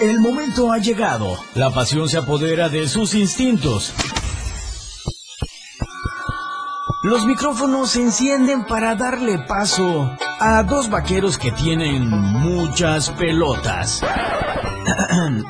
El 0.00 0.20
momento 0.20 0.70
ha 0.70 0.78
llegado. 0.78 1.36
La 1.54 1.70
pasión 1.70 2.08
se 2.08 2.18
apodera 2.18 2.68
de 2.68 2.86
sus 2.86 3.14
instintos. 3.14 3.92
Los 7.02 7.26
micrófonos 7.26 7.90
se 7.90 8.02
encienden 8.02 8.64
para 8.64 8.94
darle 8.94 9.38
paso 9.40 10.10
a 10.38 10.62
dos 10.62 10.88
vaqueros 10.88 11.36
que 11.38 11.50
tienen 11.50 12.08
muchas 12.08 13.10
pelotas. 13.10 14.02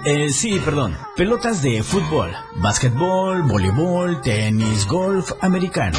Eh, 0.04 0.30
sí, 0.30 0.58
perdón. 0.64 0.96
Pelotas 1.14 1.62
de 1.62 1.82
fútbol, 1.84 2.32
básquetbol, 2.56 3.42
voleibol, 3.42 4.20
tenis, 4.20 4.84
golf 4.86 5.30
americano. 5.40 5.98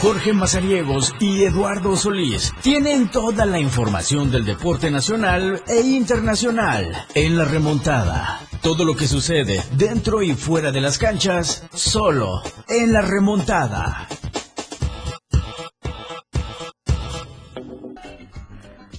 Jorge 0.00 0.32
Mazariegos 0.32 1.12
y 1.18 1.42
Eduardo 1.42 1.96
Solís 1.96 2.54
tienen 2.62 3.10
toda 3.10 3.44
la 3.44 3.58
información 3.58 4.30
del 4.30 4.44
deporte 4.44 4.92
nacional 4.92 5.60
e 5.66 5.80
internacional 5.80 7.06
en 7.14 7.36
la 7.36 7.44
remontada. 7.44 8.38
Todo 8.62 8.84
lo 8.84 8.94
que 8.94 9.08
sucede 9.08 9.60
dentro 9.72 10.22
y 10.22 10.34
fuera 10.34 10.70
de 10.70 10.80
las 10.80 10.98
canchas, 10.98 11.66
solo 11.74 12.42
en 12.68 12.92
la 12.92 13.02
remontada. 13.02 14.06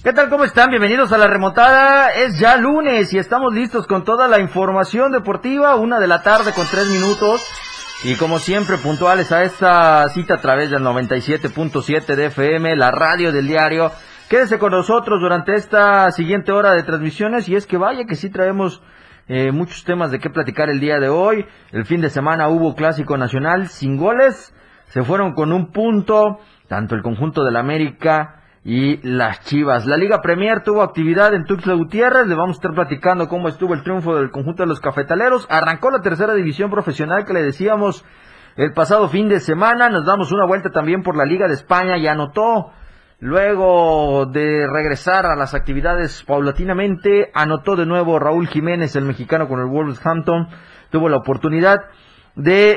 ¿Qué 0.04 0.12
tal? 0.12 0.28
¿Cómo 0.28 0.44
están? 0.44 0.68
Bienvenidos 0.68 1.12
a 1.12 1.18
la 1.18 1.28
remontada. 1.28 2.10
Es 2.10 2.38
ya 2.38 2.56
lunes 2.58 3.10
y 3.14 3.18
estamos 3.18 3.54
listos 3.54 3.86
con 3.86 4.04
toda 4.04 4.28
la 4.28 4.38
información 4.38 5.12
deportiva. 5.12 5.76
Una 5.76 5.98
de 5.98 6.08
la 6.08 6.22
tarde 6.22 6.52
con 6.52 6.66
tres 6.66 6.88
minutos. 6.88 7.40
Y 8.02 8.14
como 8.14 8.38
siempre, 8.38 8.78
puntuales 8.78 9.30
a 9.30 9.42
esta 9.42 10.08
cita 10.08 10.34
a 10.34 10.40
través 10.40 10.70
del 10.70 10.82
97.7 10.82 12.14
de 12.14 12.26
FM, 12.26 12.74
la 12.74 12.90
radio 12.90 13.30
del 13.30 13.46
diario. 13.46 13.92
Quédese 14.30 14.58
con 14.58 14.72
nosotros 14.72 15.20
durante 15.20 15.54
esta 15.54 16.10
siguiente 16.10 16.50
hora 16.50 16.72
de 16.72 16.82
transmisiones 16.82 17.46
y 17.50 17.56
es 17.56 17.66
que 17.66 17.76
vaya 17.76 18.06
que 18.06 18.14
sí 18.14 18.30
traemos 18.30 18.82
eh, 19.28 19.52
muchos 19.52 19.84
temas 19.84 20.10
de 20.10 20.18
qué 20.18 20.30
platicar 20.30 20.70
el 20.70 20.80
día 20.80 20.98
de 20.98 21.10
hoy. 21.10 21.44
El 21.72 21.84
fin 21.84 22.00
de 22.00 22.08
semana 22.08 22.48
hubo 22.48 22.74
clásico 22.74 23.18
nacional 23.18 23.68
sin 23.68 23.98
goles. 23.98 24.54
Se 24.86 25.02
fueron 25.02 25.34
con 25.34 25.52
un 25.52 25.70
punto, 25.70 26.38
tanto 26.68 26.94
el 26.94 27.02
conjunto 27.02 27.44
del 27.44 27.56
América 27.56 28.39
y 28.64 28.98
las 29.08 29.40
Chivas. 29.40 29.86
La 29.86 29.96
Liga 29.96 30.20
Premier 30.20 30.62
tuvo 30.62 30.82
actividad 30.82 31.32
en 31.34 31.44
Tuxtla 31.44 31.74
Gutiérrez. 31.74 32.26
Le 32.26 32.34
vamos 32.34 32.56
a 32.56 32.58
estar 32.58 32.74
platicando 32.74 33.28
cómo 33.28 33.48
estuvo 33.48 33.74
el 33.74 33.82
triunfo 33.82 34.16
del 34.16 34.30
conjunto 34.30 34.62
de 34.62 34.68
los 34.68 34.80
cafetaleros. 34.80 35.46
Arrancó 35.50 35.90
la 35.90 36.02
tercera 36.02 36.34
división 36.34 36.70
profesional 36.70 37.24
que 37.24 37.32
le 37.32 37.42
decíamos 37.42 38.04
el 38.56 38.72
pasado 38.72 39.08
fin 39.08 39.28
de 39.28 39.40
semana. 39.40 39.88
Nos 39.88 40.04
damos 40.04 40.30
una 40.32 40.46
vuelta 40.46 40.70
también 40.70 41.02
por 41.02 41.16
la 41.16 41.24
Liga 41.24 41.48
de 41.48 41.54
España 41.54 41.96
y 41.96 42.06
anotó. 42.06 42.72
Luego 43.22 44.24
de 44.24 44.66
regresar 44.66 45.26
a 45.26 45.36
las 45.36 45.54
actividades 45.54 46.22
paulatinamente, 46.22 47.30
anotó 47.34 47.76
de 47.76 47.84
nuevo 47.84 48.18
Raúl 48.18 48.48
Jiménez, 48.48 48.96
el 48.96 49.04
mexicano 49.04 49.46
con 49.46 49.60
el 49.60 49.66
Wolverhampton. 49.66 50.48
Tuvo 50.90 51.10
la 51.10 51.18
oportunidad 51.18 51.80
de 52.34 52.76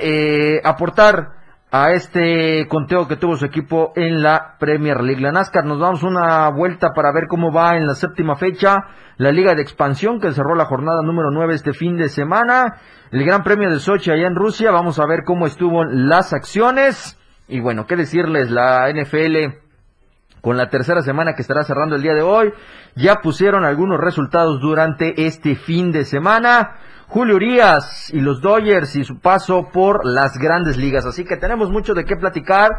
eh, 0.56 0.62
aportar 0.66 1.43
a 1.76 1.92
este 1.94 2.68
conteo 2.68 3.08
que 3.08 3.16
tuvo 3.16 3.36
su 3.36 3.46
equipo 3.46 3.94
en 3.96 4.22
la 4.22 4.58
Premier 4.60 5.02
League. 5.02 5.20
La 5.20 5.32
NASCAR 5.32 5.66
nos 5.66 5.80
damos 5.80 6.04
una 6.04 6.48
vuelta 6.50 6.90
para 6.94 7.12
ver 7.12 7.24
cómo 7.28 7.52
va 7.52 7.78
en 7.78 7.88
la 7.88 7.96
séptima 7.96 8.36
fecha 8.36 8.76
la 9.18 9.32
Liga 9.32 9.56
de 9.56 9.64
Expansión 9.64 10.20
que 10.20 10.34
cerró 10.34 10.54
la 10.54 10.66
jornada 10.66 11.02
número 11.02 11.32
9 11.32 11.56
este 11.56 11.74
fin 11.74 11.98
de 11.98 12.10
semana. 12.10 12.76
El 13.10 13.26
Gran 13.26 13.42
Premio 13.42 13.72
de 13.72 13.80
Sochi 13.80 14.12
allá 14.12 14.28
en 14.28 14.36
Rusia. 14.36 14.70
Vamos 14.70 15.00
a 15.00 15.08
ver 15.08 15.24
cómo 15.26 15.48
estuvo 15.48 15.84
las 15.84 16.32
acciones. 16.32 17.20
Y 17.48 17.60
bueno, 17.60 17.88
qué 17.88 17.96
decirles, 17.96 18.52
la 18.52 18.92
NFL 18.92 19.63
con 20.44 20.58
la 20.58 20.70
tercera 20.70 21.02
semana 21.02 21.36
que 21.36 21.42
estará 21.42 21.64
cerrando 21.64 21.96
el 21.96 22.02
día 22.02 22.14
de 22.14 22.22
hoy. 22.22 22.52
Ya 22.96 23.22
pusieron 23.22 23.64
algunos 23.64 23.98
resultados 23.98 24.60
durante 24.60 25.26
este 25.26 25.56
fin 25.56 25.94
de 25.94 26.04
semana. 26.04 26.76
Julio 27.08 27.38
Urias 27.38 28.14
y 28.14 28.20
los 28.20 28.42
Dodgers 28.42 28.94
y 28.98 29.06
su 29.06 29.20
paso 29.20 29.70
por 29.72 30.06
las 30.06 30.38
grandes 30.38 30.76
ligas. 30.76 31.06
Así 31.06 31.24
que 31.24 31.38
tenemos 31.38 31.72
mucho 31.72 31.94
de 31.94 32.04
qué 32.04 32.18
platicar. 32.18 32.72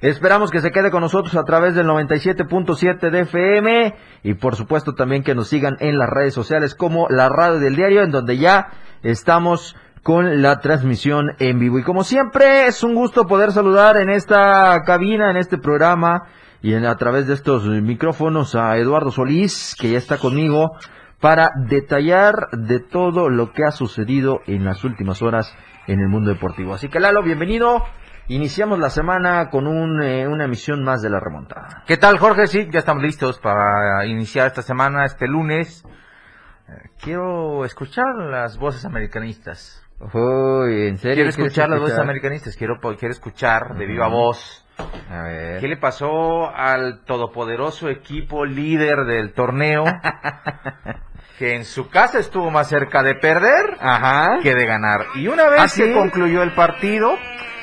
Esperamos 0.00 0.50
que 0.50 0.60
se 0.60 0.72
quede 0.72 0.90
con 0.90 1.00
nosotros 1.00 1.36
a 1.36 1.44
través 1.44 1.76
del 1.76 1.86
97.7 1.86 3.10
de 3.10 3.20
FM 3.20 3.94
y 4.24 4.34
por 4.34 4.56
supuesto 4.56 4.94
también 4.94 5.22
que 5.22 5.36
nos 5.36 5.46
sigan 5.46 5.76
en 5.78 5.98
las 5.98 6.10
redes 6.10 6.34
sociales 6.34 6.74
como 6.74 7.06
la 7.08 7.28
radio 7.28 7.60
del 7.60 7.76
diario 7.76 8.02
en 8.02 8.10
donde 8.10 8.36
ya 8.36 8.70
estamos 9.04 9.76
con 10.02 10.42
la 10.42 10.58
transmisión 10.58 11.36
en 11.38 11.60
vivo. 11.60 11.78
Y 11.78 11.84
como 11.84 12.02
siempre 12.02 12.66
es 12.66 12.82
un 12.82 12.96
gusto 12.96 13.26
poder 13.28 13.52
saludar 13.52 13.96
en 13.96 14.10
esta 14.10 14.82
cabina, 14.84 15.30
en 15.30 15.36
este 15.36 15.56
programa 15.56 16.24
y 16.66 16.74
a 16.74 16.96
través 16.96 17.28
de 17.28 17.34
estos 17.34 17.64
micrófonos 17.64 18.56
a 18.56 18.76
Eduardo 18.76 19.12
Solís 19.12 19.76
que 19.78 19.92
ya 19.92 19.98
está 19.98 20.18
conmigo 20.18 20.72
para 21.20 21.50
detallar 21.68 22.34
de 22.50 22.80
todo 22.80 23.30
lo 23.30 23.52
que 23.52 23.62
ha 23.62 23.70
sucedido 23.70 24.40
en 24.48 24.64
las 24.64 24.82
últimas 24.82 25.22
horas 25.22 25.54
en 25.86 26.00
el 26.00 26.08
mundo 26.08 26.32
deportivo. 26.32 26.74
Así 26.74 26.88
que 26.88 26.98
Lalo, 26.98 27.22
bienvenido. 27.22 27.84
Iniciamos 28.26 28.80
la 28.80 28.90
semana 28.90 29.48
con 29.48 29.68
un, 29.68 30.02
eh, 30.02 30.26
una 30.26 30.46
emisión 30.46 30.82
más 30.82 31.02
de 31.02 31.08
la 31.08 31.20
remontada. 31.20 31.84
¿Qué 31.86 31.98
tal, 31.98 32.18
Jorge? 32.18 32.48
Sí, 32.48 32.66
ya 32.72 32.80
estamos 32.80 33.04
listos 33.04 33.38
para 33.38 34.04
iniciar 34.04 34.48
esta 34.48 34.62
semana, 34.62 35.04
este 35.04 35.28
lunes. 35.28 35.84
Eh, 36.68 36.72
quiero 37.00 37.64
escuchar 37.64 38.16
las 38.28 38.58
voces 38.58 38.84
americanistas. 38.84 39.84
Uy, 40.00 40.88
¿en 40.88 40.96
serio? 40.96 41.14
Quiero 41.14 41.28
escuchar 41.28 41.68
las 41.70 41.78
voces 41.78 41.98
americanistas. 42.00 42.56
Quiero, 42.56 42.80
quiero 42.80 43.12
escuchar 43.12 43.76
de 43.78 43.86
viva 43.86 44.08
voz. 44.08 44.65
A 45.10 45.22
ver. 45.22 45.60
¿Qué 45.60 45.68
le 45.68 45.76
pasó 45.76 46.48
al 46.54 47.04
todopoderoso 47.04 47.88
equipo 47.88 48.44
líder 48.44 49.04
del 49.04 49.32
torneo? 49.32 49.84
que 51.38 51.54
en 51.54 51.64
su 51.64 51.88
casa 51.90 52.18
estuvo 52.18 52.50
más 52.50 52.68
cerca 52.68 53.02
de 53.02 53.14
perder 53.14 53.76
Ajá. 53.80 54.38
que 54.42 54.54
de 54.54 54.66
ganar. 54.66 55.06
Y 55.14 55.28
una 55.28 55.48
vez 55.48 55.60
¿Ah, 55.60 55.68
sí? 55.68 55.82
que 55.82 55.92
concluyó 55.92 56.42
el 56.42 56.52
partido, 56.54 57.14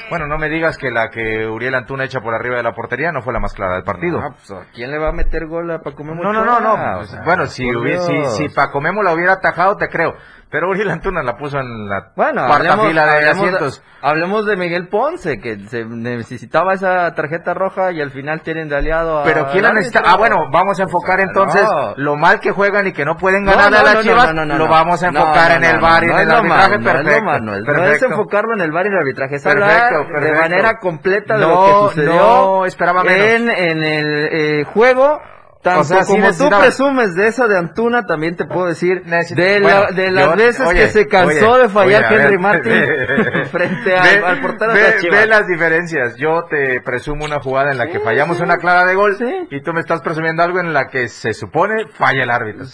bueno, 0.09 0.27
no 0.27 0.37
me 0.37 0.47
digas 0.47 0.77
que 0.77 0.91
la 0.91 1.09
que 1.09 1.47
Uriel 1.47 1.73
Antuna 1.73 2.03
echa 2.03 2.19
por 2.21 2.35
arriba 2.35 2.57
de 2.57 2.63
la 2.63 2.73
portería 2.73 3.11
no 3.11 3.21
fue 3.21 3.33
la 3.33 3.39
más 3.39 3.53
clara 3.53 3.75
del 3.75 3.83
partido. 3.83 4.21
Pues, 4.21 4.51
¿a 4.51 4.65
¿Quién 4.73 4.91
le 4.91 4.99
va 4.99 5.09
a 5.09 5.13
meter 5.13 5.47
gol 5.47 5.71
a 5.71 5.79
Paco 5.79 6.03
Memo 6.03 6.21
No, 6.23 6.31
no, 6.31 6.45
no, 6.45 6.59
no. 6.59 6.73
Ochoa? 6.73 6.97
O 6.99 7.03
sea, 7.05 7.21
bueno, 7.23 7.45
si, 7.47 7.65
hubiera, 7.75 8.01
si, 8.01 8.25
si 8.37 8.49
Paco 8.49 8.79
Memo 8.79 9.01
la 9.01 9.13
hubiera 9.13 9.33
atajado, 9.33 9.75
te 9.75 9.89
creo. 9.89 10.13
Pero 10.53 10.69
Uriel 10.69 10.91
Antuna 10.91 11.23
la 11.23 11.35
puso 11.35 11.57
en 11.57 11.89
la 11.89 12.11
Bueno, 12.15 12.45
cuarta 12.45 12.73
hablemos, 12.73 12.87
fila 12.89 13.05
de 13.07 13.11
hablemos 13.11 13.37
asientos. 13.43 13.83
hablemos 14.03 14.45
de 14.45 14.55
Miguel 14.55 14.87
Ponce, 14.87 15.39
que 15.41 15.57
se 15.67 15.83
necesitaba 15.83 16.75
esa 16.75 17.11
tarjeta 17.15 17.55
roja 17.55 17.91
y 17.91 17.99
al 18.01 18.11
final 18.11 18.41
tienen 18.41 18.69
de 18.69 18.75
aliado 18.77 19.17
a... 19.19 19.23
Pero 19.23 19.47
¿quién 19.51 19.63
la 19.63 19.73
necesita? 19.73 20.03
Ah, 20.05 20.15
bueno, 20.15 20.45
vamos 20.51 20.79
a 20.79 20.83
enfocar 20.83 21.21
entonces 21.21 21.63
no. 21.63 21.95
lo 21.97 22.15
mal 22.17 22.39
que 22.39 22.51
juegan 22.51 22.85
y 22.85 22.93
que 22.93 23.03
no 23.03 23.17
pueden 23.17 23.43
No, 23.45 23.51
ganar 23.51 23.71
no, 23.71 23.77
a 23.79 23.81
las 23.83 23.93
no, 23.95 23.99
no, 23.99 24.03
Chivas. 24.03 24.27
no, 24.27 24.33
no, 24.33 24.45
no, 24.45 24.57
lo 24.59 24.65
no. 24.65 24.71
vamos 24.71 25.01
a 25.01 25.09
No, 25.11 25.21
enfocar 25.21 25.49
no, 25.49 25.55
en 25.55 25.61
no, 25.63 25.69
el 25.69 25.75
no, 25.75 25.81
bar 25.81 26.03
y 26.03 26.07
no 26.07 26.13
en 26.13 26.19
el 26.19 26.31
arbitraje. 26.31 26.77
no 26.77 26.83
perfecto, 26.83 27.23
malo, 27.25 27.45
no 27.45 27.55
es- 27.55 28.01
no 28.03 28.07
enfocarlo 28.09 28.53
en 28.53 28.61
el 28.61 28.71
bar 28.71 28.85
y 28.85 28.89
el 28.89 28.95
arbitraje, 28.97 29.35
es 29.37 29.43
Perfecto, 29.43 29.95
hablar 29.97 30.23
de 30.23 30.31
manera 30.33 30.77
completa 30.79 31.33
de 31.33 31.41
lo 31.41 31.47
No, 31.49 31.65
que 31.65 31.89
sucedió 31.95 32.13
no, 32.15 32.65
esperaba 32.67 33.03
menos. 33.03 33.25
en, 33.27 33.49
en 33.49 33.83
el 33.83 34.29
eh, 34.31 34.63
juego. 34.65 35.19
Tanto 35.63 35.79
O 35.79 35.83
sea, 35.85 36.03
sí 36.03 36.11
como 36.11 36.29
tú 36.33 36.49
presumes 36.59 37.15
de 37.15 37.27
esa 37.27 37.47
de 37.47 37.57
Antuna, 37.57 38.05
también 38.05 38.35
te 38.35 38.43
puedo 38.43 38.67
decir 38.67 39.01
de, 39.05 39.59
la- 39.61 39.79
bueno, 39.79 39.95
de 39.95 40.11
las 40.11 40.25
yo- 40.25 40.35
veces 40.35 40.67
oye, 40.67 40.79
que 40.81 40.87
se 40.89 41.07
cansó 41.07 41.51
oye, 41.53 41.63
de 41.63 41.69
fallar 41.69 42.05
oye, 42.11 42.21
Henry. 42.21 42.37
Martin 42.37 42.73
frente 43.51 43.95
al, 43.95 44.03
Ve- 44.19 44.25
al 44.25 44.41
portero 44.41 44.73
de 44.73 44.97
Chivas. 44.99 45.19
ve 45.21 45.27
las 45.27 45.47
diferencias. 45.47 46.15
Yo 46.17 46.43
te 46.49 46.81
presumo 46.81 47.23
una 47.23 47.39
jugada 47.39 47.71
en 47.71 47.77
la 47.77 47.85
que 47.87 47.99
Sí, 47.99 48.03
fallamos 48.03 48.37
sí. 48.37 48.43
una 48.43 48.57
clara 48.57 48.83
de 48.85 48.95
gol 48.95 49.15
Sí. 49.17 49.47
y 49.51 49.63
tú 49.63 49.71
me 49.71 49.79
estás 49.79 50.01
presumiendo 50.01 50.43
algo 50.43 50.59
en 50.59 50.73
la 50.73 50.87
que 50.87 51.07
se 51.07 51.33
supone 51.33 51.87
falla 51.93 52.23
el 52.23 52.29
árbitro. 52.29 52.65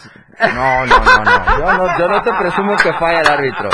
No, 0.56 0.86
no, 0.88 1.00
no, 1.00 1.24
no. 1.24 1.58
Yo 1.60 1.74
no, 1.74 1.98
yo 2.00 2.08
no 2.08 2.22
te 2.24 2.32
presumo 2.34 2.76
que 2.78 2.94
falla 2.94 3.20
el 3.22 3.28
árbitro. 3.28 3.70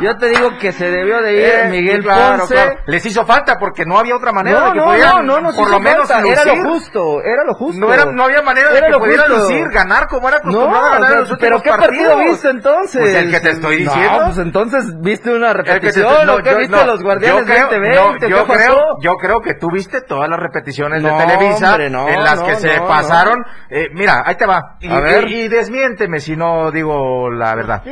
Yo 0.00 0.16
te 0.18 0.26
digo 0.28 0.50
que 0.60 0.70
se 0.72 0.90
debió 0.90 1.22
de 1.22 1.32
ir 1.32 1.44
Eh, 1.44 1.68
Miguel 1.70 2.02
claro, 2.02 2.38
Ponce. 2.40 2.54
claro. 2.54 2.76
Les 2.86 3.06
hizo 3.06 3.24
falta 3.24 3.56
porque 3.58 3.84
no 3.86 3.98
había 3.98 4.14
otra 4.14 4.32
manera 4.32 4.60
de 4.60 4.66
No, 4.66 4.72
que 4.72 4.78
no, 4.80 4.84
pudieran 4.86 5.26
no, 5.26 5.34
no, 5.36 5.40
nos 5.40 5.56
por 5.56 5.70
lo 5.70 5.80
menos 5.80 6.08
falta. 6.08 6.28
Era 6.28 6.44
lo 6.44 6.62
justo, 6.62 7.22
era 7.22 7.44
lo 7.44 7.54
justo. 7.54 7.80
No, 7.80 7.92
era, 7.94 8.04
no 8.04 8.24
había 8.24 8.42
manera 8.44 8.70
de 8.72 8.80
que 8.82 8.88
lo 8.90 8.98
pudieran 9.00 9.26
justo. 9.28 9.42
lucir, 9.42 9.68
ganar 9.70 10.06
como 10.06 10.28
era 10.28 10.38
No, 10.44 10.50
acostumbrado 10.50 10.86
a 10.86 10.90
ganar 10.90 11.10
en 11.12 11.16
o 11.16 11.20
los 11.20 11.28
sea, 11.28 11.34
últimos 11.34 11.62
pero 11.62 11.62
¿qué 11.62 11.70
partido 11.82 12.08
partidos. 12.10 12.32
viste 12.32 12.48
entonces? 12.50 13.00
Pues 13.00 13.14
el 13.14 13.30
que 13.30 13.40
te 13.40 13.50
estoy 13.50 13.76
diciendo. 13.78 14.18
No, 14.20 14.24
pues 14.26 14.38
entonces 14.38 15.00
viste 15.00 15.34
una 15.34 15.50
El 15.50 15.56
que 15.56 15.62
te- 15.64 15.72
repetición, 15.74 16.26
no, 16.26 16.34
¿o 16.34 16.36
qué 16.42 16.50
yo- 16.50 16.58
viste 16.58 16.76
no, 16.76 16.84
los 16.86 17.02
Guardianes 17.02 17.40
yo 17.40 17.44
creo, 17.46 17.62
2020? 17.64 18.00
no, 18.00 18.18
¿Qué 18.20 18.28
yo 18.30 18.46
pasó? 18.46 18.58
creo, 18.58 18.84
yo 19.02 19.14
creo 19.16 19.40
que 19.40 19.54
tú 19.54 19.68
viste 19.72 20.00
todas 20.02 20.28
las 20.28 20.38
repeticiones 20.38 21.02
No, 21.02 21.08
de 21.18 21.24
Televisa 21.26 21.70
hombre, 21.70 21.90
no, 21.90 22.08
en 22.08 22.22
las 22.22 22.40
no, 22.40 22.46
que 22.46 22.56
se 22.56 22.76
no, 22.78 22.86
pasaron. 22.86 23.44
Eh, 23.70 23.88
mira, 23.92 24.22
ahí 24.24 24.36
te 24.36 24.46
va. 24.46 24.76
Y, 24.80 24.92
A 24.92 25.00
ver. 25.00 25.28
y- 25.28 25.34
y 25.42 25.48
desmiénteme 25.48 26.20
si 26.20 26.36
no 26.36 26.70
digo 26.70 27.30
la 27.30 27.54
verdad. 27.54 27.82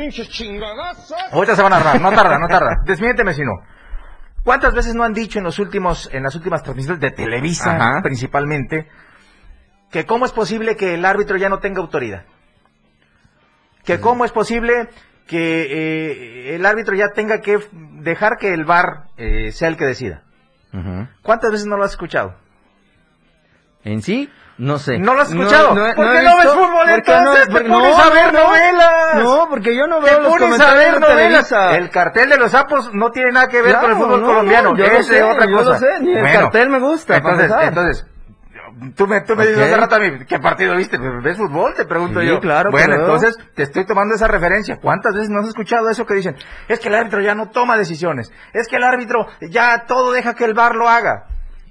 Ahorita 1.31 1.55
se 1.55 1.61
van 1.63 1.73
a 1.73 1.77
narrar, 1.79 2.01
no 2.01 2.11
tarda, 2.11 2.37
no 2.39 2.47
tarda. 2.47 2.75
Desmiénteme 2.85 3.33
si 3.33 3.41
no. 3.43 3.51
¿Cuántas 4.43 4.73
veces 4.73 4.93
no 4.93 5.03
han 5.03 5.13
dicho 5.13 5.39
en 5.39 5.45
los 5.45 5.57
últimos, 5.59 6.09
en 6.11 6.21
las 6.23 6.35
últimas 6.35 6.61
transmisiones 6.63 6.99
de 6.99 7.11
Televisa, 7.11 7.75
Ajá. 7.75 8.01
principalmente, 8.03 8.87
que 9.93 10.05
cómo 10.05 10.25
es 10.25 10.33
posible 10.33 10.75
que 10.75 10.95
el 10.95 11.05
árbitro 11.05 11.37
ya 11.37 11.47
no 11.47 11.59
tenga 11.59 11.79
autoridad? 11.79 12.23
Que 13.85 13.99
cómo 14.01 14.25
es 14.25 14.31
posible 14.33 14.89
que 15.27 15.67
eh, 16.51 16.55
el 16.55 16.65
árbitro 16.65 16.95
ya 16.95 17.09
tenga 17.15 17.39
que 17.39 17.59
dejar 17.71 18.37
que 18.37 18.53
el 18.53 18.65
VAR 18.65 19.03
eh, 19.17 19.51
sea 19.53 19.69
el 19.69 19.77
que 19.77 19.85
decida. 19.85 20.23
¿Cuántas 21.21 21.51
veces 21.51 21.67
no 21.67 21.77
lo 21.77 21.83
has 21.85 21.91
escuchado? 21.91 22.35
En 23.83 24.01
sí, 24.01 24.29
no 24.57 24.79
sé. 24.79 24.97
¿No 24.97 25.13
lo 25.13 25.21
has 25.21 25.29
escuchado? 25.29 25.71
he- 25.87 25.93
¿Por 25.93 26.07
he 26.07 26.17
qué 26.19 26.23
no 26.23 26.37
ves 26.37 26.47
fútbol 26.53 26.89
entonces? 26.89 27.45
Te 27.49 27.61
pones 27.69 27.95
a 27.99 28.09
ver 28.09 28.33
novelas. 28.33 29.15
No, 29.23 29.47
porque 29.49 29.75
yo 29.75 29.85
no 29.87 30.01
veo 30.01 30.21
los 30.21 30.37
comentarios 30.37 30.99
novelas. 30.99 31.49
Televisa. 31.49 31.75
El 31.77 31.89
cartel 31.91 32.29
de 32.29 32.37
los 32.37 32.51
sapos 32.51 32.91
no 32.93 33.11
tiene 33.11 33.31
nada 33.33 33.47
que 33.47 33.61
ver 33.61 33.75
con 33.75 33.91
el 33.91 33.97
fútbol 33.97 34.21
no, 34.21 34.27
colombiano. 34.27 34.71
no, 34.71 34.77
yo 34.77 34.85
es 34.85 35.05
sé, 35.07 35.21
otra 35.21 35.45
yo 35.45 35.57
cosa. 35.57 35.69
lo 35.71 35.77
sé, 35.77 35.99
ni 35.99 36.13
el 36.13 36.21
Bueno, 36.21 36.39
cartel 36.39 36.69
me 36.69 36.79
gusta, 36.79 37.17
Entonces, 37.17 37.51
entonces, 37.61 38.07
tú 38.95 39.07
me, 39.07 39.21
tú 39.21 39.35
me 39.35 39.45
dices 39.47 39.61
hace 39.63 39.77
rato 39.77 39.95
a 39.95 39.99
mí, 39.99 40.25
¿qué 40.27 40.39
partido 40.39 40.75
viste? 40.75 40.97
¿Ves 40.97 41.37
fútbol? 41.37 41.73
Te 41.75 41.85
pregunto 41.85 42.19
Sí, 42.21 42.27
yo. 42.27 42.39
claro 42.39 42.71
Bueno, 42.71 42.95
entonces 42.95 43.35
te 43.55 43.63
estoy 43.63 43.85
tomando 43.85 44.15
esa 44.15 44.27
referencia. 44.27 44.77
¿Cuántas 44.81 45.13
veces 45.13 45.29
no 45.29 45.39
has 45.39 45.47
escuchado 45.47 45.89
eso 45.89 46.05
que 46.05 46.15
dicen? 46.15 46.35
Es 46.67 46.79
que 46.79 46.89
el 46.89 46.95
árbitro 46.95 47.21
ya 47.21 47.35
no 47.35 47.49
toma 47.49 47.77
decisiones. 47.77 48.31
Es 48.53 48.67
que 48.67 48.75
el 48.77 48.83
árbitro 48.83 49.27
ya 49.41 49.85
todo 49.85 50.11
deja 50.11 50.33
que 50.33 50.45
el 50.45 50.53
bar 50.53 50.75
lo 50.75 50.89
haga. 50.89 51.25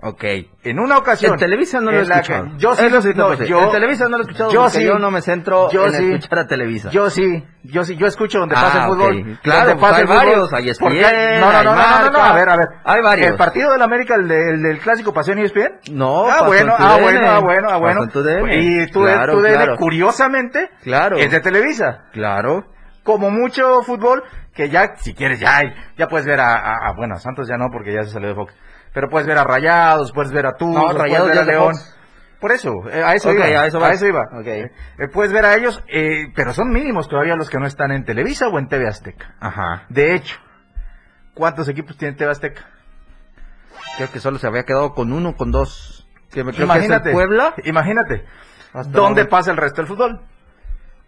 Ok. 0.04 0.24
En 0.64 0.80
una 0.80 0.98
ocasión. 0.98 1.34
En 1.34 1.38
Televisa 1.38 1.80
no 1.80 1.92
lo 1.92 2.00
he 2.00 2.04
la 2.04 2.16
escuchado. 2.16 2.48
Yo 2.56 2.74
sí, 2.74 2.82
te 2.82 2.90
no, 2.90 3.00
puedo 3.14 3.30
decir. 3.30 3.46
yo, 3.46 3.62
En 3.62 3.70
Televisa 3.70 4.04
no 4.08 4.10
lo 4.10 4.18
he 4.18 4.20
escuchado 4.22 4.50
yo 4.50 4.62
porque 4.62 4.78
sí. 4.78 4.84
yo 4.84 4.98
no 4.98 5.10
me 5.12 5.22
centro 5.22 5.70
Yo 5.70 5.86
en 5.86 5.92
sí. 5.92 6.12
escuchar 6.14 6.38
a 6.40 6.46
Televisa. 6.48 6.90
Yo 6.90 7.08
sí, 7.08 7.44
yo 7.62 7.84
sí, 7.84 7.96
yo 7.96 8.08
escucho 8.08 8.40
donde 8.40 8.56
Ah, 8.58 8.62
pasa 8.62 8.78
el 8.82 8.88
fútbol. 8.90 9.18
ok. 9.20 9.40
Claro, 9.42 9.60
donde 9.68 9.74
pues 9.74 9.80
pasa 9.80 9.94
hay 9.96 10.00
el 10.02 10.08
fútbol. 10.08 10.26
varios, 10.26 10.52
hay 10.52 10.68
ESPN, 10.70 11.40
no, 11.40 11.52
no, 11.52 11.62
no, 11.62 11.74
no, 11.76 12.00
no, 12.00 12.10
no, 12.10 12.18
a 12.18 12.32
ver, 12.34 12.48
a 12.48 12.56
ver. 12.56 12.68
hay 12.84 13.00
varios. 13.02 13.30
El 13.30 13.36
partido 13.36 13.70
del 13.70 13.82
América, 13.82 14.14
el, 14.16 14.26
de- 14.26 14.50
el 14.50 14.62
del 14.62 14.78
clásico, 14.80 15.12
pasó 15.14 15.30
en 15.32 15.38
ESPN. 15.38 15.80
No, 15.92 16.24
ah, 16.26 16.30
pasó 16.30 16.46
bueno, 16.46 16.74
ah, 16.76 16.98
bueno, 17.00 17.20
ah, 17.30 17.38
bueno, 17.38 17.68
ah, 17.70 17.76
bueno. 17.76 18.04
Y 18.50 18.86
tú, 18.90 19.02
Claro, 19.02 19.40
DN, 19.40 19.54
claro. 19.54 19.76
curiosamente, 19.76 20.68
Claro. 20.82 21.16
es 21.16 21.30
de 21.30 21.38
Televisa. 21.40 22.06
Claro. 22.12 22.64
Como 23.04 23.30
mucho 23.30 23.82
fútbol, 23.82 24.22
que 24.54 24.68
ya, 24.68 24.94
si 24.96 25.12
quieres, 25.14 25.40
ya, 25.40 25.60
ya 25.96 26.06
puedes 26.08 26.26
ver 26.26 26.40
a, 26.40 26.54
a- 26.54 26.88
a- 26.88 26.92
bueno, 26.96 27.14
a 27.14 27.18
Santos 27.18 27.48
ya 27.48 27.56
no, 27.56 27.66
porque 27.72 27.92
ya 27.92 28.02
se 28.04 28.10
salió 28.10 28.28
de 28.30 28.34
Fox. 28.34 28.54
Pero 28.92 29.08
puedes 29.08 29.26
ver 29.26 29.38
a 29.38 29.44
Rayados, 29.44 30.12
puedes 30.12 30.32
ver 30.32 30.46
a 30.46 30.50
No, 30.50 30.56
puedes 30.58 30.96
Rayados 30.98 31.28
ver 31.28 31.38
a 31.38 31.44
León. 31.44 31.74
Fox. 31.74 31.98
Por 32.40 32.50
eso, 32.52 32.70
eh, 32.90 33.02
a 33.04 33.14
eso 33.14 33.32
iba. 33.32 33.44
a 33.44 33.66
eso 33.92 34.06
iba. 34.06 34.22
Eh, 34.44 34.68
puedes 35.12 35.32
ver 35.32 35.44
a 35.46 35.54
ellos, 35.54 35.82
eh, 35.88 36.24
pero 36.34 36.52
son 36.52 36.70
mínimos 36.70 37.08
todavía 37.08 37.36
los 37.36 37.48
que 37.48 37.58
no 37.58 37.66
están 37.66 37.92
en 37.92 38.04
Televisa 38.04 38.48
o 38.48 38.58
en 38.58 38.66
TV 38.68 38.88
Azteca. 38.88 39.36
Ajá. 39.38 39.84
De 39.88 40.14
hecho, 40.14 40.36
¿cuántos 41.34 41.68
equipos 41.68 41.96
tiene 41.96 42.16
TV 42.16 42.32
Azteca? 42.32 42.62
Creo 43.96 44.10
que 44.10 44.18
solo 44.18 44.38
se 44.38 44.46
había 44.48 44.64
quedado 44.64 44.92
con 44.92 45.12
uno, 45.12 45.36
con 45.36 45.52
dos. 45.52 46.08
Que 46.32 46.42
me 46.42 46.52
creo 46.52 46.64
imagínate, 46.64 47.04
que 47.04 47.10
es 47.10 47.12
el 47.12 47.12
Puebla. 47.12 47.54
imagínate, 47.64 48.24
Hasta 48.72 48.90
¿dónde 48.90 49.20
ahora. 49.20 49.30
pasa 49.30 49.50
el 49.52 49.56
resto 49.58 49.82
del 49.82 49.86
fútbol? 49.88 50.20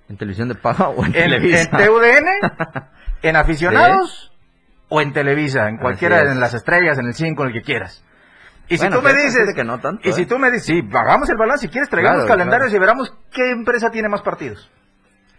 ¿En 0.08 0.16
televisión 0.16 0.48
de 0.48 0.54
paga 0.54 0.88
o 0.90 1.00
en, 1.04 1.06
¿En, 1.06 1.12
Televisa? 1.12 1.62
en 1.62 1.70
TUDN? 1.86 2.86
¿En 3.22 3.36
aficionados? 3.36 4.33
¿O 4.88 5.00
en 5.00 5.12
Televisa? 5.12 5.68
En 5.68 5.78
cualquiera, 5.78 6.22
es. 6.22 6.30
en 6.30 6.40
las 6.40 6.54
estrellas, 6.54 6.98
en 6.98 7.06
el 7.06 7.14
5, 7.14 7.42
en 7.42 7.48
el 7.48 7.54
que 7.54 7.62
quieras. 7.62 8.04
Y 8.68 8.78
si 8.78 8.88
tú 8.88 9.02
me 9.02 9.12
dices, 9.12 9.36
gente 9.36 9.54
que 9.54 9.64
no 9.64 9.78
tanto, 9.78 10.08
y 10.08 10.12
si 10.12 10.22
¿eh? 10.22 10.26
tú 10.26 10.38
me 10.38 10.50
dices, 10.50 10.66
sí, 10.66 10.82
hagamos 10.94 11.28
el 11.28 11.36
balance, 11.36 11.66
si 11.66 11.72
quieres 11.72 11.90
traigamos 11.90 12.20
Claro, 12.24 12.28
calendarios 12.28 12.70
claro. 12.70 12.76
y 12.76 12.80
veramos 12.80 13.14
qué 13.30 13.50
empresa 13.50 13.90
tiene 13.90 14.08
más 14.08 14.22
partidos. 14.22 14.70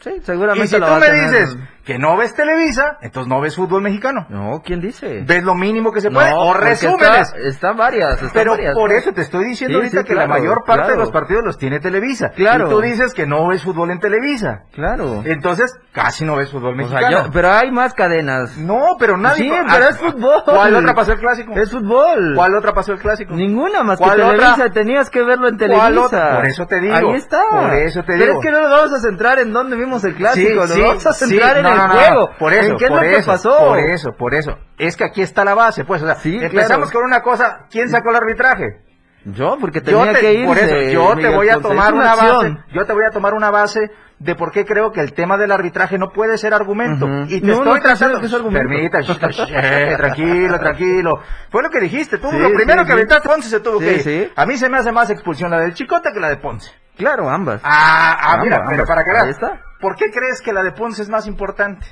Sí, 0.01 0.11
Y 0.17 0.21
seguramente 0.21 0.67
si 0.67 0.77
lo 0.79 0.87
tú 0.87 0.93
me 0.99 1.05
tener. 1.07 1.29
dices 1.31 1.57
que 1.85 1.99
no 1.99 2.17
ves 2.17 2.33
Televisa, 2.33 2.97
entonces 3.01 3.29
no 3.29 3.39
ves 3.41 3.55
fútbol 3.55 3.81
mexicano. 3.83 4.25
No, 4.29 4.61
¿quién 4.65 4.81
dice? 4.81 5.23
Ves 5.25 5.43
lo 5.43 5.53
mínimo 5.53 5.91
que 5.91 6.01
se 6.01 6.09
puede, 6.09 6.31
No, 6.31 6.39
o 6.49 6.53
resúmenes. 6.53 7.27
Está, 7.29 7.37
están 7.47 7.77
varias, 7.77 8.13
están 8.13 8.31
Pero 8.33 8.51
varias. 8.53 8.73
por 8.73 8.89
¿no? 8.91 8.95
eso 8.97 9.11
te 9.13 9.21
estoy 9.21 9.45
diciendo 9.45 9.77
Sí, 9.79 9.83
ahorita 9.85 10.01
sí, 10.01 10.07
que 10.07 10.15
la 10.15 10.25
mayor 10.27 10.63
parte 10.65 10.91
de 10.91 10.97
los 10.97 11.11
partidos 11.11 11.43
los 11.45 11.57
tiene 11.59 11.79
Televisa. 11.79 12.31
Claro. 12.35 12.65
Y 12.65 12.69
tú 12.71 12.81
dices 12.81 13.13
que 13.13 13.27
no 13.27 13.47
ves 13.47 13.61
fútbol 13.63 13.91
en 13.91 13.99
Televisa. 13.99 14.63
Claro. 14.73 15.21
Entonces, 15.25 15.71
casi 15.91 16.25
no 16.25 16.35
ves 16.35 16.51
fútbol 16.51 16.73
O 16.73 16.75
mexicano. 16.75 17.07
sea, 17.07 17.23
yo- 17.25 17.31
pero 17.31 17.51
hay 17.51 17.71
más 17.71 17.93
cadenas. 17.93 18.57
No, 18.57 18.95
pero 18.99 19.15
nadie... 19.17 19.43
Sí, 19.43 19.51
ah, 19.53 19.65
pero 19.71 19.89
es 19.89 19.97
fútbol. 19.97 20.41
¿Cuál 20.43 20.75
otra 20.75 20.93
pasó 20.95 21.11
el 21.13 21.19
clásico? 21.19 21.53
Es 21.55 21.71
fútbol. 21.71 22.33
¿Cuál 22.35 22.55
otra 22.55 22.73
pasó 22.73 22.93
el 22.93 22.99
clásico? 22.99 23.35
Ninguna 23.35 23.83
más 23.83 23.99
que 23.99 24.05
¿Cuál 24.05 24.17
Televisa, 24.17 24.53
otra? 24.53 24.69
tenías 24.71 25.09
que 25.11 25.21
verlo 25.23 25.47
en 25.49 25.57
Televisa. 25.57 25.81
¿Cuál 25.85 25.97
otra? 25.99 26.35
Por 26.37 26.45
eso 26.47 26.65
te 26.65 26.79
digo. 26.79 26.95
Ahí 26.95 27.13
está. 27.15 27.41
Por 27.51 27.73
eso 27.75 28.01
te 28.01 28.13
Pero 28.13 28.25
digo. 28.25 28.39
es 28.39 28.45
que 28.45 28.51
no 28.51 28.61
nos 28.61 28.71
vamos 28.71 28.93
a 28.93 28.99
centrar 29.01 29.37
en 29.39 29.53
dónde 29.53 29.75
vimos 29.75 30.03
el 30.03 30.15
clásico, 30.15 30.61
nos 30.61 30.79
vamos 30.79 31.05
a 31.05 31.13
centrar 31.13 31.57
en 31.57 31.74
no, 31.75 31.87
no, 31.87 31.93
juego. 31.93 32.29
Por 32.39 32.53
eso, 32.53 32.71
¿En 32.71 32.77
qué 32.77 32.85
es 32.85 32.89
por 32.91 33.03
lo 33.03 33.09
que 33.09 33.15
eso, 33.17 33.31
pasó? 33.31 33.57
Por 33.59 33.79
eso, 33.79 34.11
por 34.17 34.33
eso. 34.33 34.57
Es 34.77 34.95
que 34.97 35.03
aquí 35.05 35.21
está 35.21 35.43
la 35.45 35.53
base, 35.55 35.83
pues. 35.85 36.01
O 36.01 36.05
sea, 36.05 36.15
Sí, 36.15 36.35
empezamos 36.35 36.89
claro. 36.89 36.91
con 36.91 37.03
una 37.05 37.21
cosa. 37.21 37.65
¿Quién 37.69 37.89
sacó 37.89 38.09
el 38.11 38.15
arbitraje? 38.17 38.81
Yo, 39.27 39.57
porque 39.59 39.79
Yo 39.79 39.85
tenía 40.03 40.13
te, 40.13 40.19
que 40.19 40.33
ir. 40.33 40.45
por 40.45 40.57
eso, 40.57 40.75
yo 40.91 41.15
te 41.15 41.29
voy 41.29 41.49
a 41.49 41.57
tomar 41.59 41.93
una 41.93 42.15
base. 42.15 42.57
Yo 42.73 42.85
te 42.85 42.93
voy 42.93 43.03
a 43.09 43.11
tomar 43.11 43.33
una 43.33 43.49
base 43.49 43.89
de 44.19 44.35
por 44.35 44.51
qué 44.51 44.65
creo 44.65 44.91
que 44.91 45.01
el 45.01 45.13
tema 45.13 45.35
del 45.35 45.51
arbitraje 45.51 45.97
no 45.97 46.09
puede 46.13 46.37
ser 46.37 46.53
argumento. 46.53 47.05
Ujú. 47.05 47.23
Y 47.27 47.41
te 47.41 47.47
No, 47.47 47.53
estoy 47.53 47.73
no 47.73 47.81
tratando. 47.81 48.19
que 48.19 48.27
es 48.27 48.33
argumento. 48.33 48.69
Permita, 48.69 48.99
eh, 48.99 49.95
tranquilo, 49.97 50.59
tranquilo. 50.59 51.19
Fue 51.49 51.63
lo 51.63 51.69
que 51.71 51.79
dijiste. 51.79 52.19
Tú, 52.19 52.29
Sí, 52.29 52.37
lo 52.37 52.49
primero 52.51 52.81
sí, 52.81 52.85
que 52.85 52.93
aventaste, 52.93 53.27
Ponce 53.27 53.49
se 53.49 53.59
tuvo 53.61 53.79
que 53.79 53.93
ir. 53.95 54.31
A 54.35 54.45
mí 54.45 54.57
se 54.57 54.69
me 54.69 54.77
hace 54.77 54.91
más 54.91 55.09
expulsión 55.09 55.49
la 55.49 55.57
del 55.59 55.73
Chicote 55.73 56.11
que 56.13 56.19
la 56.19 56.29
de 56.29 56.37
Ponce. 56.37 56.71
Claro, 56.95 57.27
ambas. 57.27 57.61
Ah, 57.63 58.15
ah, 58.21 58.37
mira, 58.43 58.57
Ambas, 58.57 58.69
pero 58.69 58.83
ambas. 58.83 58.87
para 58.87 59.03
que 59.03 59.11
veas. 59.11 59.64
¿Por 59.85 59.95
qué 59.97 60.09
crees 60.09 60.41
que 60.41 60.51
la 60.51 60.63
de 60.63 60.71
Ponce 60.71 61.03
es 61.03 61.09
más 61.09 61.27
importante? 61.27 61.85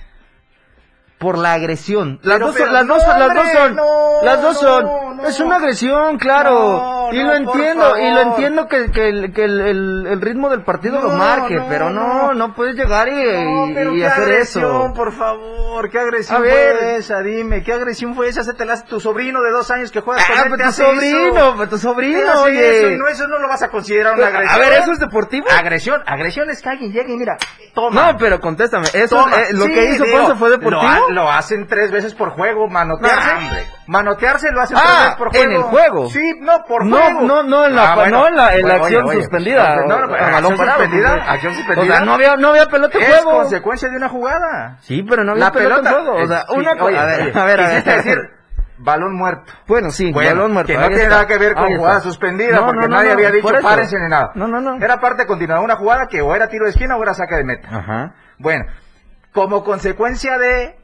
Por 1.20 1.38
la 1.38 1.54
agresión. 1.54 2.20
Las 2.24 2.38
Pero, 2.38 2.48
dos, 2.48 2.56
pero, 2.56 2.66
son, 2.66 2.74
las 2.74 2.88
dos, 2.88 3.04
no, 3.06 3.20
las 3.20 3.28
dos 3.28 3.38
hombre, 3.38 3.54
son, 3.54 3.76
no, 3.76 4.24
las 4.24 4.42
dos 4.42 4.60
son. 4.60 5.18
no. 5.18 5.28
Es 5.28 5.40
una 5.40 5.56
agresión, 5.58 6.18
claro. 6.18 6.80
No, 7.14 7.20
y 7.22 7.24
lo 7.24 7.34
entiendo, 7.52 7.98
y 8.00 8.12
lo 8.12 8.20
entiendo 8.22 8.68
que, 8.68 8.92
que, 8.92 9.10
el, 9.10 9.34
que 9.34 9.44
el, 9.46 9.60
el- 9.62 10.08
el 10.08 10.22
ritmo 10.22 10.50
del 10.50 10.64
partido 10.64 11.02
lo 11.02 11.10
No, 11.12 11.18
marque, 11.18 11.56
no, 11.56 11.66
pero 11.70 11.90
no, 11.90 12.34
no. 12.34 12.54
puedes 12.54 12.76
llegar 12.76 13.08
y, 13.10 13.74
pero 13.74 13.94
y 13.94 14.00
qué 14.00 14.06
hacer 14.08 14.24
agresión, 14.24 14.64
eso. 14.88 14.94
por 14.96 15.12
favor, 15.14 15.90
qué 15.90 16.00
agresión 16.00 16.38
A 16.38 16.42
ver. 16.42 16.78
fue 16.78 16.96
esa, 16.98 17.22
dime, 17.22 17.64
qué 17.64 17.74
agresión 17.74 18.16
fue 18.16 18.28
esa, 18.30 18.44
se 18.44 18.54
te 18.54 18.66
la 18.66 18.74
hace 18.74 18.86
tu 18.86 19.00
sobrino 19.00 19.42
de 19.42 19.52
dos 19.52 19.70
años 19.72 19.92
que 19.92 20.02
juegas 20.02 20.26
con 20.26 20.36
Ah, 20.38 20.42
él, 20.42 20.44
pero 20.46 20.58
te 20.58 20.64
tu 20.64 20.70
hace 20.70 20.84
sobrino, 20.86 21.54
pero 21.58 21.70
tu 21.70 21.78
sobrino, 21.78 22.42
oye. 22.44 22.80
eso, 22.80 22.90
y 22.92 22.98
no, 22.98 23.08
eso 23.08 23.28
no 23.28 23.40
lo 23.40 23.48
vas 23.48 23.64
a 23.64 23.70
considerar 23.70 24.14
una 24.14 24.26
Pero, 24.26 24.38
agresión. 24.38 24.62
a 24.62 24.70
ver, 24.70 24.74
¿eso 24.82 24.92
es 24.92 25.00
deportivo? 25.00 25.48
Agresión, 25.52 26.02
agresión 26.06 26.50
es 26.50 26.62
que 26.62 26.70
alguien 26.70 26.92
llegue 26.92 27.14
y 27.14 27.18
mira, 27.18 27.38
toma. 27.74 28.12
No, 28.12 28.18
pero 28.18 28.40
contéstame, 28.40 28.88
eso, 28.94 29.26
eh, 29.30 29.48
lo 29.54 29.66
Sí, 29.66 29.74
que 29.74 29.86
hizo 29.92 30.06
Ponce 30.06 30.36
fue 30.36 30.50
deportivo. 30.50 30.82
Lo, 31.10 31.24
lo 31.24 31.32
hacen 31.32 31.68
tres 31.68 31.92
veces 31.92 32.14
por 32.14 32.32
juego, 32.32 32.68
manotearse. 32.68 33.68
Manotearse 33.88 34.52
lo 34.52 34.62
hacen 34.62 34.78
Ah, 34.78 34.82
tres 34.84 34.98
veces 35.00 35.16
por 35.18 35.30
juego. 35.32 35.44
en 35.46 35.52
el 35.58 35.62
juego. 35.64 36.10
Sí, 36.10 36.34
no, 36.42 36.64
por 36.66 36.88
juego. 36.90 37.03
No, 37.12 37.44
no 37.44 37.66
en 37.66 37.76
la- 37.76 37.96
no 38.10 38.28
en 38.28 38.36
la- 38.36 38.56
en 38.56 38.68
la 38.68 38.76
acción 38.76 39.12
suspendida, 39.12 39.76
No, 39.76 39.82
no, 39.88 39.96
o- 39.96 40.08
no, 40.08 40.14
a 40.14 40.18
acción 40.18 40.32
balón 40.34 40.58
parado, 40.58 40.80
suspendida, 40.82 41.14
acción 41.32 41.54
suspendida. 41.56 41.84
O 41.84 41.98
sea, 41.98 42.06
no 42.06 42.14
había, 42.14 42.36
no 42.36 42.48
había 42.50 42.66
pelota 42.68 42.98
en 42.98 43.04
es 43.04 43.10
juego. 43.24 43.32
consecuencia 43.40 43.90
de 43.90 43.96
una 43.98 44.10
jugada. 44.10 44.78
Sí, 44.82 45.04
pero 45.08 45.24
no 45.24 45.32
había 45.32 45.46
La 45.46 45.52
pelota, 45.52 45.76
pelota. 45.76 45.90
en 46.00 46.06
juego. 46.06 46.24
O 46.24 46.28
sea, 46.28 46.46
una 46.56 46.72
sí, 46.74 46.78
co- 46.80 46.86
oye, 46.86 46.98
a 47.00 47.06
ver, 47.06 47.22
oye, 47.22 47.32
a 47.40 47.46
ver, 47.46 47.60
a 47.62 47.68
ver. 47.68 47.84
decir 47.84 48.18
balón 48.78 49.16
muerto. 49.16 49.54
Bueno, 49.68 49.90
sí, 49.92 50.12
Bueno, 50.12 50.30
balón 50.32 50.54
muerto. 50.54 50.74
que 50.74 50.78
no 50.78 50.88
tiene 50.88 51.08
nada 51.08 51.26
que 51.28 51.38
ver 51.38 51.54
con 51.56 51.76
jugada 51.78 52.00
suspendida, 52.02 52.58
No, 52.60 52.66
porque 52.66 52.82
no, 52.82 52.88
no, 52.88 52.96
nadie 52.98 53.10
no, 53.10 53.14
había 53.14 53.32
dicho 53.32 53.54
párense 53.62 53.98
ni 54.00 54.10
nada. 54.10 54.32
No, 54.36 54.48
no, 54.48 54.60
no. 54.60 54.76
Era 54.84 55.00
parte 55.00 55.26
continuada 55.26 55.60
de 55.62 55.66
una 55.66 55.76
jugada 55.78 56.08
que 56.10 56.22
o 56.22 56.36
era 56.36 56.48
tiro 56.50 56.66
de 56.66 56.72
esquina 56.72 56.98
o 56.98 57.04
era 57.04 57.14
saque 57.14 57.36
de 57.36 57.44
meta. 57.46 57.68
Ajá. 57.72 58.14
Bueno, 58.40 58.66
como 59.32 59.64
consecuencia 59.64 60.38
de... 60.38 60.76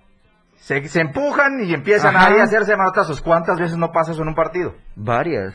Se, 0.58 0.88
se 0.88 1.02
empujan 1.02 1.62
y 1.64 1.74
empiezan 1.74 2.16
Ajá. 2.16 2.28
ahí 2.28 2.40
a 2.40 2.44
hacerse 2.44 2.76
manotazos. 2.76 3.22
¿Cuántas 3.22 3.58
veces 3.60 3.78
no 3.78 3.92
pasa 3.92 4.12
eso 4.12 4.22
en 4.22 4.28
un 4.28 4.36
partido? 4.36 4.76
Varias. 4.96 5.54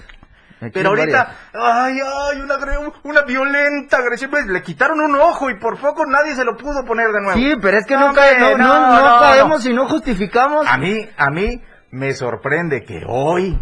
Aquí 0.61 0.71
Pero 0.73 0.91
ahorita, 0.91 1.29
ay, 1.53 1.99
ay, 2.01 2.41
una, 2.41 2.55
una 3.03 3.23
violenta 3.23 3.99
agresión. 3.99 4.31
Pues, 4.31 4.47
le 4.47 4.63
quitaron 4.63 5.01
un 5.01 5.15
ojo 5.17 5.51
y 5.51 5.59
por 5.59 5.79
poco 5.79 6.07
nadie 6.07 6.35
se 6.35 6.45
lo 6.45 6.57
pudo 6.57 6.85
poner 6.87 7.09
de 7.13 7.21
nuevo. 7.21 7.39
Sí, 7.39 7.55
pero 7.61 7.77
es 7.79 7.87
que 7.87 7.95
No, 7.95 8.09
no, 8.09 8.15
cae- 8.15 8.35
hombre, 8.43 8.57
no, 8.59 8.69
no, 8.69 8.81
no, 8.87 8.97
no 9.03 9.15
no, 9.17 9.21
caemos 9.21 9.67
y 9.67 9.73
no 9.75 9.89
justificamos. 9.89 10.67
A 10.67 10.79
mí, 10.79 11.07
a 11.17 11.31
mí 11.31 11.61
me 11.91 12.13
sorprende 12.15 12.85
que 12.85 13.03
hoy, 13.07 13.59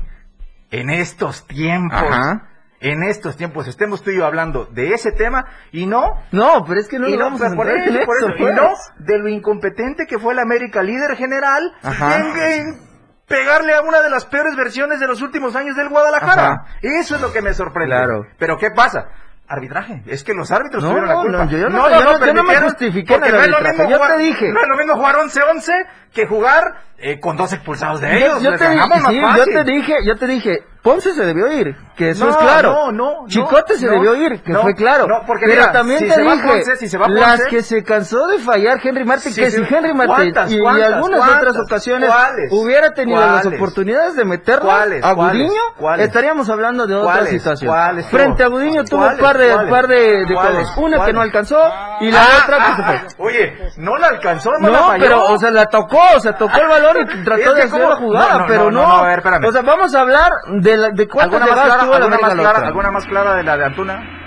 en 0.71 0.91
estos 0.91 1.47
tiempos, 1.47 1.99
Ajá. 2.03 2.49
en 2.81 3.03
estos 3.03 3.37
tiempos, 3.37 3.67
estemos 3.69 4.03
tú 4.03 4.11
y 4.11 4.17
yo 4.19 4.27
hablando 4.27 4.67
de 4.67 4.93
ese 4.95 5.13
tema 5.13 5.45
y 5.73 5.87
no, 5.87 6.05
No, 6.31 6.65
pero 6.67 6.81
es 6.81 6.89
que 6.89 6.99
no 6.99 7.09
y 7.09 7.17
no, 7.17 7.25
vamos 7.25 7.43
a 7.43 7.47
pues, 7.47 7.57
por 7.57 7.67
centrar 7.67 7.89
eso, 7.89 7.99
en 8.01 8.07
por 8.07 8.17
eso, 8.17 8.27
eso, 8.29 8.37
y 8.37 8.43
pues. 8.43 8.55
no 8.55 8.71
de 8.99 9.19
lo 9.19 9.29
incompetente 9.29 10.07
que 10.07 10.19
fue 10.19 10.33
el 10.35 10.39
América 10.39 10.83
líder 10.83 11.17
general 11.17 11.73
Ajá. 11.83 12.17
en, 12.19 12.39
en 12.39 12.92
pegarle 13.27 13.75
a 13.75 13.81
una 13.83 14.01
de 14.01 14.11
las 14.11 14.25
peores 14.27 14.57
versiones 14.57 15.01
de 15.01 15.07
los 15.07 15.23
últimos 15.23 15.55
años 15.57 15.77
del 15.77 15.89
Guadalajara. 15.89 16.43
Ajá. 16.53 16.65
Eso 16.83 17.17
es 17.17 17.21
lo 17.21 17.33
que 17.33 17.43
me 17.43 17.55
sorprende. 17.55 17.95
Claro. 17.95 18.27
Pero 18.39 18.59
¿qué 18.59 18.71
pasa? 18.71 19.09
Arbitraje, 19.49 20.03
es 20.07 20.25
que 20.25 20.33
los 20.33 20.51
árbitros 20.51 20.83
No, 20.83 20.91
tuvieron 20.91 21.09
la 21.11 21.17
culpa. 21.17 21.45
no, 21.45 21.51
yo- 21.51 21.69
no- 21.69 21.91
yo 21.91 22.01
no- 22.19 22.25
yo 22.27 22.33
no 22.35 22.43
me 22.45 22.57
justifiqué 22.57 23.15
en 23.17 23.25
el 23.25 23.35
arbitraje, 23.35 23.91
yo 23.91 24.01
te 24.01 24.17
dije. 24.19 24.49
No 24.51 24.61
es 24.63 24.69
lo 24.69 24.77
mismo 24.77 24.95
jugar 24.95 25.17
11-11 25.17 25.73
que 26.15 26.27
jugar 26.27 26.63
eh, 26.99 27.19
con 27.21 27.37
dos 27.37 27.53
expulsados 27.53 28.01
de 28.01 28.09
Yo, 28.11 28.27
ellos. 28.27 28.43
yo 28.43 28.51
Les 28.51 28.61
te 28.61 28.67
sí, 28.69 29.21
yo 29.37 29.45
te 29.45 29.65
dije, 29.65 29.95
yo 30.05 30.17
te 30.17 30.27
dije, 30.27 30.59
Ponce 30.83 31.13
se 31.15 31.25
debió 31.25 31.51
ir, 31.53 31.77
que 31.97 32.11
eso 32.11 32.25
No, 32.25 32.31
es 32.33 32.37
claro. 32.39 32.73
no, 32.73 32.93
no, 32.93 33.23
no, 33.23 33.29
Chicote 33.29 33.77
se 33.79 33.89
debió 33.89 34.17
ir, 34.17 34.43
que 34.43 34.53
fue 34.57 34.75
claro. 34.75 35.07
no, 35.07 35.21
porque 35.27 35.47
Pero 35.47 35.61
mira, 35.61 35.73
también 35.73 36.01
si 36.01 36.09
te 36.09 36.21
dije, 36.21 36.43
Ponce, 36.45 36.77
si 36.89 36.99
las 36.99 37.45
que 37.45 37.63
se 37.63 37.85
cansó 37.85 38.27
de 38.27 38.39
fallar 38.41 38.79
Henry 38.83 39.05
Martin, 39.05 39.33
Sí, 39.33 39.41
que 39.41 39.51
sí, 39.53 39.65
si 39.65 39.75
Henry 39.75 39.93
¿cuántas, 39.95 40.51
y, 40.51 40.57
y 40.57 40.67
algunas 40.67 41.21
cuántas? 41.21 41.39
otras 41.39 41.57
ocasiones 41.59 42.11
¿Cuáles? 42.11 42.53
hubiera 42.53 42.91
tenido 42.95 43.21
las 43.21 43.47
oportunidades 43.47 44.17
de 44.17 44.25
meterlo 44.25 44.71
a. 44.73 45.13
Gudiño, 45.13 45.61
¿Cuáles? 45.79 46.07
estaríamos 46.09 46.49
hablando 46.51 46.87
de 46.89 46.97
otra 46.97 47.27
situación. 47.27 47.73
Frente 48.11 48.43
a 48.43 48.49
Gudiño 48.49 48.85
tuvo 48.85 49.07
un 49.07 49.19
par 49.19 49.39
de, 49.39 49.55
par 49.71 49.87
de, 49.87 50.25
cosas. 50.35 50.77
Una 50.77 51.05
que 51.05 51.13
no 51.13 51.21
alcanzó 51.21 51.59
y 52.01 52.11
la 52.11 52.23
Ah, 52.23 52.41
otra 52.45 52.57
que 52.59 52.75
se 52.75 52.83
fue. 52.83 52.97
ah, 52.97 53.07
Oye, 53.19 53.57
no 53.77 53.97
la 53.99 54.09
alcanzó, 54.09 54.51
no, 54.61 54.69
la 54.69 54.79
No, 54.81 54.87
falló. 54.89 55.05
pero, 55.05 55.25
o 55.27 55.39
sea, 55.39 55.51
la 55.53 55.67
tocó, 55.67 56.02
o 56.17 56.21
sea, 56.21 56.37
tocó 56.37 56.59
el 56.61 56.69
balón 56.69 56.97
y 57.01 57.25
trató 57.25 57.55
de 57.55 57.63
hacer 57.63 57.81
la 57.81 57.97
jugada, 57.97 58.33
no, 58.35 58.39
no, 58.41 58.47
pero 58.47 58.71
no, 58.71 58.83
a 58.97 59.03
ver, 59.07 59.19
espérame. 59.19 59.45
O 59.47 59.53
sea, 59.53 59.63
vamos 59.63 59.95
a 59.95 60.01
hablar 60.01 60.33
de 60.49 60.71
¿De, 60.71 60.77
la- 60.77 60.89
de 60.91 61.09
cuántas 61.09 61.41
¿Alguna 61.41 61.57
más, 61.57 61.65
clara, 61.65 61.81
tuvo 61.83 61.91
la 61.91 61.97
alguna, 61.97 62.07
América 62.17 62.27
más 62.29 62.37
la 62.37 62.43
clara? 62.53 62.67
¿Alguna 62.69 62.91
más 62.91 63.07
clara 63.07 63.35
de 63.35 63.43
la 63.43 63.57
de 63.57 63.65
Antuna? 63.65 64.19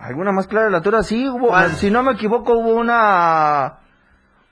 ¿Alguna 0.00 0.32
más 0.32 0.46
clara 0.46 0.64
de 0.66 0.70
la 0.70 0.76
altura? 0.78 1.02
Sí, 1.02 1.28
hubo, 1.28 1.58
si 1.76 1.90
no 1.90 2.02
me 2.02 2.12
equivoco, 2.12 2.54
hubo 2.54 2.74
una... 2.74 3.74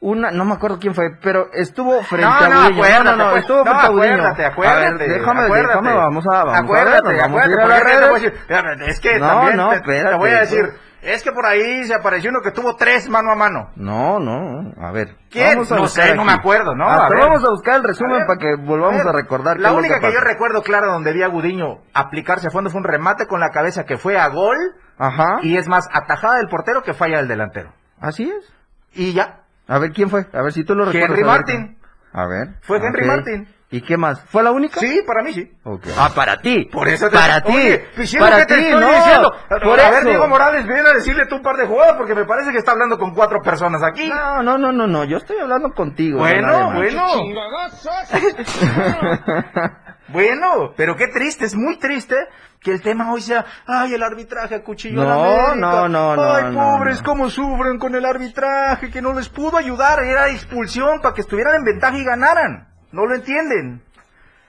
Una, 0.01 0.31
no 0.31 0.45
me 0.45 0.55
acuerdo 0.55 0.79
quién 0.79 0.95
fue, 0.95 1.11
pero 1.21 1.49
estuvo 1.53 2.01
frente 2.05 2.25
No, 2.25 2.33
a 2.33 2.49
no, 2.49 2.63
Gudiño. 2.67 2.77
acuérdate, 2.85 3.05
no, 3.05 3.11
acuérdate, 3.11 3.39
estuvo 3.41 3.65
frente 3.65 3.81
a 3.83 3.89
Gudiño. 3.89 4.05
acuérdate, 4.15 4.45
A 4.45 4.47
ver, 4.47 4.53
acuérdate, 4.53 5.09
déjame, 5.09 5.41
acuérdate. 5.43 5.69
déjame, 5.69 5.93
vamos 5.97 6.25
a, 6.29 6.45
vamos 6.45 6.57
acuérdate, 6.61 7.09
a 7.09 7.11
ver, 7.11 7.21
vamos 7.21 7.41
a 7.43 7.47
ir 7.47 7.53
acuérdate, 7.59 7.63
a 7.63 7.69
las 7.69 7.81
a 7.81 8.63
redes. 8.63 8.89
es 8.89 9.01
que 9.01 9.19
No, 9.19 9.27
también 9.27 9.57
no, 9.57 9.71
te, 9.71 10.15
voy 10.17 10.31
a 10.31 10.39
decir. 10.39 10.65
Es 11.03 11.23
que 11.23 11.33
por 11.33 11.47
ahí 11.47 11.85
se 11.85 11.95
apareció 11.95 12.31
uno 12.31 12.41
que 12.43 12.51
tuvo 12.51 12.77
tres 12.77 13.09
mano 13.09 13.31
a 13.33 13.35
mano. 13.37 13.71
No, 13.77 14.19
no, 14.19 14.73
a 14.81 14.93
ver. 14.93 15.17
¿Quién? 15.31 15.55
Vamos 15.55 15.73
a 15.73 15.77
No 15.77 15.87
sé, 15.87 16.15
no 16.15 16.25
me 16.25 16.33
acuerdo, 16.33 16.75
¿no? 16.75 16.89
Hasta 16.89 17.07
A 17.07 17.09
ver. 17.09 17.19
vamos 17.21 17.45
a 17.45 17.51
buscar 17.51 17.77
el 17.77 17.85
resumen 17.85 18.23
A 18.23 18.27
para 18.27 18.39
que 18.39 18.55
volvamos 18.57 19.07
a, 19.07 19.13
recordar. 19.13 19.59
La 19.61 19.73
única 19.73 20.01
que, 20.01 20.07
yo 20.07 20.19
pasa. 20.19 20.25
recuerdo 20.25 20.63
clara 20.63 20.87
donde 20.89 21.13
vi 21.13 21.23
a 21.23 21.29
Gudiño 21.29 21.79
aplicarse 21.95 22.49
a 22.49 22.51
fondo 22.51 22.71
fue 22.71 22.81
un 22.81 22.85
remate 22.85 23.27
con 23.27 23.41
la 23.41 23.51
cabeza 23.51 23.85
que 23.85 23.97
fue 23.97 24.19
a 24.19 24.29
gol 24.29 24.57
Ajá. 24.99 25.39
y 25.43 25.57
es 25.57 25.69
más 25.69 25.89
atajada 25.93 26.37
del 26.39 26.49
portero 26.49 26.83
que 26.83 26.95
falla 26.95 27.21
el 27.21 27.29
delantero. 27.29 27.73
Así 28.01 28.31
es. 28.31 28.53
Y 28.93 29.13
ya, 29.13 29.43
A 29.67 29.79
ver, 29.79 29.93
¿quién 29.93 30.09
fue? 30.11 30.27
A 30.33 30.43
ver 30.43 30.53
si 30.53 30.65
tú 30.65 30.75
lo 30.75 30.85
recuerdas. 30.87 31.11
Henry 31.11 31.23
a 31.23 31.27
ver. 31.27 31.37
Martin. 31.37 31.79
A 32.13 32.27
ver. 32.27 32.49
Fue 32.63 32.79
Henry. 32.79 33.07
Martin. 33.07 33.49
¿Y 33.71 33.83
qué 33.83 33.99
más? 33.99 34.23
¿Fue 34.31 34.43
la 34.43 34.51
única? 34.51 34.81
Sí, 34.81 35.03
para 35.07 35.23
mí 35.23 35.35
sí. 35.35 35.53
Ah, 35.99 36.11
para 36.15 36.39
ti. 36.41 36.65
Por 36.73 36.89
eso 36.89 37.11
te 37.11 37.17
Para 37.17 37.43
ti. 37.43 37.53
Oye, 37.55 37.85
pues, 37.95 38.09
¿sí 38.09 38.17
lo 38.17 38.25
para 38.25 38.47
ti, 38.47 38.55
no. 38.73 38.81
diciendo? 38.89 39.31
Por 39.63 39.79
a 39.79 39.91
ver. 39.91 40.05
Diego 40.05 40.27
Morales, 40.27 40.65
viene 40.67 40.89
a 40.89 40.95
decirle 40.95 41.27
tú 41.27 41.37
un 41.37 41.43
par 41.43 41.57
de 41.57 41.67
jugadas 41.67 41.97
porque 41.99 42.15
me 42.15 42.25
parece 42.25 42.51
que 42.51 42.57
está 42.59 42.73
hablando 42.73 42.99
con 42.99 43.13
cuatro 43.15 43.43
personas 43.43 43.83
aquí. 43.83 44.09
No, 44.09 44.43
no, 44.43 44.57
no, 44.57 44.73
no, 44.73 44.87
no. 44.87 45.05
Yo 45.05 45.19
estoy 45.19 45.39
hablando 45.39 45.75
contigo. 45.75 46.17
no 46.17 46.25
bueno, 46.25 46.73
bueno. 46.73 47.07
Bueno, 50.11 50.73
pero 50.75 50.97
qué 50.97 51.09
triste, 51.09 51.45
es 51.45 51.55
muy 51.55 51.79
triste 51.79 52.17
que 52.61 52.73
el 52.73 52.81
tema 52.81 53.13
hoy 53.13 53.21
sea, 53.21 53.45
ay, 53.67 53.93
el 53.93 54.03
arbitraje 54.03 54.55
acuchilló 54.55 55.03
a 55.03 55.05
la 55.05 55.15
No, 55.15 55.23
América. 55.25 55.55
no, 55.57 55.89
no, 55.89 56.17
no, 56.17 56.35
Ay, 56.35 56.45
no, 56.45 56.51
pobres, 56.79 57.03
no. 57.03 57.05
cómo 57.05 57.29
sufren 57.29 57.79
con 57.79 57.95
el 57.95 58.07
arbitraje, 58.07 58.91
que 58.91 59.03
no 59.03 59.13
les 59.13 59.29
pudo 59.29 59.59
ayudar, 59.59 60.03
era 60.03 60.31
expulsión 60.31 61.03
para 61.03 61.15
que 61.15 61.21
estuvieran 61.21 61.57
en 61.57 61.65
ventaja 61.65 61.99
y 61.99 62.05
ganaran. 62.05 62.69
No 62.93 63.07
lo 63.07 63.15
entienden. 63.15 63.83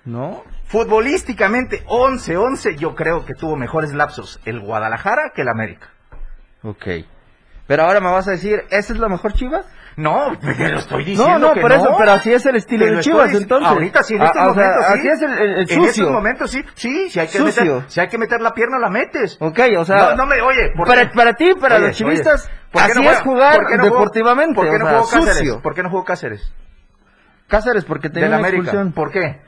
¿No? 0.06 0.44
Futbolísticamente, 0.68 1.84
11-11, 1.86 2.76
yo 2.78 2.96
creo 2.96 3.26
que 3.26 3.34
tuvo 3.34 3.56
mejores 3.56 3.94
lapsos 3.94 4.40
el 4.46 4.60
Guadalajara 4.60 5.32
que 5.36 5.42
el 5.42 5.50
América. 5.50 5.88
Ok. 6.64 6.86
Pero 7.68 7.84
ahora 7.84 8.00
me 8.00 8.10
vas 8.12 8.28
a 8.28 8.32
decir, 8.32 8.64
¿esa 8.72 8.94
es 8.94 9.00
la 9.00 9.10
mejor 9.10 9.34
Chivas? 9.34 9.66
No, 9.96 10.38
te 10.40 10.70
lo 10.72 10.80
estoy 10.80 11.04
diciendo. 11.04 11.38
No, 11.40 11.48
no, 11.50 11.54
que 11.54 11.62
por 11.62 11.72
eso, 11.74 11.94
pero 11.98 12.14
así 12.14 12.32
es 12.34 12.46
el 12.46 12.56
estilo 12.56 12.86
de 12.86 13.00
Chivas, 13.02 13.26
estoy 13.28 13.42
entonces. 13.44 13.68
Ahorita 13.70 14.02
sí, 14.04 14.16
en 14.16 14.22
Ah, 14.22 14.26
estos 14.28 14.42
o 14.48 14.54
sea, 14.54 14.64
momentos 14.64 14.86
sí. 14.86 14.94
así 15.00 15.08
es 15.10 15.22
el- 15.22 15.32
el- 15.34 15.50
el 15.54 15.60
En 15.60 15.68
sucio. 15.68 15.84
estos 15.90 16.12
momentos 16.12 16.52
sí, 16.52 16.64
sí, 16.76 17.10
si 17.10 17.20
hay 17.20 17.28
que 17.28 17.38
Sucio. 17.38 17.64
meter, 17.76 17.92
si 17.92 18.00
hay 18.00 18.08
que 18.08 18.18
meter 18.18 18.42
la 18.42 18.54
pierna 18.54 18.80
la 18.80 18.90
metes. 18.90 19.38
Ok, 19.42 19.60
o 19.78 19.86
sea, 19.86 19.98
no, 20.12 20.16
no 20.16 20.26
me, 20.26 20.42
oye, 20.42 20.72
¿por 20.76 20.88
para, 20.88 21.10
qué? 21.10 21.16
para 21.16 21.34
ti, 21.34 21.54
para 21.60 21.76
Oye, 21.76 21.88
los 21.88 21.96
chivistas, 21.98 22.46
oye, 22.46 22.54
¿por 22.72 22.86
qué 22.86 22.92
así 22.92 23.04
no 23.04 23.12
es 23.12 23.20
jugar 23.22 23.56
por 23.62 23.78
no 23.78 23.84
deportivamente. 23.84 24.56
¿Por 24.56 24.70
qué 24.70 24.76
o 24.76 24.80
no 24.80 24.86
sea, 24.86 25.00
jugó 25.00 25.10
Cáceres? 25.12 25.38
sucio. 25.38 25.62
¿Por 25.62 25.76
qué 25.76 25.84
no 25.84 25.90
jugó 25.90 26.06
Cáceres? 26.06 26.54
Cáceres, 27.50 27.84
porque 27.84 28.10
tenía 28.10 28.30
una 28.30 28.38
América. 28.38 28.62
expulsión. 28.64 28.92
¿Por 28.94 29.12
qué? 29.12 29.42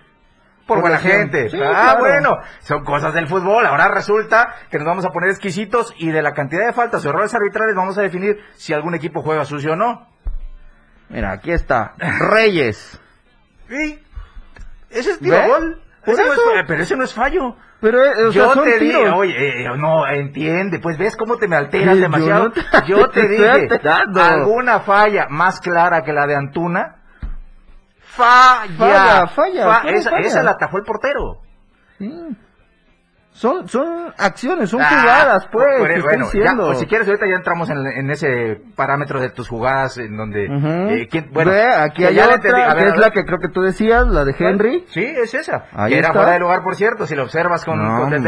Por, 0.68 0.78
Por 0.78 0.82
buena 0.82 0.98
gente. 1.00 1.50
Sí, 1.50 1.58
ah, 1.64 1.70
claro. 1.70 2.00
bueno, 2.00 2.38
son 2.60 2.84
cosas 2.84 3.14
del 3.14 3.28
fútbol. 3.28 3.66
Ahora 3.66 3.88
resulta 3.90 4.54
que 4.70 4.78
nos 4.78 4.86
vamos 4.88 5.06
a 5.06 5.10
poner 5.10 5.30
exquisitos 5.30 5.94
y 5.98 6.12
de 6.12 6.22
la 6.22 6.34
cantidad 6.34 6.66
de 6.66 6.74
faltas 6.74 7.06
o 7.06 7.10
errores 7.10 7.34
arbitrales 7.34 7.76
vamos 7.76 7.98
a 7.98 8.02
definir 8.02 8.38
si 8.56 8.74
algún 8.74 8.94
equipo 8.96 9.22
juega 9.22 9.46
sucio 9.46 9.74
o 9.74 9.76
no. 9.76 10.08
Mira, 11.10 11.32
aquí 11.32 11.52
está. 11.52 11.94
Reyes. 12.20 13.00
Ese 14.90 15.12
es 15.12 15.20
tiro 15.20 15.38
gol. 15.48 15.82
Ese 16.06 16.24
no 16.26 16.34
es 16.34 16.40
pero 16.68 16.82
ese 16.84 16.96
no 16.96 17.04
es 17.04 17.14
fallo. 17.14 17.56
Pero, 17.80 18.04
eh, 18.04 18.26
o 18.28 18.32
sea, 18.32 18.44
yo 18.44 18.54
son 18.54 18.64
te 18.66 18.80
dije, 18.80 18.98
tiros. 18.98 19.14
oye, 19.16 19.64
eh, 19.64 19.68
no, 19.78 20.08
entiende, 20.08 20.80
pues 20.80 20.98
ves 20.98 21.16
cómo 21.16 21.38
te 21.38 21.48
me 21.48 21.56
alteras 21.56 21.96
Yo 21.96 22.02
demasiado. 22.02 22.44
no 22.46 22.52
te- 22.52 22.62
yo 22.88 23.10
te, 23.12 23.28
dije, 23.28 23.68
alguna 24.20 24.82
falla 24.82 25.28
más 25.30 25.60
clara 25.60 26.04
que 26.04 26.14
la 26.14 26.28
de 26.28 26.36
Antuna, 26.36 26.98
falla, 28.16 28.76
Falla, 28.78 29.28
falla, 29.28 29.64
Fa- 29.74 29.82
pura 29.82 29.94
esa, 29.96 30.10
falla. 30.12 30.28
esa 30.28 30.44
la 30.44 30.52
atajó 30.52 30.78
el 30.78 30.84
portero. 30.84 31.42
Son, 33.34 33.66
son 33.70 34.14
acciones, 34.18 34.70
son 34.70 34.82
Ah, 34.82 34.90
jugadas, 34.90 35.48
pues, 35.50 36.04
bueno, 36.04 36.28
ya, 36.34 36.54
pues 36.58 36.80
si 36.80 36.86
quieres 36.86 37.08
ahorita 37.08 37.26
ya 37.28 37.36
entramos 37.36 37.70
en, 37.70 37.78
en 37.88 38.10
ese 38.12 38.62
parámetro 38.76 39.22
de 39.22 39.30
tus 39.30 39.48
jugadas 39.48 39.98
en 40.00 40.18
donde, 40.18 40.46
eh, 40.48 41.08
¿quién- 41.10 41.30
bueno, 41.32 41.50
Ve, 41.52 41.64
aquí 41.74 42.04
hay 42.04 42.20
otra, 42.20 42.36
entendí. 42.36 42.62
A 42.62 42.74
ver, 42.74 42.84
que 42.84 42.90
a 42.90 42.94
es 42.94 42.98
la 43.00 43.10
que 43.12 43.24
creo 43.24 43.40
que 43.40 43.48
tú 43.48 43.62
decías, 43.62 44.06
la 44.08 44.26
de 44.26 44.36
Henry. 44.38 44.86
Sí, 44.90 45.02
es 45.06 45.34
esa. 45.34 45.64
Ahí 45.72 45.94
que 45.94 46.00
era 46.00 46.08
está. 46.10 46.20
fuera 46.20 46.34
de 46.34 46.40
lugar, 46.40 46.62
por 46.62 46.76
cierto, 46.76 47.08
si 47.08 47.16
lo 47.16 47.24
observas 47.24 47.64
con, 47.64 47.78
No, 47.82 48.02
con 48.02 48.14
hombre. 48.14 48.20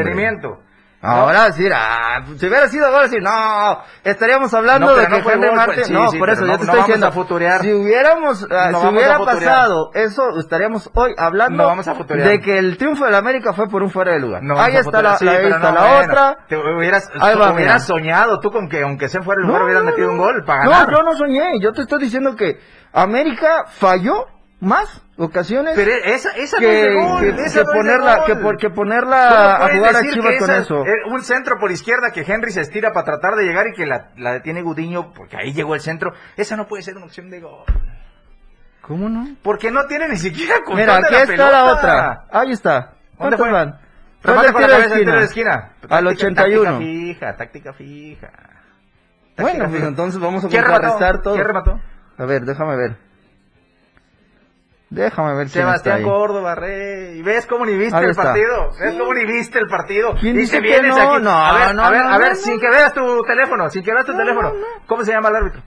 Detenimiento. 1.04 1.08
Ahora 1.08 1.52
sí, 1.52 1.68
ah, 1.74 2.22
si 2.38 2.48
hubiera 2.48 2.68
sido 2.70 2.88
ahora 2.88 3.08
sí, 3.10 3.18
no, 3.22 3.80
estaríamos 4.04 4.54
hablando 4.54 4.88
No, 4.88 4.94
de 4.96 4.98
pero 5.04 5.10
que 5.12 5.18
no 5.18 5.24
fue 5.24 5.34
Henry 5.34 5.48
gol, 5.48 5.56
Martin, 5.58 5.76
pues, 5.76 5.88
sí, 5.88 5.94
no, 5.94 6.10
sí, 6.10 6.18
por 6.18 6.28
pero 6.30 6.34
eso 6.34 6.46
no- 6.46 6.52
yo 6.54 6.58
te 6.58 6.58
no 6.58 6.64
estoy 6.64 6.68
vamos 6.76 6.88
diciendo, 6.88 7.08
a 7.08 7.12
futurear. 7.12 7.62
si 7.62 7.74
hubiéramos, 7.74 8.44
ah, 8.50 8.70
No 8.72 8.80
si 8.80 8.86
vamos 8.86 8.94
hubiera 8.94 9.16
a 9.16 9.18
futurear. 9.18 9.44
pasado 9.44 9.92
eso, 9.94 10.40
estaríamos 10.40 10.90
hoy 10.96 11.14
hablando 11.18 11.58
No 11.64 11.70
vamos 11.70 11.88
a 11.88 11.96
futurear. 11.96 12.28
de 12.28 12.40
que 12.42 12.58
el 12.58 12.78
triunfo 12.78 13.06
de 13.06 13.12
la 13.12 13.18
América 13.18 13.54
fue 13.54 13.68
por 13.68 13.84
un 13.84 13.90
fuera 13.92 14.14
de 14.14 14.20
lugar. 14.20 14.42
No, 14.44 14.60
ahí 14.60 14.76
está 14.76 15.02
la, 15.02 15.18
sí, 15.18 15.28
ahí 15.28 15.38
pero 15.44 15.56
está 15.56 15.72
no, 15.72 15.76
la 15.76 15.82
bueno, 15.82 16.12
otra. 16.14 16.38
Te 16.48 16.56
hubieras, 16.58 17.10
Ahí 17.20 17.36
va, 17.38 17.52
hubieras 17.52 17.56
mira. 17.56 17.80
soñado 17.80 18.40
tú 18.40 18.50
con 18.52 18.70
que 18.70 18.82
aunque 18.82 19.10
sea 19.10 19.22
fuera 19.22 19.42
No, 19.42 19.48
lugar 19.48 19.64
hubieras 19.64 19.84
no, 19.84 19.90
metido 19.92 20.08
no. 20.08 20.14
un 20.14 20.20
gol 20.20 20.44
para 20.46 20.64
No, 20.64 20.72
ganar. 20.72 20.92
yo 20.92 21.04
no 21.04 21.16
soñé, 21.16 21.60
yo 21.60 21.72
te 21.74 21.82
estoy 21.82 22.00
diciendo 22.00 22.36
que 22.36 22.60
América 22.94 23.66
falló 23.68 24.26
más 24.62 25.02
ocasiones 25.18 25.74
Pero 25.76 25.92
esa, 25.92 26.32
esa 26.32 26.58
que, 26.58 26.66
no 26.66 26.72
es 26.72 26.82
de 26.82 26.94
gol, 26.96 27.20
que- 27.22 27.30
esa 27.30 27.36
que 27.36 27.40
no 27.40 27.46
es 27.46 27.56
de 27.56 27.64
ponerla, 27.74 28.18
gol. 28.18 28.26
que, 28.58 28.58
que 28.68 28.70
ponerla 28.74 29.56
a 29.66 29.70
jugar 29.76 29.96
a 29.96 30.02
Chivas 30.02 30.36
con 30.40 30.52
eso. 30.52 30.86
eh, 30.86 30.92
un 31.12 31.24
centro 31.24 31.58
por 31.60 31.72
izquierda 31.72 32.12
que 32.12 32.22
Henry 32.22 32.52
se 32.52 32.62
estira 32.62 32.92
para 32.94 33.06
tratar 33.06 33.36
de 33.36 33.44
llegar 33.46 33.68
y 33.68 33.74
que 33.74 33.86
la, 33.86 34.10
la 34.18 34.34
detiene 34.34 34.62
Gudiño 34.62 35.14
porque 35.14 35.38
ahí 35.38 35.54
llegó 35.54 35.76
el 35.76 35.82
centro. 35.82 36.14
Esa 36.38 36.56
no 36.56 36.68
puede 36.68 36.84
ser 36.84 36.96
una 36.98 37.06
opción 37.06 37.30
de 37.30 37.40
gol. 37.42 37.64
¿Cómo 38.82 39.08
no? 39.08 39.28
Porque 39.42 39.72
no 39.72 39.86
tiene 39.86 40.10
ni 40.10 40.18
siquiera 40.18 40.56
control 40.58 40.78
Mira, 40.80 40.94
de 41.00 41.06
aquí 41.06 41.14
la 41.14 41.20
está 41.22 41.32
pelota. 41.34 41.52
la 41.52 41.64
otra. 41.74 42.26
Ahí 42.32 42.52
está. 42.52 42.80
¿Dónde 42.80 43.38
¿Cuántos 43.38 43.40
fue? 43.40 43.52
van? 43.52 43.80
Remate 44.24 44.48
¿Dónde 44.48 44.52
con 44.54 44.62
la 44.62 44.68
de 44.68 45.06
de 45.20 45.24
esquina. 45.26 45.54
Al 45.90 46.06
Táctica- 46.06 46.10
81. 46.10 46.64
Táctica 46.64 46.78
fija, 46.80 47.36
táctica 47.38 47.74
fija. 47.74 48.28
Táctica 48.28 49.42
Bueno, 49.42 49.60
pues 49.66 49.72
fija. 49.76 49.88
entonces 49.88 50.20
vamos 50.20 50.44
a 50.46 50.50
contrarrestar 50.50 51.22
todo. 51.22 51.34
¿Quién 51.36 51.46
remató? 51.48 51.80
A 52.18 52.26
ver, 52.26 52.42
déjame 52.44 52.76
ver. 52.76 52.98
Déjame 54.94 55.30
ver 55.36 55.48
quién 55.48 55.48
está 55.48 55.60
Sebastián 55.62 55.98
ahí. 55.98 56.04
Córdoba, 56.04 56.54
rey. 56.56 57.22
¿Ves 57.24 57.48
cómo 57.48 57.66
ni 57.66 57.74
viste 57.76 57.96
Ahí 57.98 58.04
el 58.04 58.12
está. 58.12 58.24
partido? 58.24 58.70
¿Ves 58.80 58.92
Sí. 58.94 59.00
cómo 59.00 59.14
ni 59.16 59.26
viste 59.26 59.58
el 59.60 59.68
partido? 59.68 60.16
¿Quién 60.20 60.36
dice 60.36 60.58
que 60.58 60.62
vienes 60.62 60.96
no? 60.96 61.02
aquí. 61.14 61.24
No, 61.24 61.32
a 61.32 61.54
ver, 61.58 61.76
no, 61.76 61.84
a 61.84 61.90
ver, 61.90 62.04
no, 62.06 62.10
a 62.14 62.18
ver, 62.20 62.36
sin 62.36 62.60
que 62.60 62.70
veas 62.70 62.94
tu 62.94 63.22
teléfono, 63.24 63.70
sin 63.72 63.84
que 63.84 63.92
veas 63.92 64.06
tu 64.06 64.12
No, 64.12 64.18
teléfono. 64.20 64.50
no, 64.50 64.60
no. 64.60 64.66
¿Cómo 64.86 65.04
se 65.04 65.12
llama 65.12 65.30
el 65.30 65.36
árbitro? 65.38 65.62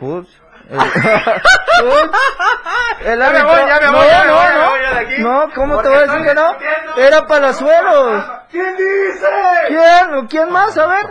Ups. 0.00 0.42
El. 0.68 0.78
El 3.04 3.18
Ya 3.18 3.30
me 3.30 3.38
árbitro. 3.38 3.48
voy, 3.48 3.60
ya 3.68 3.80
me 3.80 3.86
no, 3.86 3.92
voy, 3.92 4.06
ya 4.08 4.20
me 4.22 4.26
no, 4.26 4.34
voy, 4.34 4.42
ya 4.42 4.52
me 4.52 4.58
no. 4.58 4.70
voy 4.70 4.80
de 4.80 4.86
aquí. 4.98 5.22
No, 5.22 5.48
¿cómo 5.54 5.82
te 5.82 5.88
voy 5.88 5.98
a 5.98 6.00
decir 6.02 6.22
que 6.26 6.34
no? 6.34 6.56
Era 6.96 7.26
Palazuelos. 7.26 8.24
¿Quién 8.50 8.76
dice? 8.76 9.26
¿Quién? 9.68 10.14
¿O 10.14 10.26
quién 10.26 10.50
más? 10.50 10.76
A 10.78 10.86
ver. 10.86 11.06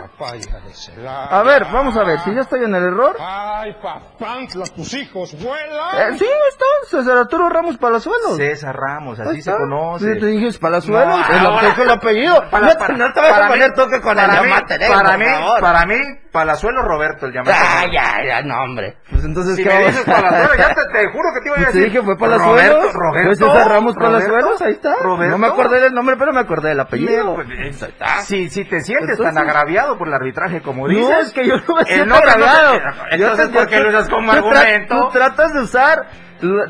A 1.30 1.42
ver, 1.42 1.64
vamos 1.72 1.96
a 1.96 2.02
ver. 2.04 2.18
Si 2.20 2.34
yo 2.34 2.40
estoy 2.40 2.64
en 2.64 2.74
el 2.74 2.84
error. 2.84 3.16
Ay, 3.20 3.74
papantla, 3.80 4.64
tus 4.74 4.92
hijos 4.94 5.40
vuelan. 5.42 6.14
Eh, 6.14 6.18
sí, 6.18 6.26
está. 6.48 6.64
César 6.90 7.16
Arturo 7.18 7.48
Ramos 7.48 7.78
Palazuelos. 7.78 8.36
César 8.36 8.76
Ramos, 8.76 9.18
así 9.20 9.40
se 9.40 9.52
conoce. 9.52 10.14
Sí, 10.14 10.20
te 10.20 10.26
dije 10.26 10.58
Palazuelos. 10.58 11.06
No, 11.28 11.34
es 11.36 11.42
lo 11.42 11.48
ahora- 11.50 11.74
que 11.74 11.82
el 11.82 11.90
apellido. 11.90 12.44
Para- 12.50 12.66
no, 12.66 12.72
te- 12.72 12.78
para- 12.78 12.94
no 12.96 13.12
te 13.12 13.20
vas 13.20 13.30
a 13.30 13.34
para 13.34 13.48
poner 13.48 13.68
mí- 13.70 13.74
toque 13.76 14.00
con 14.00 14.18
el 14.18 14.30
llamate, 14.30 14.74
eh, 14.74 14.88
para 14.88 15.16
mí, 15.16 15.26
para 15.60 15.86
mí, 15.86 15.96
Palazuelo 16.32 16.82
Roberto, 16.82 17.26
el 17.26 17.32
llamado. 17.32 17.56
Ah, 17.58 17.84
ya, 17.90 18.16
ya, 18.26 18.42
no, 18.42 18.62
hombre. 18.62 18.98
Pues 19.10 19.24
entonces, 19.24 19.47
Si 19.56 19.62
¿qué 19.64 19.68
me 19.68 19.86
dices 19.86 20.04
Palazuelo, 20.04 20.54
ya 20.56 20.68
te, 20.74 20.80
te 20.92 21.06
juro 21.08 21.28
que 21.34 21.40
te 21.40 21.46
iba 21.48 21.54
a 21.56 21.58
Pues 21.58 21.72
te 21.72 21.78
decir. 21.78 21.84
dije, 21.92 22.02
fue 22.04 22.16
Palazuelos. 22.18 22.92
Roberto, 22.92 23.34
César 23.36 23.68
Ramos 23.68 23.94
Palazuelos, 23.96 24.62
ahí 24.62 24.72
está. 24.72 24.94
Roberto. 25.02 25.30
No 25.32 25.38
me 25.38 25.46
acordé 25.46 25.80
del 25.80 25.92
nombre, 25.94 26.16
pero 26.18 26.32
me 26.32 26.40
acordé 26.40 26.70
del 26.70 26.80
apellido. 26.80 27.34
Pues, 27.34 27.48
Si, 28.24 28.48
si 28.48 28.64
te 28.64 28.80
sientes 28.80 29.10
Entonces- 29.18 29.34
tan 29.34 29.38
agraviado 29.48 29.96
por 29.98 30.08
el 30.08 30.14
arbitraje 30.14 30.60
como 30.62 30.88
dices. 30.88 31.08
No, 31.08 31.18
es 31.20 31.32
que 31.32 31.46
yo 31.46 31.54
no 31.56 31.74
me 31.76 31.84
siento 31.84 32.06
no 32.14 32.20
te- 32.20 32.28
agraviado. 32.30 32.78
Entonces, 33.10 33.50
te- 33.52 33.58
¿por 33.58 33.66
qué 33.68 33.76
yo- 33.76 33.82
lo 33.82 33.88
usas 33.90 34.08
como 34.08 34.32
tú 34.32 34.38
tra- 34.38 34.58
argumento? 34.58 35.00
Tú 35.06 35.10
tratas 35.18 35.52
de 35.52 35.60
usar, 35.60 36.06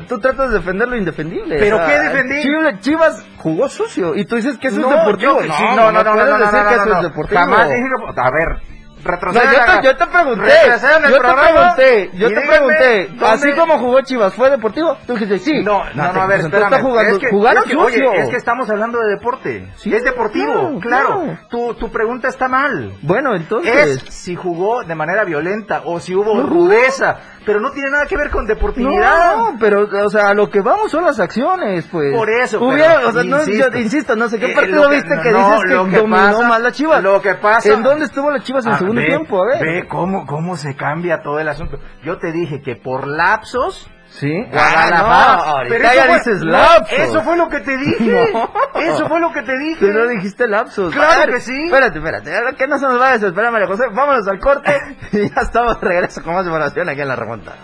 tú 0.07 0.19
tratas 0.19 0.49
de 0.49 0.57
defender 0.57 0.87
lo 0.87 0.95
indefendible. 0.97 1.57
¿Pero 1.59 1.79
qué 1.85 1.99
defendí? 1.99 2.41
Chivas, 2.41 2.79
Chivas 2.79 3.25
jugó 3.37 3.69
sucio 3.69 4.15
y 4.15 4.25
tú 4.25 4.35
dices 4.35 4.57
que 4.57 4.67
eso 4.69 4.79
no, 4.79 4.89
es 4.91 4.97
deportivo. 4.99 5.41
yo- 5.41 5.53
sí, 5.53 5.63
no, 5.75 5.75
no, 5.75 5.91
no, 5.91 6.03
no, 6.03 6.11
puedes 6.13 6.29
no, 6.29 6.37
no, 6.37 6.45
decir 6.45 6.59
no, 6.63 6.69
que 6.69 6.75
no, 6.75 6.81
eso 6.83 6.89
no. 6.93 6.97
es 6.97 7.03
deportivo. 7.03 7.39
Jamás 7.39 7.69
dije 7.69 7.81
que- 7.83 8.21
A 8.21 8.31
ver, 8.31 8.47
No, 8.49 8.78
yo, 9.03 9.61
a- 9.61 9.81
te, 9.81 9.87
yo 9.87 9.95
te 9.95 10.07
pregunté, 10.07 10.51
el 10.65 11.11
yo 11.11 11.21
te 11.21 11.33
pregunté, 11.33 12.09
yo 12.13 12.27
te 12.29 12.41
pregunté, 12.41 13.07
dónde- 13.07 13.25
así 13.27 13.51
como 13.53 13.77
jugó 13.79 14.01
Chivas, 14.01 14.33
¿fue 14.33 14.49
deportivo? 14.49 14.97
Tú 15.07 15.13
dijiste 15.13 15.39
sí. 15.39 15.63
No, 15.63 15.83
no, 15.93 16.13
no, 16.13 16.21
a 16.21 16.27
ver, 16.27 16.41
espérame. 16.41 16.63
está 16.73 16.81
jugando, 16.81 17.11
es 17.13 17.19
que, 17.19 17.29
jugaron 17.29 17.63
es 17.63 17.69
que, 17.69 17.75
sucio. 17.75 18.09
Oye, 18.11 18.21
es 18.21 18.29
que 18.29 18.35
estamos 18.35 18.69
hablando 18.69 18.99
de 18.99 19.09
deporte. 19.11 19.67
Sí, 19.77 19.93
es 19.93 20.03
deportivo, 20.03 20.79
claro. 20.81 21.37
Tu, 21.49 21.73
tu 21.75 21.89
pregunta 21.91 22.27
está 22.27 22.47
mal. 22.47 22.93
Bueno, 23.01 23.33
Es 23.35 23.41
entonces... 23.41 24.03
si 24.09 24.35
jugó 24.35 24.83
de 24.83 24.95
manera 24.95 25.23
violenta 25.23 25.81
o 25.85 25.99
si 25.99 26.13
hubo 26.15 26.41
rudeza, 26.43 27.17
pero 27.45 27.59
no 27.59 27.71
tiene 27.71 27.89
nada 27.91 28.05
que 28.05 28.17
ver 28.17 28.29
con 28.29 28.45
deportividad. 28.45 29.35
No, 29.37 29.55
pero, 29.59 29.87
o 30.05 30.09
sea, 30.09 30.33
lo 30.33 30.49
que 30.49 30.61
vamos 30.61 30.91
son 30.91 31.05
las 31.05 31.19
acciones, 31.19 31.87
pues. 31.91 32.13
Por 32.15 32.29
eso, 32.29 32.59
Hubiera, 32.61 32.95
pero, 32.97 33.09
o 33.09 33.11
sea, 33.11 33.23
no, 33.23 33.37
insisto. 33.39 33.71
yo 33.71 33.77
insisto, 33.79 34.15
no 34.15 34.27
sé 34.27 34.39
qué 34.39 34.51
Eh, 34.51 34.55
partido 34.55 34.89
viste 34.89 35.09
que 35.23 35.29
dices 35.33 35.59
que 35.67 35.73
dominó 35.73 36.43
más 36.43 36.61
la 36.61 36.71
Chivas. 36.71 37.01
lo 37.03 37.21
que 37.21 37.35
pasa- 37.35 37.69
¿En 37.73 37.83
dónde 37.83 38.05
estuvo 38.05 38.29
la 38.31 38.41
Chivas 38.41 38.65
en 38.65 38.73
Ah, 38.73 38.77
segundo 38.91 39.01
ve, 39.01 39.07
tiempo? 39.07 39.43
A 39.43 39.47
ver. 39.47 39.65
Ve 39.65 39.87
cómo, 39.87 40.25
cómo 40.25 40.55
se 40.57 40.75
cambia 40.75 41.21
todo 41.21 41.39
el 41.39 41.47
asunto. 41.47 41.79
Yo 42.03 42.17
te 42.17 42.31
dije 42.31 42.61
que 42.61 42.75
por 42.75 43.07
lapsos 43.07 43.89
Sí. 44.11 44.43
Guadalajara. 44.51 45.03
Ah, 45.05 45.63
no, 45.63 45.69
Pero 45.69 45.83
eso 45.85 45.93
ya 45.95 46.05
fue- 46.05 46.15
dices 46.17 46.41
lapsos. 46.41 46.97
Eso 46.99 47.21
fue 47.21 47.37
lo 47.37 47.47
que 47.47 47.59
te 47.59 47.77
dije. 47.77 48.11
No. 48.33 48.81
Eso 48.81 49.07
fue 49.07 49.19
lo 49.19 49.31
que 49.31 49.43
te 49.43 49.55
dije. 49.59 49.85
Tú 49.85 49.91
no 49.93 50.07
dijiste 50.07 50.47
lapsos. 50.47 50.91
Claro 50.93 51.19
ver, 51.19 51.29
que 51.35 51.41
sí. 51.41 51.65
Espérate, 51.65 51.99
espérate. 51.99 52.31
Que 52.57 52.67
no 52.67 52.79
se 52.79 52.87
nos 52.87 52.99
va 52.99 53.09
a 53.09 53.11
desesperar, 53.13 53.51
María 53.51 53.67
José. 53.67 53.83
Vámonos 53.93 54.27
al 54.27 54.39
corte 54.39 54.73
y 55.11 55.29
ya 55.29 55.41
estamos 55.41 55.79
de 55.79 55.87
regreso 55.87 56.23
con 56.23 56.33
más 56.33 56.43
información 56.43 56.89
aquí 56.89 57.01
en 57.01 57.07
La 57.07 57.15
Remontada. 57.15 57.57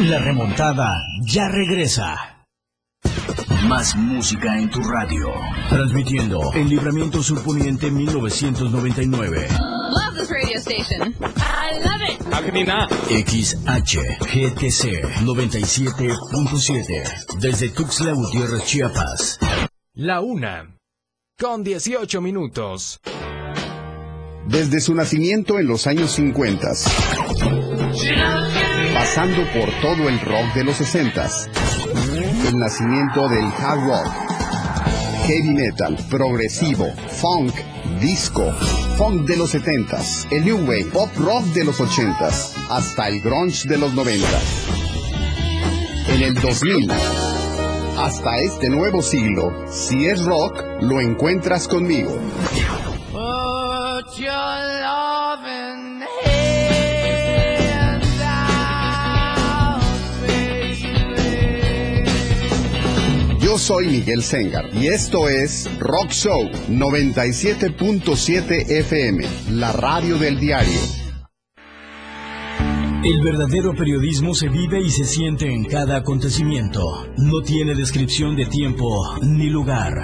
La 0.00 0.18
remontada 0.18 0.96
ya 1.24 1.48
regresa. 1.48 2.31
Más 3.68 3.94
música 3.96 4.58
en 4.58 4.68
tu 4.70 4.80
radio. 4.80 5.28
Transmitiendo 5.68 6.40
en 6.54 6.68
Libramiento 6.68 7.22
Surponiente 7.22 7.90
1999. 7.90 9.46
Love 9.90 10.14
this 10.18 10.30
radio 10.30 10.58
station. 10.58 11.14
I 11.20 11.78
love 11.78 12.02
it. 12.08 12.20
How 12.32 12.40
can 12.42 12.54
you 12.56 12.64
not? 12.64 12.90
XHGTC 13.10 15.02
97.7. 15.24 17.38
Desde 17.38 17.68
Tuxtla 17.70 18.12
Gutiérrez, 18.12 18.64
Chiapas. 18.64 19.38
La 19.94 20.20
una. 20.20 20.76
Con 21.38 21.62
18 21.62 22.20
minutos. 22.20 23.00
Desde 24.46 24.80
su 24.80 24.92
nacimiento 24.94 25.58
en 25.60 25.68
los 25.68 25.86
años 25.86 26.10
50, 26.12 26.66
pasando 28.92 29.42
por 29.52 29.70
todo 29.80 30.08
el 30.08 30.18
rock 30.20 30.52
de 30.54 30.64
los 30.64 30.76
60, 30.76 31.28
el 32.48 32.58
nacimiento 32.58 33.28
del 33.28 33.44
hard 33.44 33.86
rock, 33.86 34.12
heavy 35.26 35.50
metal, 35.50 35.96
progresivo, 36.10 36.86
funk, 37.08 37.54
disco, 38.00 38.52
funk 38.96 39.26
de 39.26 39.36
los 39.36 39.50
70, 39.50 39.98
el 40.30 40.44
new 40.44 40.58
wave, 40.58 40.86
pop 40.92 41.08
rock 41.16 41.44
de 41.54 41.64
los 41.64 41.80
80, 41.80 42.28
hasta 42.70 43.08
el 43.08 43.20
grunge 43.20 43.68
de 43.68 43.78
los 43.78 43.92
90. 43.94 44.26
En 46.08 46.22
el 46.22 46.34
2000, 46.34 46.90
hasta 47.98 48.38
este 48.38 48.68
nuevo 48.68 49.02
siglo, 49.02 49.66
si 49.70 50.06
es 50.06 50.24
rock, 50.24 50.64
lo 50.80 51.00
encuentras 51.00 51.68
conmigo. 51.68 52.18
Yo 63.52 63.58
soy 63.58 63.86
Miguel 63.88 64.22
Sengar 64.22 64.74
y 64.74 64.86
esto 64.86 65.28
es 65.28 65.68
Rock 65.78 66.10
Show 66.10 66.48
97.7 66.70 68.66
FM, 68.66 69.28
la 69.50 69.72
radio 69.72 70.16
del 70.16 70.40
diario. 70.40 70.80
El 73.04 73.20
verdadero 73.22 73.74
periodismo 73.74 74.32
se 74.34 74.48
vive 74.48 74.80
y 74.80 74.88
se 74.88 75.04
siente 75.04 75.52
en 75.52 75.66
cada 75.66 75.98
acontecimiento. 75.98 77.06
No 77.18 77.42
tiene 77.42 77.74
descripción 77.74 78.36
de 78.36 78.46
tiempo 78.46 79.18
ni 79.20 79.50
lugar. 79.50 80.00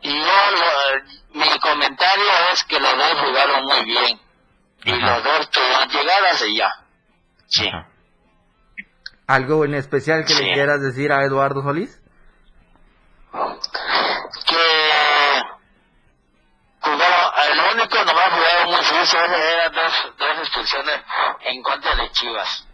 y 0.00 0.10
yo, 0.10 0.24
lo- 0.24 1.40
mi 1.40 1.58
comentario 1.60 2.24
es 2.52 2.64
que 2.64 2.80
los 2.80 2.96
dos 2.96 3.12
jugaron 3.20 3.64
muy 3.64 3.84
bien. 3.84 4.20
Y 4.84 4.92
Ajá. 4.92 5.14
los 5.16 5.24
dos 5.24 5.50
tuvieron 5.50 5.88
llegadas 5.88 6.44
y 6.46 6.56
ya. 6.56 6.70
Sí. 7.46 7.70
¿Algo 9.26 9.64
en 9.64 9.74
especial 9.74 10.24
que 10.24 10.34
le 10.34 10.52
quieras 10.54 10.80
decir 10.82 11.12
a 11.12 11.22
Eduardo 11.24 11.62
Solís? 11.62 12.00
Que 14.46 15.42
jugaron, 16.84 17.32
el 17.50 17.60
único 17.76 18.04
nomás 18.04 18.30
jugaron 18.30 18.66
muy 18.66 18.84
sucio 18.84 19.20
eran 19.20 19.72
dos, 19.72 20.12
dos 20.18 20.38
expulsiones 20.38 21.00
en 21.40 21.62
contra 21.62 21.94
de 21.96 22.10
Chivas. 22.12 22.68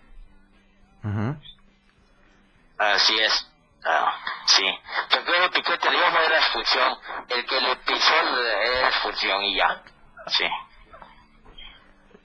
Ujú. 1.04 1.36
Así 2.78 3.18
es. 3.18 3.46
Ah, 3.84 4.14
sí. 4.46 4.64
Recuerdo 5.10 5.50
que 5.50 5.62
te 5.62 5.90
digo 5.90 6.10
no 6.10 6.20
era 6.20 6.38
expulsión. 6.38 6.98
El 7.28 7.46
que 7.46 7.60
le 7.60 7.76
pisó 7.76 8.14
era 8.14 8.88
expulsión 8.88 9.42
y 9.42 9.56
ya. 9.56 9.82
Sí. 10.26 10.44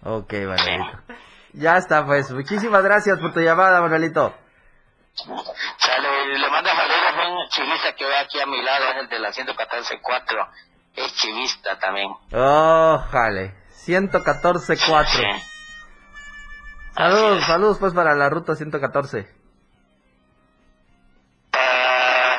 Ok, 0.04 0.34
Manuelito. 0.34 1.00
Ya 1.54 1.78
está, 1.78 2.06
pues. 2.06 2.32
Muchísimas 2.32 2.84
gracias 2.84 3.20
por 3.20 3.34
tu 3.34 3.40
llamada, 3.40 3.82
Manuelito. 3.82 4.36
Sale, 5.78 6.38
le 6.38 6.50
manda 6.50 6.76
saludos 6.76 7.14
a 7.18 7.28
un 7.30 7.50
chivista 7.50 7.96
que 7.96 8.06
ve 8.06 8.18
aquí 8.18 8.40
a 8.42 8.46
mi 8.46 8.62
lado, 8.62 8.90
es 8.90 8.98
el 8.98 9.08
de 9.08 9.20
la 9.20 9.32
114.4. 9.32 10.50
Es 10.96 11.14
chivista 11.16 11.78
también. 11.80 12.10
Ojalá. 12.32 13.54
114.4. 13.86 15.06
Sí. 15.08 15.24
Saludos, 16.96 17.32
Así 17.34 17.40
es. 17.42 17.46
saludos 17.48 17.78
pues 17.80 17.94
para 17.94 18.16
la 18.16 18.30
ruta 18.30 18.56
114. 18.56 19.20
Eh, 19.20 19.28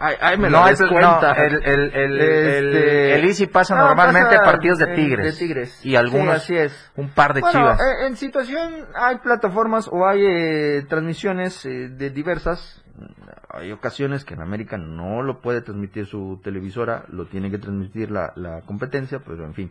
Ay, 0.00 0.16
ay, 0.20 0.38
me 0.38 0.48
no, 0.50 0.60
lo 0.60 0.68
es- 0.68 0.80
no, 0.80 0.86
descuenta. 0.86 1.32
el, 1.34 1.54
el, 1.64 1.80
el, 1.94 2.20
el, 2.20 2.20
Este, 2.76 3.14
el 3.16 3.24
Easy 3.26 3.46
pasa 3.46 3.74
no, 3.76 3.86
normalmente 3.88 4.36
pasa 4.36 4.44
partidos 4.44 4.78
de 4.78 4.86
Tigres. 4.94 5.34
de 5.38 5.46
Tigres. 5.46 5.84
Y 5.84 5.96
algunos, 5.96 6.42
Sí, 6.44 6.54
así 6.54 6.64
es. 6.64 6.92
un 6.96 7.10
par 7.10 7.34
de 7.34 7.40
Bueno, 7.40 7.58
chivas. 7.58 7.80
eh, 7.80 8.06
en 8.06 8.16
situación 8.16 8.86
hay 8.94 9.16
plataformas 9.18 9.88
o 9.90 10.06
hay 10.06 10.24
eh, 10.24 10.84
transmisiones 10.88 11.64
eh, 11.66 11.88
de 11.90 12.10
diversas. 12.10 12.82
Hay 13.50 13.72
ocasiones 13.72 14.24
que 14.24 14.34
en 14.34 14.40
América 14.42 14.76
no 14.78 15.22
lo 15.22 15.40
puede 15.40 15.60
transmitir 15.60 16.06
su 16.06 16.40
televisora, 16.42 17.04
lo 17.08 17.26
tiene 17.26 17.50
que 17.50 17.58
transmitir 17.58 18.10
la, 18.10 18.32
la 18.36 18.62
competencia, 18.62 19.20
pero 19.24 19.44
en 19.44 19.54
fin. 19.54 19.70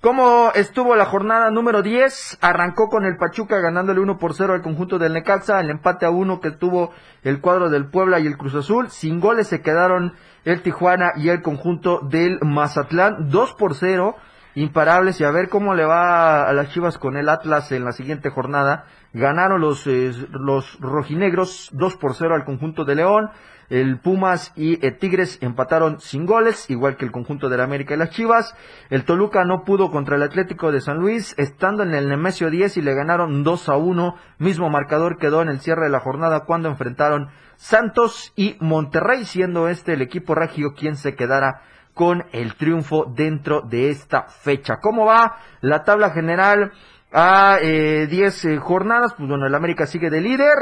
¿Cómo 0.00 0.52
estuvo 0.54 0.94
la 0.94 1.06
jornada 1.06 1.50
número 1.50 1.82
10? 1.82 2.38
Arrancó 2.40 2.88
con 2.88 3.04
el 3.04 3.16
Pachuca 3.16 3.58
ganándole 3.58 3.98
1 3.98 4.16
por 4.16 4.32
0 4.32 4.54
al 4.54 4.62
conjunto 4.62 4.96
del 4.96 5.12
Necaxa, 5.12 5.58
el 5.58 5.70
empate 5.70 6.06
a 6.06 6.10
1 6.10 6.40
que 6.40 6.52
tuvo 6.52 6.92
el 7.24 7.40
cuadro 7.40 7.68
del 7.68 7.90
Puebla 7.90 8.20
y 8.20 8.28
el 8.28 8.38
Cruz 8.38 8.54
Azul. 8.54 8.90
Sin 8.90 9.18
goles 9.18 9.48
se 9.48 9.60
quedaron 9.60 10.14
el 10.44 10.62
Tijuana 10.62 11.14
y 11.16 11.30
el 11.30 11.42
conjunto 11.42 11.98
del 11.98 12.38
Mazatlán, 12.42 13.28
2 13.28 13.54
por 13.54 13.74
0 13.74 14.14
imparables 14.62 15.20
y 15.20 15.24
a 15.24 15.30
ver 15.30 15.48
cómo 15.48 15.74
le 15.74 15.84
va 15.84 16.48
a 16.48 16.52
las 16.52 16.70
Chivas 16.70 16.98
con 16.98 17.16
el 17.16 17.28
Atlas 17.28 17.70
en 17.70 17.84
la 17.84 17.92
siguiente 17.92 18.30
jornada. 18.30 18.86
Ganaron 19.12 19.60
los, 19.60 19.86
eh, 19.86 20.12
los 20.30 20.78
rojinegros 20.80 21.70
2 21.72 21.96
por 21.96 22.14
0 22.14 22.34
al 22.34 22.44
conjunto 22.44 22.84
de 22.84 22.96
León. 22.96 23.30
El 23.70 24.00
Pumas 24.00 24.52
y 24.56 24.84
eh, 24.84 24.92
Tigres 24.92 25.38
empataron 25.42 26.00
sin 26.00 26.24
goles, 26.24 26.70
igual 26.70 26.96
que 26.96 27.04
el 27.04 27.12
conjunto 27.12 27.48
de 27.50 27.58
la 27.58 27.64
América 27.64 27.94
y 27.94 27.98
las 27.98 28.10
Chivas. 28.10 28.56
El 28.90 29.04
Toluca 29.04 29.44
no 29.44 29.62
pudo 29.64 29.90
contra 29.90 30.16
el 30.16 30.22
Atlético 30.22 30.72
de 30.72 30.80
San 30.80 30.98
Luis, 30.98 31.34
estando 31.36 31.82
en 31.82 31.94
el 31.94 32.08
Nemesio 32.08 32.50
10 32.50 32.78
y 32.78 32.82
le 32.82 32.94
ganaron 32.94 33.44
2 33.44 33.68
a 33.68 33.76
1. 33.76 34.16
Mismo 34.38 34.70
marcador 34.70 35.18
quedó 35.18 35.42
en 35.42 35.50
el 35.50 35.60
cierre 35.60 35.84
de 35.84 35.90
la 35.90 36.00
jornada 36.00 36.44
cuando 36.46 36.68
enfrentaron 36.68 37.28
Santos 37.56 38.32
y 38.36 38.56
Monterrey, 38.60 39.24
siendo 39.24 39.68
este 39.68 39.92
el 39.92 40.02
equipo 40.02 40.34
regio 40.34 40.72
quien 40.74 40.96
se 40.96 41.14
quedara 41.14 41.62
con 41.98 42.24
el 42.30 42.54
triunfo 42.54 43.06
dentro 43.12 43.62
de 43.62 43.90
esta 43.90 44.28
fecha. 44.28 44.76
¿Cómo 44.80 45.04
va 45.04 45.36
la 45.62 45.82
tabla 45.82 46.10
general 46.10 46.70
a 47.12 47.58
10 47.60 48.60
jornadas? 48.60 49.14
Pues 49.16 49.28
bueno, 49.28 49.48
el 49.48 49.54
América 49.56 49.84
sigue 49.84 50.08
de 50.08 50.20
líder. 50.20 50.54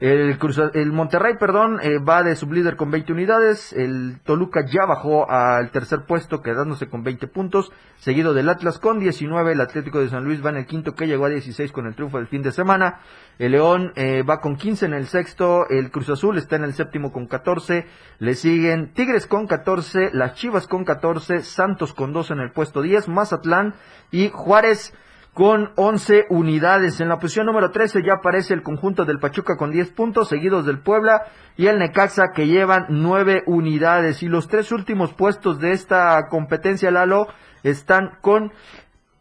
El, 0.00 0.38
el 0.72 0.92
Monterrey, 0.92 1.34
perdón, 1.38 1.78
eh, 1.82 1.98
va 1.98 2.22
de 2.22 2.34
sublíder 2.34 2.76
con 2.76 2.90
20 2.90 3.12
unidades. 3.12 3.74
El 3.74 4.18
Toluca 4.24 4.64
ya 4.64 4.86
bajó 4.86 5.30
al 5.30 5.70
tercer 5.72 6.06
puesto, 6.06 6.40
quedándose 6.40 6.88
con 6.88 7.02
20 7.02 7.26
puntos. 7.28 7.70
Seguido 7.98 8.32
del 8.32 8.48
Atlas 8.48 8.78
con 8.78 8.98
19. 8.98 9.52
El 9.52 9.60
Atlético 9.60 10.00
de 10.00 10.08
San 10.08 10.24
Luis 10.24 10.42
va 10.42 10.48
en 10.48 10.56
el 10.56 10.64
quinto, 10.64 10.94
que 10.94 11.06
llegó 11.06 11.26
a 11.26 11.28
16 11.28 11.70
con 11.70 11.86
el 11.86 11.94
triunfo 11.94 12.16
del 12.16 12.28
fin 12.28 12.40
de 12.40 12.50
semana. 12.50 13.00
El 13.38 13.52
León 13.52 13.92
eh, 13.94 14.22
va 14.22 14.40
con 14.40 14.56
15 14.56 14.86
en 14.86 14.94
el 14.94 15.06
sexto. 15.06 15.68
El 15.68 15.90
Cruz 15.90 16.08
Azul 16.08 16.38
está 16.38 16.56
en 16.56 16.64
el 16.64 16.72
séptimo 16.72 17.12
con 17.12 17.26
14. 17.26 17.84
Le 18.20 18.34
siguen 18.36 18.94
Tigres 18.94 19.26
con 19.26 19.46
14. 19.46 20.12
Las 20.14 20.32
Chivas 20.32 20.66
con 20.66 20.86
14. 20.86 21.40
Santos 21.40 21.92
con 21.92 22.14
12 22.14 22.32
en 22.32 22.40
el 22.40 22.52
puesto 22.52 22.80
10. 22.80 23.06
Mazatlán 23.08 23.74
y 24.10 24.30
Juárez 24.30 24.94
con 25.34 25.70
11 25.76 26.26
unidades. 26.28 27.00
En 27.00 27.08
la 27.08 27.18
posición 27.18 27.46
número 27.46 27.70
13 27.70 28.02
ya 28.04 28.14
aparece 28.14 28.54
el 28.54 28.62
conjunto 28.62 29.04
del 29.04 29.18
Pachuca 29.18 29.56
con 29.56 29.70
10 29.70 29.92
puntos, 29.92 30.28
seguidos 30.28 30.66
del 30.66 30.80
Puebla 30.80 31.22
y 31.56 31.66
el 31.66 31.78
Necaxa 31.78 32.32
que 32.34 32.46
llevan 32.46 32.86
9 32.88 33.44
unidades. 33.46 34.22
Y 34.22 34.28
los 34.28 34.48
tres 34.48 34.72
últimos 34.72 35.14
puestos 35.14 35.60
de 35.60 35.72
esta 35.72 36.28
competencia, 36.28 36.90
Lalo, 36.90 37.28
están 37.62 38.18
con 38.20 38.52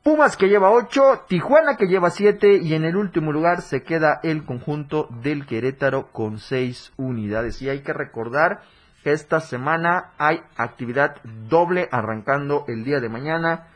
Pumas 0.02 0.38
que 0.38 0.48
lleva 0.48 0.72
8, 0.72 1.26
Tijuana 1.28 1.76
que 1.76 1.88
lleva 1.88 2.10
7 2.10 2.60
y 2.64 2.74
en 2.74 2.86
el 2.86 2.96
último 2.96 3.34
lugar 3.34 3.62
se 3.62 3.84
queda 3.84 4.22
el 4.24 4.46
conjunto 4.46 5.10
del 5.22 5.46
Querétaro 5.46 6.12
con 6.14 6.40
6 6.40 6.94
unidades. 6.96 7.62
Y 7.62 7.70
hay 7.70 7.82
que 7.82 7.92
recordar 7.92 8.62
que 9.04 9.12
esta 9.12 9.42
semana 9.42 10.12
hay 10.18 10.42
actividad 10.56 11.18
doble 11.50 11.90
arrancando 11.92 12.64
el 12.68 12.86
día 12.86 13.02
de 13.02 13.10
mañana 13.10 13.68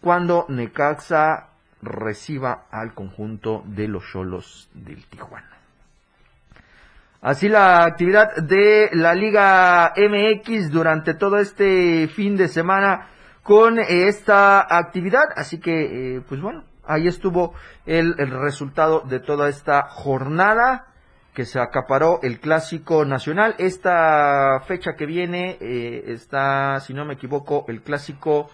cuando 0.00 0.46
Necaxa 0.48 1.51
reciba 1.82 2.66
al 2.70 2.94
conjunto 2.94 3.62
de 3.66 3.88
los 3.88 4.04
Cholos 4.10 4.70
del 4.72 5.04
Tijuana. 5.06 5.58
Así 7.20 7.48
la 7.48 7.84
actividad 7.84 8.34
de 8.36 8.90
la 8.94 9.14
Liga 9.14 9.92
MX 9.96 10.70
durante 10.72 11.14
todo 11.14 11.38
este 11.38 12.08
fin 12.08 12.36
de 12.36 12.48
semana 12.48 13.08
con 13.44 13.78
eh, 13.78 14.08
esta 14.08 14.66
actividad. 14.76 15.24
Así 15.36 15.60
que, 15.60 16.16
eh, 16.16 16.20
pues 16.28 16.40
bueno, 16.40 16.64
ahí 16.84 17.06
estuvo 17.06 17.54
el, 17.86 18.16
resultado 18.16 19.02
de 19.02 19.20
toda 19.20 19.48
esta 19.48 19.82
jornada 19.82 20.86
que 21.32 21.44
se 21.44 21.60
acaparó 21.60 22.20
el 22.22 22.40
clásico 22.40 23.04
nacional. 23.04 23.54
Esta 23.58 24.60
fecha 24.66 24.94
que 24.96 25.06
viene 25.06 25.58
eh, 25.60 26.04
está, 26.08 26.80
si 26.80 26.92
no 26.92 27.04
me 27.04 27.14
equivoco, 27.14 27.64
el 27.68 27.82
clásico 27.82 28.50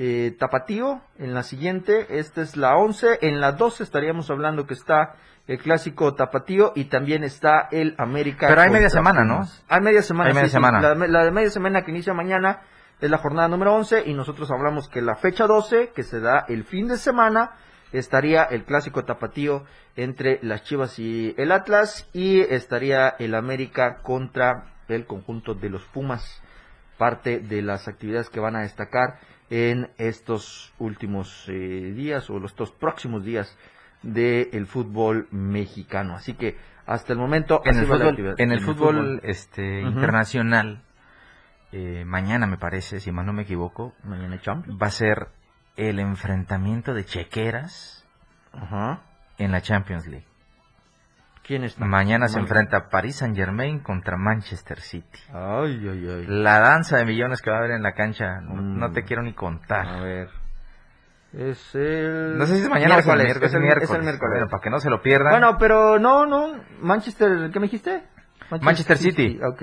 eh, 0.00 0.36
tapatío 0.38 1.02
en 1.18 1.34
la 1.34 1.42
siguiente. 1.42 2.06
Esta 2.20 2.40
es 2.40 2.56
la 2.56 2.76
11. 2.76 3.18
En 3.22 3.40
la 3.40 3.52
12 3.52 3.82
estaríamos 3.82 4.30
hablando 4.30 4.64
que 4.64 4.74
está 4.74 5.16
el 5.48 5.58
clásico 5.58 6.14
tapatío 6.14 6.72
y 6.76 6.84
también 6.84 7.24
está 7.24 7.68
el 7.72 7.96
América. 7.98 8.46
Pero 8.46 8.60
hay 8.60 8.70
media 8.70 8.90
semana, 8.90 9.24
¿no? 9.24 9.44
Hay 9.68 9.80
media 9.80 10.02
semana. 10.02 10.28
Hay 10.28 10.34
media 10.34 10.46
sí, 10.46 10.50
sí. 10.50 10.54
semana. 10.54 10.80
La, 10.80 10.94
la 10.94 11.24
de 11.24 11.30
media 11.32 11.50
semana 11.50 11.82
que 11.82 11.90
inicia 11.90 12.14
mañana 12.14 12.60
es 13.00 13.10
la 13.10 13.18
jornada 13.18 13.48
número 13.48 13.74
11 13.74 14.04
y 14.06 14.14
nosotros 14.14 14.48
hablamos 14.52 14.88
que 14.88 15.02
la 15.02 15.16
fecha 15.16 15.46
12, 15.46 15.90
que 15.94 16.04
se 16.04 16.20
da 16.20 16.44
el 16.48 16.62
fin 16.62 16.86
de 16.86 16.96
semana, 16.96 17.56
estaría 17.92 18.44
el 18.44 18.64
clásico 18.64 19.04
tapatío 19.04 19.64
entre 19.96 20.38
las 20.42 20.62
Chivas 20.62 20.96
y 21.00 21.34
el 21.38 21.50
Atlas 21.50 22.08
y 22.12 22.40
estaría 22.40 23.08
el 23.18 23.34
América 23.34 23.98
contra 24.02 24.74
el 24.86 25.06
conjunto 25.06 25.54
de 25.54 25.70
los 25.70 25.84
Pumas, 25.86 26.40
parte 26.98 27.40
de 27.40 27.62
las 27.62 27.88
actividades 27.88 28.30
que 28.30 28.38
van 28.38 28.54
a 28.54 28.60
destacar 28.60 29.18
en 29.50 29.90
estos 29.98 30.72
últimos 30.78 31.44
eh, 31.48 31.92
días 31.94 32.28
o 32.30 32.44
estos 32.44 32.70
próximos 32.72 33.24
días 33.24 33.56
del 34.02 34.66
fútbol 34.66 35.26
mexicano. 35.30 36.14
Así 36.14 36.34
que 36.34 36.56
hasta 36.86 37.12
el 37.12 37.18
momento 37.18 37.60
En 37.64 37.76
el 37.76 37.86
fútbol, 37.86 38.08
actividad. 38.08 38.34
en 38.38 38.52
el 38.52 38.60
fútbol, 38.60 39.20
este 39.24 39.82
internacional, 39.82 40.82
eh, 41.72 42.04
mañana 42.06 42.46
me 42.46 42.56
parece, 42.58 43.00
si 43.00 43.12
mal 43.12 43.26
no 43.26 43.32
me 43.32 43.42
equivoco, 43.42 43.94
mañana 44.04 44.40
Champions. 44.40 44.78
va 44.80 44.86
a 44.86 44.90
ser 44.90 45.28
el 45.76 45.98
enfrentamiento 45.98 46.94
de 46.94 47.04
chequeras 47.04 48.06
en 49.38 49.52
la 49.52 49.60
Champions 49.60 50.06
League. 50.06 50.27
¿Quién 51.48 51.64
está? 51.64 51.84
Mañana 51.84 52.28
se 52.28 52.38
enfrenta 52.38 52.90
Paris 52.90 53.16
Saint 53.16 53.34
Germain 53.34 53.80
contra 53.80 54.16
Manchester 54.18 54.80
City. 54.80 55.18
Ay, 55.32 55.80
ay, 55.90 56.08
ay. 56.10 56.26
La 56.28 56.60
danza 56.60 56.98
de 56.98 57.06
millones 57.06 57.40
que 57.42 57.50
va 57.50 57.56
a 57.56 57.58
haber 57.60 57.70
en 57.72 57.82
la 57.82 57.94
cancha, 57.94 58.40
no, 58.42 58.54
Mm. 58.62 58.78
no 58.78 58.92
te 58.92 59.02
quiero 59.04 59.22
ni 59.22 59.30
A 59.30 59.34
contar. 59.34 60.02
ver. 60.02 60.28
Es 61.32 61.74
el. 61.74 62.36
No 62.38 62.46
sé 62.46 62.56
si 62.56 62.62
es 62.62 62.68
mañana 62.68 62.96
o 62.96 62.98
es 63.00 63.06
el 63.06 63.16
miércoles. 63.16 63.48
Es 63.50 63.54
el, 63.54 63.60
miércoles. 63.62 63.90
es 63.90 63.96
el 63.96 64.02
miércoles. 64.02 64.30
Bueno, 64.34 64.48
para 64.50 64.62
que 64.62 64.70
no 64.70 64.78
se 64.78 64.90
lo 64.90 65.00
pierdan. 65.02 65.30
Bueno, 65.30 65.56
pero 65.58 65.98
no, 65.98 66.26
no. 66.26 66.60
Manchester, 66.80 67.50
¿qué 67.50 67.58
me 67.60 67.66
dijiste? 67.66 68.02
Manchester 68.60 68.96
City. 68.98 69.38
Ok. 69.42 69.62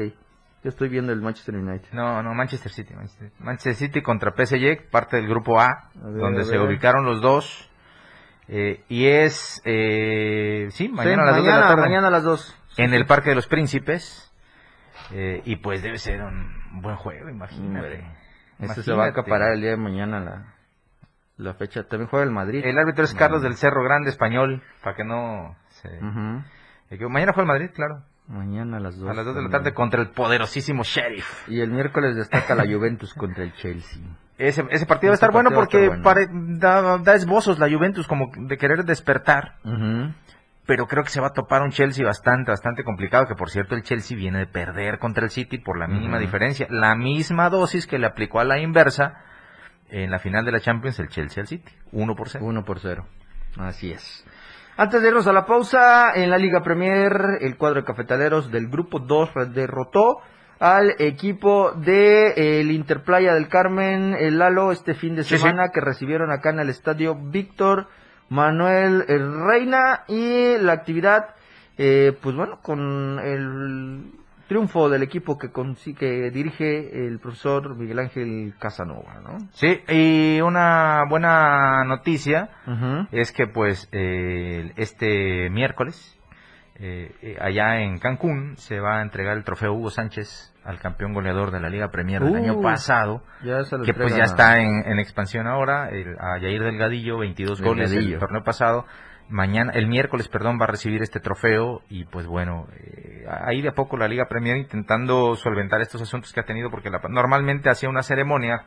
Yo 0.64 0.70
estoy 0.70 0.90
viendo 0.90 1.14
el 1.14 1.22
Manchester 1.22 1.56
United. 1.56 1.90
No, 1.94 2.24
no, 2.24 2.34
Manchester 2.34 2.72
City. 2.72 2.94
Manchester, 2.96 3.32
Manchester 3.40 3.76
City 3.76 4.02
contra 4.02 4.32
PSG, 4.32 4.90
parte 4.90 5.18
del 5.18 5.28
grupo 5.28 5.60
A, 5.60 5.66
A 5.70 5.90
ver, 6.08 6.18
donde 6.20 6.42
a 6.42 6.44
se 6.46 6.58
ubicaron 6.58 7.06
los 7.06 7.22
dos. 7.22 7.70
Eh, 8.48 8.84
y 8.90 9.08
es, 9.08 9.62
eh, 9.66 10.68
sí, 10.72 10.88
Sí, 10.88 10.90
mañana 10.94 11.24
a 11.24 11.26
las 11.26 11.36
la 11.38 11.42
mañana, 11.42 11.68
tarde. 11.68 11.82
mañana 11.82 12.08
a 12.08 12.12
las 12.12 12.24
2. 12.24 12.56
En 12.78 12.94
el 12.94 13.06
Parque 13.06 13.30
de 13.30 13.36
los 13.36 13.48
Príncipes. 13.48 14.32
Eh, 15.12 15.42
y 15.46 15.58
pues 15.58 15.82
debe 15.84 15.98
ser 15.98 16.22
un 16.22 16.82
buen 16.82 16.96
juego, 16.96 17.30
imagínate. 17.30 18.06
Este 18.60 18.84
se 18.84 18.94
va 18.94 19.06
a 19.06 19.08
acaparar 19.10 19.52
el 19.54 19.62
día 19.62 19.72
de 19.72 19.78
mañana 19.78 20.20
la, 20.20 20.54
la 21.38 21.54
fecha. 21.56 21.84
También 21.88 22.10
juega 22.10 22.24
el 22.26 22.32
Madrid. 22.32 22.64
El 22.66 22.78
árbitro 22.78 23.04
es 23.04 23.14
Carlos 23.14 23.42
del 23.42 23.56
Cerro 23.56 23.84
Grande, 23.84 24.10
español, 24.10 24.64
para 24.84 24.96
que 24.96 25.04
no 25.04 25.56
se... 25.70 25.90
Eh, 26.90 26.98
que 26.98 27.08
Mañana 27.08 27.34
juega 27.34 27.52
el 27.54 27.60
Madrid, 27.60 27.72
claro. 27.76 28.04
Mañana 28.28 28.78
a 28.78 28.80
las 28.80 28.98
2. 28.98 29.10
A 29.10 29.14
las 29.14 29.26
2 29.26 29.36
de 29.36 29.42
la 29.44 29.50
tarde 29.50 29.74
contra 29.74 30.02
el 30.02 30.10
poderosísimo 30.10 30.84
Sheriff. 30.84 31.48
Y 31.48 31.62
el 31.62 31.70
miércoles 31.72 32.16
destaca 32.16 32.56
la 32.56 32.66
Juventus 32.72 33.14
contra 33.14 33.44
el 33.44 33.54
Chelsea. 33.54 34.02
Ese, 34.38 34.66
ese 34.72 34.86
partido 34.86 35.12
va 35.12 35.14
a 35.14 35.16
estar 35.16 35.32
bueno 35.32 35.50
porque 35.52 35.88
bueno. 35.88 36.04
pare- 36.04 36.28
da, 36.32 36.98
da 36.98 37.14
esbozos 37.14 37.58
la 37.60 37.70
Juventus 37.70 38.08
como 38.08 38.32
de 38.36 38.58
querer 38.58 38.84
despertar. 38.84 39.56
Pero 40.66 40.88
creo 40.88 41.04
que 41.04 41.12
se 41.12 41.22
va 41.22 41.28
a 41.28 41.34
topar 41.34 41.62
un 41.62 41.70
Chelsea 41.70 42.04
bastante, 42.04 42.50
bastante 42.50 42.84
complicado, 42.84 43.28
que 43.28 43.36
por 43.36 43.52
cierto 43.52 43.76
el 43.76 43.84
Chelsea 43.84 44.18
viene 44.18 44.40
de 44.40 44.48
perder 44.48 44.98
contra 44.98 45.24
el 45.24 45.30
City 45.30 45.60
por 45.60 45.78
la 45.78 45.86
mínima 45.88 46.18
diferencia, 46.18 46.66
la 46.72 46.96
misma 46.96 47.50
dosis 47.52 47.86
que 47.86 48.00
le 48.00 48.08
aplicó 48.08 48.40
a 48.40 48.44
la 48.44 48.60
inversa 48.60 49.22
en 49.90 50.10
la 50.10 50.18
final 50.18 50.44
de 50.44 50.52
la 50.52 50.60
Champions 50.60 51.00
el 51.00 51.08
Chelsea 51.10 51.42
al 51.42 51.48
City, 51.48 51.72
1 51.92 52.16
por 52.16 52.30
0. 52.30 52.44
1 52.44 52.66
por 52.66 52.80
0. 52.80 53.06
Así 53.60 53.92
es. 53.92 54.26
Antes 54.78 55.02
de 55.02 55.08
irnos 55.08 55.26
a 55.26 55.32
la 55.32 55.46
pausa, 55.46 56.12
en 56.16 56.30
la 56.30 56.38
Liga 56.38 56.62
Premier, 56.62 57.14
el 57.40 57.56
cuadro 57.56 57.80
de 57.80 57.86
cafetaleros 57.86 58.52
del 58.52 58.68
grupo 58.68 59.00
2 59.00 59.30
derrotó 59.54 60.20
al 60.60 60.96
equipo 61.00 61.72
de 61.72 62.28
eh, 62.36 62.60
el 62.60 62.72
Interplaya 62.72 63.34
del 63.34 63.48
Carmen, 63.48 64.14
el 64.20 64.38
Lalo, 64.38 64.74
este 64.74 64.94
fin 64.94 65.16
de 65.16 65.24
Sí, 65.24 65.36
sí. 65.36 65.38
semana, 65.38 65.70
que 65.74 65.80
recibieron 65.80 66.30
acá 66.30 66.50
en 66.50 66.60
el 66.60 66.70
estadio 66.70 67.16
Víctor 67.16 67.88
Manuel 68.28 69.06
eh, 69.08 69.18
Reina. 69.18 70.04
Y 70.10 70.58
la 70.58 70.74
actividad, 70.74 71.36
eh, 71.78 72.12
pues 72.22 72.36
bueno, 72.36 72.60
con 72.62 73.20
el 73.20 74.12
triunfo 74.48 74.90
del 74.90 75.04
equipo 75.04 75.38
que, 75.38 75.50
que 75.98 76.30
dirige 76.32 77.06
el 77.08 77.20
profesor 77.20 77.76
Miguel 77.76 78.00
Ángel 78.00 78.54
Casanova, 78.60 79.20
¿no? 79.24 79.38
Sí, 79.54 79.82
y 79.90 80.42
una 80.42 81.04
buena 81.10 81.84
noticia 81.86 82.50
es 83.12 83.32
que 83.32 83.48
pues 83.48 83.90
eh, 83.92 84.72
este 84.76 85.50
miércoles 85.50 86.12
eh, 86.78 87.16
eh, 87.22 87.38
allá 87.40 87.80
en 87.82 88.00
Cancún 88.00 88.58
se 88.58 88.80
va 88.82 88.98
a 89.00 89.02
entregar 89.02 89.38
el 89.38 89.44
trofeo 89.46 89.74
Hugo 89.74 89.90
Sánchez 89.90 90.52
al 90.66 90.78
campeón 90.80 91.14
goleador 91.14 91.52
de 91.52 91.60
la 91.62 91.70
Liga 91.70 91.90
Premier 91.90 92.22
del 92.24 92.34
Uh, 92.34 92.36
año 92.36 92.62
pasado. 92.62 93.22
Ya 93.44 93.64
se 93.64 93.78
lo 93.78 93.84
que 93.84 93.94
pues 93.94 94.16
ya 94.16 94.24
está 94.24 94.60
en, 94.62 94.84
en 94.86 95.00
expansión 95.00 95.48
ahora, 95.48 95.90
el- 95.90 96.18
a 96.20 96.38
Yair 96.42 96.64
Delgadillo, 96.64 97.20
22 97.20 97.62
goles 97.62 97.92
Delgadillo. 97.92 98.16
el 98.16 98.20
torneo 98.20 98.44
pasado. 98.44 98.86
Mañana, 99.28 99.72
el 99.74 99.88
miércoles, 99.88 100.28
perdón, 100.28 100.60
va 100.62 100.66
a 100.66 100.68
recibir 100.68 101.02
este 101.02 101.20
trofeo 101.20 101.82
y 101.90 102.06
pues 102.06 102.28
bueno, 102.28 102.68
eh, 102.80 103.26
ahí 103.46 103.62
de 103.62 103.70
a 103.70 103.74
poco 103.74 103.98
la 103.98 104.08
Liga 104.08 104.28
Premier 104.30 104.58
intentando 104.58 105.36
solventar 105.36 105.82
estos 105.82 106.02
asuntos 106.02 106.32
que 106.32 106.40
ha 106.40 106.44
tenido 106.46 106.70
porque 106.70 106.92
la- 106.92 107.02
normalmente 107.10 107.70
hacía 107.70 107.90
una 107.90 108.04
ceremonia 108.04 108.66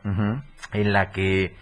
en 0.72 0.92
la 0.92 1.10
que 1.10 1.54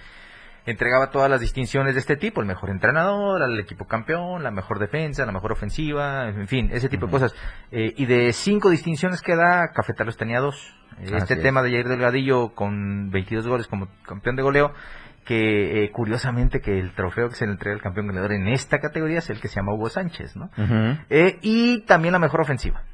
entregaba 0.64 1.10
todas 1.10 1.30
las 1.30 1.40
distinciones 1.40 1.94
de 1.94 2.00
este 2.00 2.16
tipo, 2.16 2.40
el 2.40 2.46
mejor 2.46 2.70
entrenador, 2.70 3.42
al 3.42 3.58
equipo 3.60 3.84
campeón, 3.86 4.42
la 4.42 4.50
mejor 4.50 4.78
defensa, 4.78 5.24
la 5.26 5.30
mejor 5.32 5.52
ofensiva, 5.52 6.28
en 6.28 6.48
fin, 6.48 6.70
ese 6.72 6.88
tipo 6.88 7.06
de 7.06 7.12
cosas. 7.12 7.34
Eh, 7.70 7.92
y 7.96 8.06
de 8.06 8.32
cinco 8.32 8.70
distinciones 8.70 9.20
que 9.22 9.36
da, 9.36 9.68
Cafetalos 9.74 10.16
tenía 10.16 10.40
dos. 10.40 10.74
Así 11.02 11.14
Este 11.14 11.34
es. 11.34 11.42
tema 11.42 11.62
de 11.62 11.70
Jair 11.70 11.86
Delgadillo 11.86 12.54
con 12.54 13.10
22 13.10 13.46
goles 13.46 13.66
como 13.68 13.88
campeón 14.06 14.34
de 14.36 14.42
goleo, 14.42 14.72
que 15.26 15.84
eh, 15.84 15.90
curiosamente 15.90 16.60
que 16.60 16.78
el 16.78 16.92
trofeo 16.94 17.28
que 17.28 17.34
se 17.34 17.46
le 17.46 17.52
entrega 17.52 17.74
al 17.74 17.82
campeón 17.82 18.06
goleador 18.06 18.32
en 18.32 18.46
esta 18.46 18.78
categoría 18.78 19.18
es 19.18 19.28
el 19.28 19.40
que 19.40 19.48
se 19.48 19.56
llama 19.56 19.74
Hugo 19.74 19.90
Sánchez, 19.90 20.36
¿no? 20.36 20.50
Eh, 21.10 21.38
y 21.42 21.80
también 21.82 22.12
la 22.12 22.20
mejor 22.20 22.40
ofensiva 22.40 22.84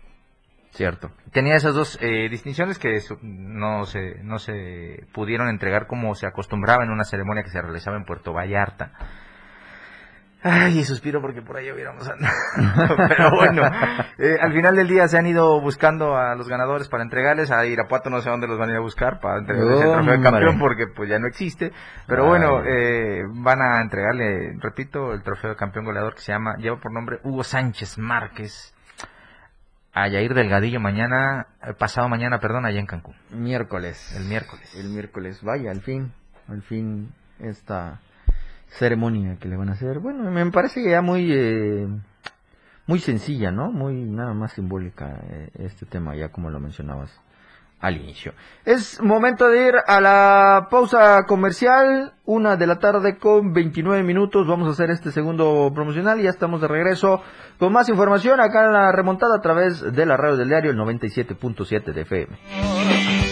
Cierto. 0.70 1.10
tenía 1.30 1.54
esas 1.54 1.74
dos 1.74 1.98
eh, 2.00 2.28
distinciones 2.30 2.78
que 2.78 2.98
no 3.20 3.84
se, 3.84 4.22
no 4.24 4.38
se 4.38 5.06
pudieron 5.12 5.48
entregar 5.48 5.86
como 5.86 6.14
se 6.14 6.26
acostumbraba 6.26 6.82
en 6.84 6.90
una 6.90 7.04
ceremonia 7.04 7.42
que 7.42 7.50
se 7.50 7.60
realizaba 7.60 7.98
en 7.98 8.06
Puerto 8.06 8.32
Vallarta. 8.32 8.92
Ay, 10.44 10.80
y 10.80 10.84
suspiro 10.84 11.20
porque 11.20 11.40
por 11.40 11.56
ahí 11.56 11.70
hubiéramos 11.70 12.08
andado. 12.08 12.96
Pero 13.08 13.30
bueno, 13.30 13.62
eh, 14.18 14.36
al 14.40 14.52
final 14.52 14.74
del 14.74 14.88
día 14.88 15.06
se 15.06 15.16
han 15.18 15.26
ido 15.26 15.60
buscando 15.60 16.16
a 16.16 16.34
los 16.34 16.48
ganadores 16.48 16.88
para 16.88 17.04
entregarles. 17.04 17.50
A 17.52 17.64
Irapuato 17.64 18.10
no 18.10 18.20
sé 18.20 18.28
dónde 18.30 18.48
los 18.48 18.58
van 18.58 18.70
a 18.70 18.72
ir 18.72 18.78
a 18.78 18.82
buscar 18.82 19.20
para 19.20 19.38
entregarles 19.38 19.80
el 19.80 19.92
trofeo 19.92 20.16
de 20.16 20.22
campeón 20.22 20.58
porque 20.58 20.86
pues 20.88 21.08
ya 21.08 21.18
no 21.18 21.28
existe. 21.28 21.72
Pero 22.08 22.24
Ay. 22.24 22.28
bueno, 22.28 22.62
eh, 22.64 23.22
van 23.34 23.62
a 23.62 23.80
entregarle, 23.80 24.56
repito, 24.58 25.12
el 25.12 25.22
trofeo 25.22 25.50
de 25.50 25.56
campeón 25.56 25.84
goleador 25.84 26.14
que 26.14 26.22
se 26.22 26.32
llama, 26.32 26.56
lleva 26.58 26.78
por 26.80 26.92
nombre 26.92 27.18
Hugo 27.22 27.44
Sánchez 27.44 27.98
Márquez 27.98 28.74
a 29.94 30.08
Yair 30.08 30.34
Delgadillo 30.34 30.80
mañana, 30.80 31.46
eh, 31.62 31.74
pasado 31.78 32.08
mañana, 32.08 32.38
perdón, 32.38 32.64
allá 32.64 32.80
en 32.80 32.86
Cancún, 32.86 33.14
Miércoles. 33.30 34.14
el 34.16 34.24
miércoles. 34.24 34.74
El 34.74 34.88
miércoles. 34.88 35.42
Vaya, 35.42 35.70
al 35.70 35.82
fin. 35.82 36.12
Al 36.48 36.62
fin 36.62 37.12
esta 37.38 38.00
ceremonia 38.78 39.36
que 39.38 39.48
le 39.48 39.56
van 39.56 39.68
a 39.68 39.72
hacer. 39.72 39.98
Bueno, 40.00 40.30
me 40.30 40.50
parece 40.50 40.82
ya 40.82 41.02
muy... 41.02 41.30
eh, 41.32 41.88
muy 42.86 42.98
sencilla, 42.98 43.50
¿no? 43.50 43.70
Muy 43.70 43.94
nada 43.94 44.34
más 44.34 44.52
simbólica 44.52 45.20
eh, 45.30 45.50
este 45.60 45.86
tema, 45.86 46.16
ya 46.16 46.30
como 46.30 46.50
lo 46.50 46.60
mencionabas 46.60 47.10
al 47.80 47.96
inicio. 47.96 48.32
Es 48.64 49.00
momento 49.00 49.48
de 49.48 49.68
ir 49.68 49.74
a 49.86 50.00
la 50.00 50.68
pausa 50.70 51.24
comercial, 51.26 52.12
una 52.24 52.56
de 52.56 52.66
la 52.66 52.78
tarde 52.78 53.18
con 53.18 53.52
29 53.52 54.04
minutos. 54.04 54.46
Vamos 54.46 54.68
a 54.68 54.70
hacer 54.70 54.90
este 54.90 55.10
segundo 55.10 55.70
promocional 55.74 56.20
y 56.20 56.24
ya 56.24 56.30
estamos 56.30 56.60
de 56.60 56.68
regreso 56.68 57.20
con 57.58 57.72
más 57.72 57.88
información 57.88 58.40
acá 58.40 58.66
en 58.66 58.72
la 58.72 58.92
remontada 58.92 59.36
a 59.36 59.40
través 59.40 59.80
de 59.80 60.06
la 60.06 60.16
radio 60.16 60.36
del 60.36 60.48
diario, 60.48 60.70
el 60.70 60.78
97.7 60.78 61.92
de 61.92 62.00
FM. 62.02 63.31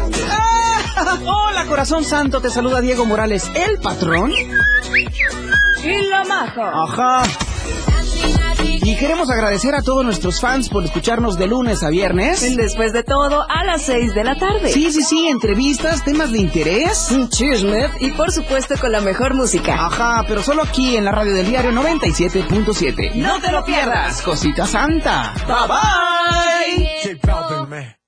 Hola, 1.25 1.65
corazón 1.67 2.03
santo, 2.03 2.41
te 2.41 2.49
saluda 2.49 2.81
Diego 2.81 3.05
Morales, 3.05 3.49
el 3.55 3.79
patrón. 3.79 4.31
¡Y 4.31 6.07
lo 6.09 6.25
majo! 6.25 6.61
Ajá. 6.61 7.23
Y 8.83 8.95
queremos 8.97 9.29
agradecer 9.29 9.75
a 9.75 9.81
todos 9.83 10.03
nuestros 10.03 10.41
fans 10.41 10.69
por 10.69 10.83
escucharnos 10.83 11.37
de 11.37 11.47
lunes 11.47 11.83
a 11.83 11.89
viernes. 11.89 12.55
Después 12.57 12.93
de 12.93 13.03
todo, 13.03 13.45
a 13.47 13.63
las 13.63 13.83
6 13.83 14.13
de 14.15 14.23
la 14.23 14.35
tarde. 14.35 14.71
Sí, 14.71 14.91
sí, 14.91 15.03
sí, 15.03 15.27
entrevistas, 15.27 16.03
temas 16.03 16.31
de 16.31 16.39
interés. 16.39 17.11
Un 17.11 17.29
chisme 17.29 17.89
y 17.99 18.11
por 18.11 18.31
supuesto 18.31 18.75
con 18.79 18.91
la 18.91 19.01
mejor 19.01 19.33
música. 19.35 19.85
Ajá, 19.85 20.23
pero 20.27 20.41
solo 20.41 20.63
aquí 20.63 20.97
en 20.97 21.05
la 21.05 21.11
radio 21.11 21.33
del 21.33 21.47
diario 21.47 21.71
97.7. 21.71 23.15
¡No 23.15 23.39
te 23.39 23.51
lo 23.51 23.63
pierdas! 23.65 24.21
Cosita 24.23 24.65
santa. 24.65 25.33
Bye 25.47 27.15
bye. 27.15 28.00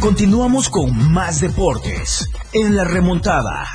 Continuamos 0.00 0.70
con 0.70 1.12
más 1.12 1.40
deportes 1.40 2.26
en 2.54 2.74
la 2.74 2.84
remontada. 2.84 3.66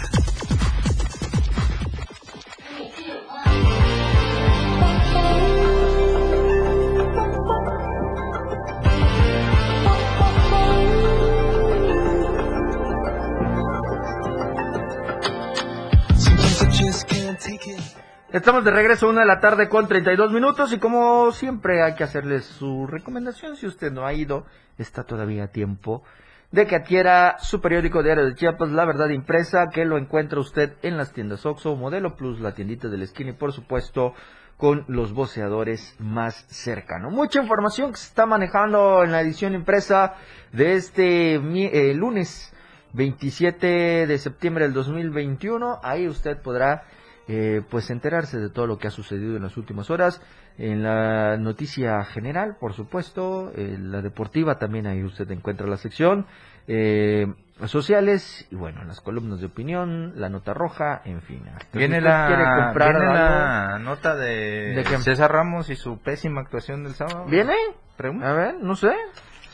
Estamos 18.36 18.66
de 18.66 18.72
regreso 18.72 19.08
a 19.08 19.12
una 19.12 19.22
de 19.22 19.28
la 19.28 19.40
tarde 19.40 19.70
con 19.70 19.88
32 19.88 20.30
minutos 20.34 20.74
y 20.74 20.78
como 20.78 21.32
siempre 21.32 21.82
hay 21.82 21.96
que 21.96 22.04
hacerles 22.04 22.44
su 22.44 22.86
recomendación. 22.86 23.56
Si 23.56 23.66
usted 23.66 23.94
no 23.94 24.06
ha 24.06 24.12
ido, 24.12 24.46
está 24.78 25.06
todavía 25.06 25.46
a 25.46 25.48
tiempo 25.48 26.04
de 26.52 26.68
que 26.68 26.76
adquiera 26.76 27.38
su 27.40 27.62
periódico 27.62 28.04
diario 28.04 28.26
de 28.26 28.36
Chiapas, 28.36 28.72
La 28.72 28.84
Verdad 28.84 29.08
Impresa, 29.08 29.70
que 29.70 29.86
lo 29.86 29.98
encuentra 29.98 30.42
usted 30.42 30.74
en 30.82 30.98
las 30.98 31.14
tiendas 31.14 31.46
Oxxo, 31.46 31.78
Modelo 31.78 32.18
Plus, 32.18 32.42
la 32.42 32.54
tiendita 32.54 32.90
de 32.90 32.98
la 32.98 33.06
esquina 33.06 33.30
y 33.30 33.36
por 33.36 33.54
supuesto 33.54 34.14
con 34.58 34.84
los 34.90 35.14
voceadores 35.14 35.96
más 36.00 36.46
cercanos. 36.50 37.14
Mucha 37.14 37.42
información 37.42 37.92
que 37.92 37.98
se 38.00 38.08
está 38.08 38.26
manejando 38.26 39.06
en 39.06 39.14
la 39.14 39.22
edición 39.22 39.54
impresa 39.54 40.16
de 40.52 40.74
este 40.74 41.36
eh, 41.36 41.94
lunes 41.94 42.54
27 42.92 44.08
de 44.08 44.18
septiembre 44.18 44.66
del 44.66 44.74
2021. 44.74 45.80
Ahí 45.82 46.10
usted 46.10 46.42
podrá 46.42 46.84
eh, 47.28 47.62
pues 47.70 47.90
enterarse 47.90 48.38
de 48.40 48.50
todo 48.50 48.68
lo 48.68 48.78
que 48.78 48.88
ha 48.88 48.92
sucedido 48.92 49.36
en 49.38 49.44
las 49.44 49.58
últimas 49.58 49.90
horas. 49.90 50.22
En 50.58 50.84
la 50.84 51.38
noticia 51.38 52.04
general, 52.06 52.56
por 52.60 52.74
supuesto, 52.74 53.52
en 53.56 53.92
la 53.92 54.02
deportiva 54.02 54.58
también 54.58 54.88
ahí 54.88 55.04
usted 55.04 55.30
encuentra 55.32 55.68
la 55.68 55.78
sección. 55.78 56.26
eh, 56.68 57.28
sociales 57.68 58.46
y 58.52 58.56
bueno, 58.56 58.84
las 58.84 59.00
columnas 59.00 59.40
de 59.40 59.46
opinión, 59.46 60.12
la 60.16 60.28
nota 60.30 60.54
roja, 60.54 61.02
en 61.06 61.22
fin. 61.22 61.42
Viene 61.74 62.02
la, 62.02 62.28
quiere 62.28 62.44
comprar 62.44 62.92
viene 63.00 63.14
la 63.14 63.80
nota 63.80 64.16
de, 64.16 64.74
¿De? 64.76 64.84
César 65.00 65.32
Ramos 65.32 65.70
y 65.70 65.76
su 65.78 65.98
pésima 66.00 66.42
actuación 66.42 66.84
del 66.84 66.94
sábado. 66.96 67.26
¿Viene? 67.30 67.54
Pregunta. 67.96 68.30
A 68.30 68.34
ver, 68.34 68.56
no 68.62 68.76
sé. 68.76 68.92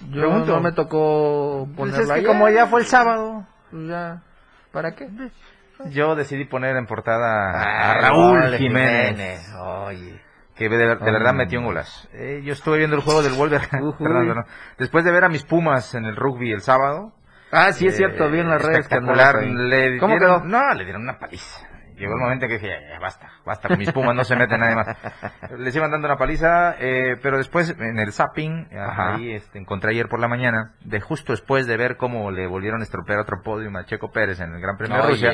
Yo 0.09 0.19
Pregunto. 0.21 0.55
no 0.55 0.61
me 0.61 0.71
tocó 0.71 1.65
Pues 1.75 1.91
ponerlo 1.91 2.01
es 2.01 2.07
que 2.07 2.13
ayer. 2.13 2.25
como 2.27 2.49
ya 2.49 2.65
fue 2.65 2.79
el 2.81 2.87
sábado, 2.87 3.45
Pues 3.69 3.87
ya, 3.87 4.23
¿para 4.71 4.95
qué? 4.95 5.07
Yo 5.89 6.15
decidí 6.15 6.45
poner 6.45 6.75
en 6.77 6.85
portada 6.85 7.51
a 7.51 7.91
Ah, 7.91 8.01
Raúl 8.01 8.55
Jiménez. 8.57 9.09
Jiménez, 9.11 9.55
Oye. 9.59 10.21
Que 10.55 10.69
de, 10.69 10.77
de 10.77 10.95
verdad 10.95 11.33
metió 11.33 11.59
un 11.59 11.65
golazo. 11.65 12.07
Eh, 12.13 12.41
yo 12.43 12.53
estuve 12.53 12.77
viendo 12.77 12.95
el 12.95 13.01
juego 13.01 13.23
del 13.23 13.33
Wolverhampton. 13.33 13.95
Perdón. 13.99 14.45
Después 14.77 15.03
de 15.03 15.11
ver 15.11 15.23
a 15.23 15.29
mis 15.29 15.43
Pumas 15.43 15.95
en 15.95 16.05
el 16.05 16.15
rugby 16.15 16.51
el 16.51 16.61
sábado. 16.61 17.13
Ah, 17.51 17.71
sí, 17.73 17.87
es 17.87 17.93
eh, 17.95 17.97
cierto, 17.97 18.29
vi 18.29 18.39
en 18.39 18.49
las 18.49 18.61
redes 18.61 18.79
Espectacular. 18.81 19.37
ahí. 19.37 19.51
Le 19.53 19.97
¿Cómo 19.97 20.17
quedó? 20.19 20.39
No, 20.43 20.73
le 20.73 20.83
dieron 20.83 21.01
una 21.01 21.17
paliza. 21.17 21.67
Llegó 22.01 22.13
el 22.15 22.19
momento 22.21 22.45
en 22.45 22.49
que 22.49 22.55
dije, 22.59 22.67
ya, 22.69 22.93
ya, 22.93 22.99
basta, 22.99 23.29
basta, 23.45 23.67
con 23.69 23.77
mis 23.77 23.91
Pumas 23.91 24.15
no 24.15 24.23
se 24.23 24.35
mete 24.35 24.57
nadie 24.57 24.75
más. 24.75 24.87
Les 25.57 25.75
iban 25.75 25.91
dando 25.91 26.07
una 26.07 26.17
paliza, 26.17 26.75
eh, 26.79 27.15
pero 27.21 27.37
después 27.37 27.75
en 27.79 27.99
el 27.99 28.11
zapping, 28.11 28.67
Ajá. 28.77 29.15
ahí 29.15 29.31
este, 29.31 29.59
encontré 29.59 29.91
ayer 29.91 30.07
por 30.09 30.19
la 30.19 30.27
mañana, 30.27 30.73
de 30.83 30.99
justo 30.99 31.33
después 31.33 31.67
de 31.67 31.77
ver 31.77 31.97
cómo 31.97 32.31
le 32.31 32.47
volvieron 32.47 32.81
a 32.81 32.83
estropear 32.83 33.19
otro 33.19 33.41
podium 33.43 33.75
a 33.75 33.85
Checo 33.85 34.11
Pérez 34.11 34.39
en 34.39 34.53
el 34.53 34.61
Gran 34.61 34.77
Premio 34.77 34.97
de. 34.97 35.07
Rusia. 35.07 35.31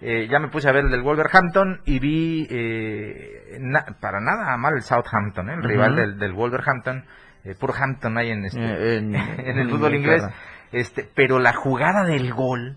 Eh, 0.00 0.28
ya 0.30 0.38
me 0.38 0.46
puse 0.46 0.68
a 0.68 0.72
ver 0.72 0.84
el 0.84 0.90
del 0.92 1.02
Wolverhampton 1.02 1.80
y 1.84 1.98
vi 1.98 2.46
eh, 2.50 3.56
na- 3.60 3.84
para 4.00 4.20
nada 4.20 4.56
mal 4.56 4.74
el 4.74 4.82
Southampton, 4.82 5.50
¿eh? 5.50 5.54
el 5.54 5.62
rival 5.64 5.96
del, 5.96 6.18
del 6.18 6.32
Wolverhampton. 6.32 7.04
Eh, 7.44 7.54
puro 7.58 7.74
Hampton 7.74 8.16
hay 8.18 8.30
en, 8.30 8.44
este, 8.44 8.60
Eh, 8.60 8.98
en- 8.98 9.14
en 9.16 9.58
el 9.58 9.68
fútbol 9.70 9.94
inglés. 9.96 10.22
Este, 10.70 11.08
pero 11.14 11.38
la 11.38 11.52
jugada 11.52 12.04
del 12.04 12.32
gol 12.32 12.76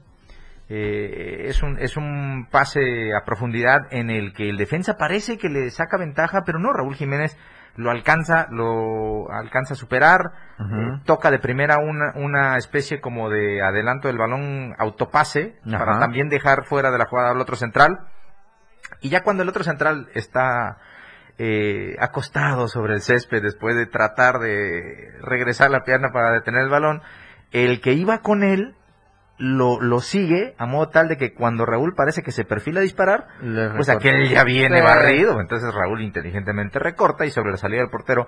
eh, 0.74 1.50
es, 1.50 1.62
un, 1.64 1.78
es 1.80 1.98
un 1.98 2.48
pase 2.50 3.14
a 3.14 3.26
profundidad 3.26 3.92
en 3.92 4.10
el 4.10 4.32
que 4.32 4.50
el 4.50 4.56
defensa 4.56 4.96
parece 4.96 5.38
que 5.38 5.50
le 5.50 5.70
saca 5.70 5.98
ventaja, 5.98 6.44
pero 6.46 6.60
no, 6.60 6.72
Raúl 6.72 6.96
Jiménez 6.96 7.38
lo 7.76 7.92
alcanza, 7.92 8.48
lo 8.52 9.30
alcanza 9.30 9.74
a 9.74 9.78
superar, 9.78 10.32
eh, 10.60 11.02
toca 11.04 11.30
de 11.30 11.40
primera 11.40 11.80
una, 11.80 12.14
una 12.16 12.58
especie 12.58 13.02
como 13.02 13.30
de 13.30 13.62
adelanto 13.62 14.08
del 14.08 14.18
balón 14.18 14.74
autopase 14.78 15.58
para 15.70 16.00
también 16.00 16.30
dejar 16.30 16.64
fuera 16.64 16.90
de 16.90 17.00
la 17.00 17.06
jugada 17.06 17.32
al 17.32 17.42
otro 17.42 17.58
central. 17.58 18.08
Y 19.02 19.10
ya 19.10 19.24
cuando 19.24 19.44
el 19.44 19.50
otro 19.50 19.66
central 19.66 20.08
está 20.14 20.78
eh, 21.38 21.98
acostado 22.00 22.70
sobre 22.70 22.94
el 22.94 23.02
césped 23.02 23.42
después 23.42 23.76
de 23.76 23.88
tratar 23.88 24.40
de 24.40 25.18
regresar 25.22 25.70
la 25.70 25.84
pierna 25.84 26.12
para 26.14 26.32
detener 26.32 26.62
el 26.62 26.70
balón, 26.70 27.02
el 27.52 27.82
que 27.82 27.92
iba 27.92 28.20
con 28.20 28.44
él 28.44 28.78
lo, 29.42 29.82
lo 29.82 30.00
sigue 30.02 30.54
a 30.58 30.66
modo 30.66 30.90
tal 30.90 31.08
de 31.08 31.18
que 31.18 31.34
cuando 31.34 31.66
Raúl 31.66 31.94
parece 31.96 32.22
que 32.22 32.32
se 32.32 32.46
perfila 32.46 32.80
a 32.80 32.84
disparar, 32.84 33.28
Le 33.42 33.70
pues 33.72 33.88
recorta. 33.88 33.94
aquel 33.94 34.30
ya 34.30 34.44
viene 34.44 34.78
Sí. 34.78 34.84
barrido. 34.84 35.42
Entonces 35.42 35.74
Raúl 35.74 36.02
inteligentemente 36.02 36.78
recorta 36.80 37.26
y 37.26 37.32
sobre 37.32 37.52
la 37.52 37.58
salida 37.58 37.82
del 37.82 37.90
portero 37.90 38.28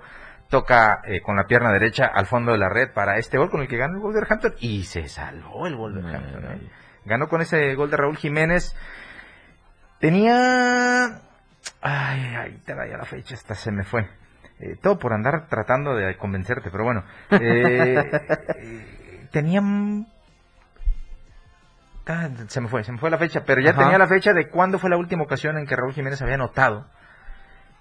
toca 0.50 1.00
eh, 1.04 1.20
con 1.22 1.36
la 1.36 1.44
pierna 1.46 1.72
derecha 1.72 2.06
al 2.06 2.26
fondo 2.26 2.52
de 2.52 2.58
la 2.58 2.68
red 2.68 2.92
para 2.92 3.16
este 3.18 3.38
gol 3.38 3.48
con 3.50 3.60
el 3.62 3.68
que 3.68 3.76
gana 3.78 3.94
el 3.94 4.00
Wolverhampton 4.00 4.54
y 4.60 4.84
se 4.84 5.08
salvó 5.08 5.66
el 5.66 5.76
Wolverhampton. 5.76 6.44
¿eh? 6.44 6.68
Ganó 7.04 7.28
con 7.28 7.40
ese 7.40 7.74
gol 7.74 7.90
de 7.90 7.96
Raúl 7.96 8.16
Jiménez. 8.16 8.74
Tenía... 10.00 11.20
Ay, 11.80 12.34
ay, 12.36 12.62
te 12.64 12.74
vaya 12.74 12.96
la 12.98 13.04
fecha, 13.04 13.34
esta 13.34 13.54
se 13.54 13.70
me 13.72 13.84
fue. 13.84 14.06
Eh, 14.60 14.76
todo 14.82 14.98
por 14.98 15.12
andar 15.12 15.46
tratando 15.48 15.94
de 15.96 16.16
convencerte, 16.16 16.70
pero 16.70 16.84
bueno. 16.84 17.04
Eh, 17.30 18.10
eh, 18.56 19.28
tenía... 19.32 19.62
Ah, 22.06 22.28
se 22.48 22.60
me 22.60 22.68
fue, 22.68 22.84
se 22.84 22.92
me 22.92 22.98
fue 22.98 23.10
la 23.10 23.18
fecha, 23.18 23.44
pero 23.46 23.60
ya 23.62 23.70
Ajá. 23.70 23.82
tenía 23.82 23.98
la 23.98 24.06
fecha 24.06 24.32
de 24.32 24.48
cuándo 24.48 24.78
fue 24.78 24.90
la 24.90 24.96
última 24.96 25.22
ocasión 25.24 25.56
en 25.58 25.66
que 25.66 25.74
Raúl 25.76 25.92
Jiménez 25.94 26.20
había 26.22 26.34
anotado. 26.34 26.86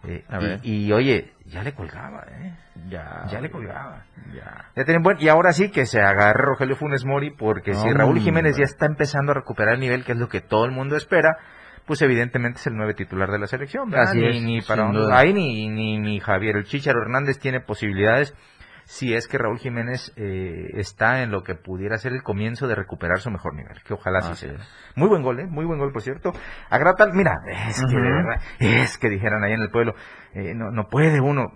Eh, 0.06 0.26
A 0.30 0.38
y- 0.38 0.44
ver. 0.46 0.60
y, 0.64 0.92
oye, 0.92 1.34
ya 1.46 1.64
le 1.64 1.74
colgaba, 1.74 2.26
¿eh? 2.30 2.54
Ya. 2.90 3.26
Ya 3.32 3.40
le 3.40 3.50
colgaba. 3.50 4.04
Ya. 4.34 4.66
Ya 4.76 4.84
tienen 4.86 5.02
buen, 5.02 5.18
y 5.22 5.30
ahora 5.30 5.54
sí 5.54 5.70
que 5.72 5.86
se 5.86 6.02
agarre 6.02 6.42
Rogelio 6.44 6.76
Funes 6.76 7.06
Mori, 7.06 7.32
porque 7.32 7.74
si 7.74 7.90
Raúl. 7.90 8.20
Jiménez 8.20 8.58
ya 8.58 8.66
está 8.66 8.86
empezando 8.86 9.32
a 9.32 9.36
recuperar 9.36 9.76
el 9.76 9.80
nivel, 9.80 10.04
que 10.04 10.12
es 10.14 10.18
lo 10.18 10.28
que 10.28 10.42
todo 10.42 10.66
el 10.66 10.72
mundo 10.72 10.98
espera, 10.98 11.38
pues 11.86 12.02
evidentemente 12.02 12.60
es 12.60 12.68
el 12.68 12.76
nueve 12.76 12.94
titular 12.94 13.30
de 13.32 13.40
la 13.40 13.48
selección. 13.48 13.94
Así 13.96 14.18
ni, 14.20 14.28
es, 14.38 14.44
ni 14.44 14.62
para 14.62 14.86
un- 14.86 15.12
ahí 15.14 15.34
ni, 15.34 15.70
ni, 15.70 15.98
ni 16.00 16.20
Javier 16.20 16.58
el 16.58 16.66
Chicharo 16.66 17.02
Hernández 17.02 17.40
tiene 17.40 17.60
posibilidades 17.62 18.34
si 18.86 19.14
es 19.14 19.28
que 19.28 19.38
Raúl 19.38 19.60
Jiménez 19.60 20.14
eh, 20.16 20.72
está 20.76 21.24
en 21.24 21.32
lo 21.32 21.44
que 21.44 21.56
pudiera 21.56 21.98
ser 21.98 22.14
el 22.14 22.24
comienzo 22.24 22.68
de 22.68 22.76
recuperar 22.76 23.20
su 23.20 23.32
mejor 23.32 23.56
nivel, 23.56 23.82
que 23.84 23.94
ojalá 23.94 24.20
así 24.20 24.32
Así 24.32 24.48
sea. 24.48 24.66
Muy 24.96 25.08
buen 25.08 25.22
gol, 25.24 25.40
¿eh? 25.40 25.46
Muy 25.48 25.66
buen 25.66 25.80
gol, 25.80 25.92
por 25.92 26.02
cierto. 26.02 26.32
Agrada 26.70 26.96
tal, 26.96 27.14
mira, 27.14 27.32
es 27.68 27.82
que 27.82 27.96
de 27.96 28.12
verdad, 28.12 28.42
es 28.60 28.98
que 28.98 29.10
dijeran 29.10 29.44
ahí 29.44 29.54
en 29.54 29.62
el 29.62 29.70
pueblo, 29.70 29.94
eh, 30.34 30.54
no, 30.56 30.72
no 30.72 30.88
puede 30.90 31.22
uno. 31.22 31.52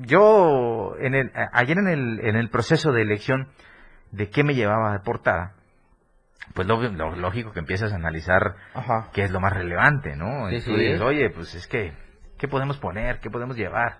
Yo, 0.00 0.94
en 1.00 1.14
el, 1.14 1.32
ayer 1.52 1.78
en 1.78 1.88
el, 1.88 2.20
en 2.20 2.36
el 2.36 2.50
proceso 2.50 2.92
de 2.92 3.02
elección 3.02 3.48
de 4.12 4.30
qué 4.30 4.44
me 4.44 4.54
llevaba 4.54 4.92
de 4.92 5.00
portada, 5.00 5.54
pues 6.54 6.66
lo, 6.66 6.80
lo 6.80 7.16
lógico 7.16 7.52
que 7.52 7.60
empiezas 7.60 7.92
a 7.92 7.96
analizar 7.96 8.54
Ajá. 8.74 9.10
qué 9.12 9.22
es 9.22 9.30
lo 9.30 9.40
más 9.40 9.52
relevante, 9.52 10.16
¿no? 10.16 10.48
Sí, 10.48 10.56
y 10.56 10.58
tú 10.60 10.76
sí. 10.76 10.76
dices, 10.76 11.00
oye, 11.00 11.30
pues 11.30 11.54
es 11.54 11.66
que, 11.66 11.92
¿qué 12.38 12.48
podemos 12.48 12.78
poner? 12.78 13.20
¿Qué 13.20 13.30
podemos 13.30 13.56
llevar? 13.56 13.98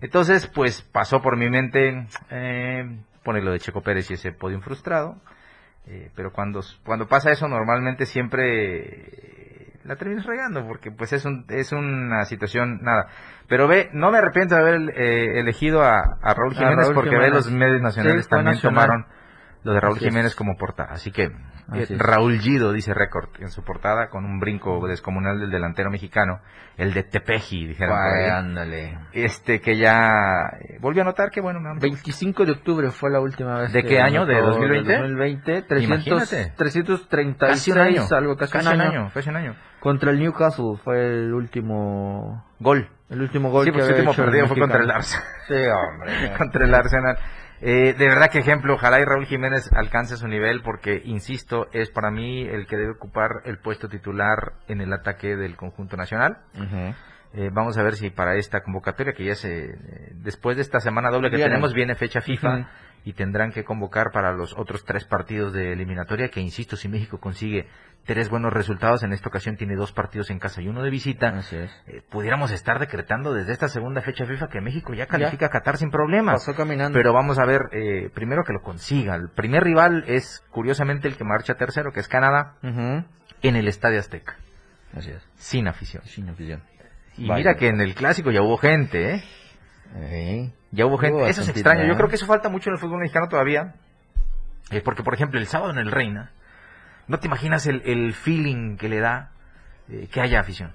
Entonces, 0.00 0.46
pues 0.46 0.82
pasó 0.82 1.20
por 1.22 1.36
mi 1.36 1.48
mente 1.50 2.06
eh, 2.30 2.84
poner 3.22 3.42
lo 3.44 3.52
de 3.52 3.58
Checo 3.60 3.82
Pérez 3.82 4.10
y 4.10 4.14
ese 4.14 4.32
podio 4.32 4.60
frustrado. 4.60 5.16
Eh, 5.86 6.10
pero 6.14 6.32
cuando, 6.32 6.60
cuando 6.84 7.06
pasa 7.08 7.30
eso, 7.30 7.48
normalmente 7.48 8.06
siempre 8.06 8.88
eh, 8.88 9.72
la 9.84 9.96
terminas 9.96 10.26
regando, 10.26 10.66
porque 10.66 10.90
pues 10.90 11.12
es, 11.12 11.24
un, 11.24 11.44
es 11.48 11.72
una 11.72 12.24
situación, 12.26 12.80
nada. 12.82 13.08
Pero 13.48 13.66
ve, 13.66 13.88
no 13.92 14.10
me 14.10 14.18
arrepiento 14.18 14.54
de 14.54 14.60
haber 14.60 14.80
eh, 14.96 15.40
elegido 15.40 15.82
a, 15.82 16.18
a 16.22 16.34
Raúl 16.34 16.52
A 16.54 16.58
Jiménez, 16.58 16.84
Raúl 16.86 16.94
porque 16.94 17.16
ve 17.16 17.30
los 17.30 17.50
medios 17.50 17.80
nacionales 17.80 18.24
Sí, 18.24 18.30
también 18.30 18.54
nacional. 18.54 18.86
tomaron 18.86 19.06
lo 19.62 19.72
de 19.74 19.80
Raúl 19.80 19.96
Así 19.96 20.06
es. 20.06 20.10
Jiménez 20.10 20.34
como 20.34 20.56
portada. 20.56 20.90
Así 20.92 21.10
que 21.12 21.24
Así 21.68 21.80
eh, 21.80 21.86
es. 21.90 21.98
Raúl 21.98 22.38
Gido 22.40 22.72
dice 22.72 22.94
récord 22.94 23.28
en 23.38 23.50
su 23.50 23.62
portada 23.62 24.08
con 24.08 24.24
un 24.24 24.40
brinco 24.40 24.86
descomunal 24.88 25.38
del 25.38 25.50
delantero 25.50 25.90
mexicano, 25.90 26.40
el 26.76 26.92
de 26.94 27.02
Tepeji, 27.04 27.66
dijeron 27.66 27.96
ándale. 27.96 28.98
Este 29.12 29.60
que 29.60 29.76
ya 29.76 30.48
eh, 30.60 30.78
volvió 30.80 31.02
a 31.02 31.04
notar 31.04 31.30
que 31.30 31.40
bueno, 31.40 31.60
me 31.60 31.68
han- 31.70 31.78
25 31.78 32.44
de 32.46 32.52
octubre 32.52 32.90
fue 32.90 33.10
la 33.10 33.20
última 33.20 33.58
vez. 33.60 33.72
¿De 33.72 33.82
que 33.82 33.88
qué 33.90 34.00
año? 34.00 34.24
¿De 34.26 34.36
anotó 34.36 34.52
2020? 34.52 34.92
2020, 34.96 35.62
300, 35.62 35.84
Imagínate. 35.84 36.52
336, 36.56 37.50
casi 37.50 37.70
un 37.72 37.78
año, 37.78 38.02
algo 38.10 38.36
casi, 38.36 38.52
casi 38.52 38.68
un 38.68 38.80
año, 38.80 39.10
casi 39.12 39.28
un 39.28 39.36
año. 39.36 39.56
Contra 39.80 40.10
el 40.10 40.18
Newcastle 40.18 40.76
fue 40.84 41.06
el 41.06 41.32
último 41.32 42.44
Gol. 42.58 42.88
el 43.08 43.22
último 43.22 43.50
gol 43.50 43.64
sí, 43.64 43.70
que 43.70 43.78
pues 43.78 43.88
el 43.88 43.94
había 43.94 44.10
último 44.10 44.24
partido 44.26 44.46
fue 44.46 44.58
contra 44.58 44.82
el 44.82 44.90
Arsenal. 44.90 45.24
Sí, 45.48 45.54
hombre. 45.54 46.32
contra 46.38 46.64
el 46.66 46.74
Arsenal. 46.74 47.16
Eh, 47.62 47.94
de 47.94 48.08
verdad 48.08 48.30
que 48.30 48.38
ejemplo, 48.38 48.74
ojalá 48.74 49.00
y 49.00 49.04
Raúl 49.04 49.26
Jiménez 49.26 49.70
alcance 49.72 50.16
su 50.16 50.26
nivel 50.26 50.62
porque, 50.62 51.02
insisto, 51.04 51.68
es 51.72 51.90
para 51.90 52.10
mí 52.10 52.42
el 52.42 52.66
que 52.66 52.76
debe 52.76 52.92
ocupar 52.92 53.42
el 53.44 53.58
puesto 53.58 53.88
titular 53.88 54.54
en 54.66 54.80
el 54.80 54.92
ataque 54.92 55.36
del 55.36 55.56
conjunto 55.56 55.96
nacional. 55.96 56.38
Eh, 57.32 57.50
vamos 57.52 57.78
a 57.78 57.82
ver 57.82 57.94
si 57.94 58.10
para 58.10 58.34
esta 58.36 58.62
convocatoria 58.62 59.12
que 59.12 59.24
ya 59.24 59.36
se 59.36 59.66
eh, 59.66 59.76
después 60.14 60.56
de 60.56 60.62
esta 60.62 60.80
semana 60.80 61.10
doble 61.10 61.30
que 61.30 61.36
tenemos 61.36 61.74
viene 61.74 61.94
fecha 61.94 62.20
FIFA. 62.20 62.68
Y 63.04 63.14
tendrán 63.14 63.52
que 63.52 63.64
convocar 63.64 64.10
para 64.12 64.32
los 64.32 64.52
otros 64.58 64.84
tres 64.84 65.04
partidos 65.04 65.52
de 65.52 65.72
eliminatoria 65.72 66.28
que 66.28 66.40
insisto 66.40 66.76
si 66.76 66.88
México 66.88 67.18
consigue 67.18 67.66
tres 68.04 68.28
buenos 68.30 68.52
resultados 68.52 69.02
en 69.02 69.12
esta 69.12 69.28
ocasión 69.28 69.56
tiene 69.56 69.74
dos 69.76 69.92
partidos 69.92 70.30
en 70.30 70.38
casa 70.38 70.60
y 70.62 70.68
uno 70.68 70.82
de 70.82 70.90
visita 70.90 71.28
Así 71.28 71.56
es. 71.56 71.70
eh, 71.86 72.02
pudiéramos 72.10 72.50
estar 72.50 72.78
decretando 72.78 73.32
desde 73.32 73.52
esta 73.52 73.68
segunda 73.68 74.00
fecha 74.02 74.26
FIFA 74.26 74.48
que 74.48 74.60
México 74.60 74.92
ya 74.94 75.06
califica 75.06 75.46
a 75.46 75.50
Qatar 75.50 75.76
sin 75.78 75.90
problemas 75.90 76.34
Pasó 76.44 76.54
caminando. 76.54 76.96
pero 76.98 77.12
vamos 77.12 77.38
a 77.38 77.44
ver 77.44 77.62
eh, 77.72 78.10
primero 78.14 78.42
que 78.44 78.52
lo 78.52 78.60
consiga 78.62 79.14
el 79.16 79.30
primer 79.30 79.64
rival 79.64 80.04
es 80.06 80.44
curiosamente 80.50 81.08
el 81.08 81.16
que 81.16 81.24
marcha 81.24 81.54
tercero 81.54 81.92
que 81.92 82.00
es 82.00 82.08
Canadá 82.08 82.56
en 82.62 83.56
el 83.56 83.68
Estadio 83.68 83.98
Azteca 83.98 84.36
Así 84.94 85.10
es. 85.10 85.22
sin 85.36 85.68
afición 85.68 86.02
Sin 86.04 86.28
afición. 86.28 86.62
Y 87.16 87.26
Vaya. 87.28 87.38
mira 87.38 87.54
que 87.56 87.68
en 87.68 87.80
el 87.80 87.94
clásico 87.94 88.30
ya 88.30 88.40
hubo 88.42 88.56
gente, 88.56 89.14
¿eh? 89.16 89.24
Ya 90.70 90.86
hubo 90.86 90.98
gente. 90.98 91.16
Hubo 91.16 91.26
eso 91.26 91.42
es 91.42 91.48
extraño. 91.48 91.86
Yo 91.86 91.92
¿eh? 91.92 91.96
creo 91.96 92.08
que 92.08 92.16
eso 92.16 92.26
falta 92.26 92.48
mucho 92.48 92.70
en 92.70 92.74
el 92.74 92.80
fútbol 92.80 93.00
mexicano 93.00 93.28
todavía. 93.28 93.74
Eh, 94.70 94.82
porque, 94.84 95.02
por 95.02 95.14
ejemplo, 95.14 95.40
el 95.40 95.46
sábado 95.46 95.72
en 95.72 95.78
el 95.78 95.90
Reina, 95.90 96.30
no 97.08 97.18
te 97.18 97.26
imaginas 97.26 97.66
el, 97.66 97.82
el 97.84 98.14
feeling 98.14 98.76
que 98.76 98.88
le 98.88 99.00
da 99.00 99.30
eh, 99.88 100.08
que 100.12 100.20
haya 100.20 100.40
afición. 100.40 100.72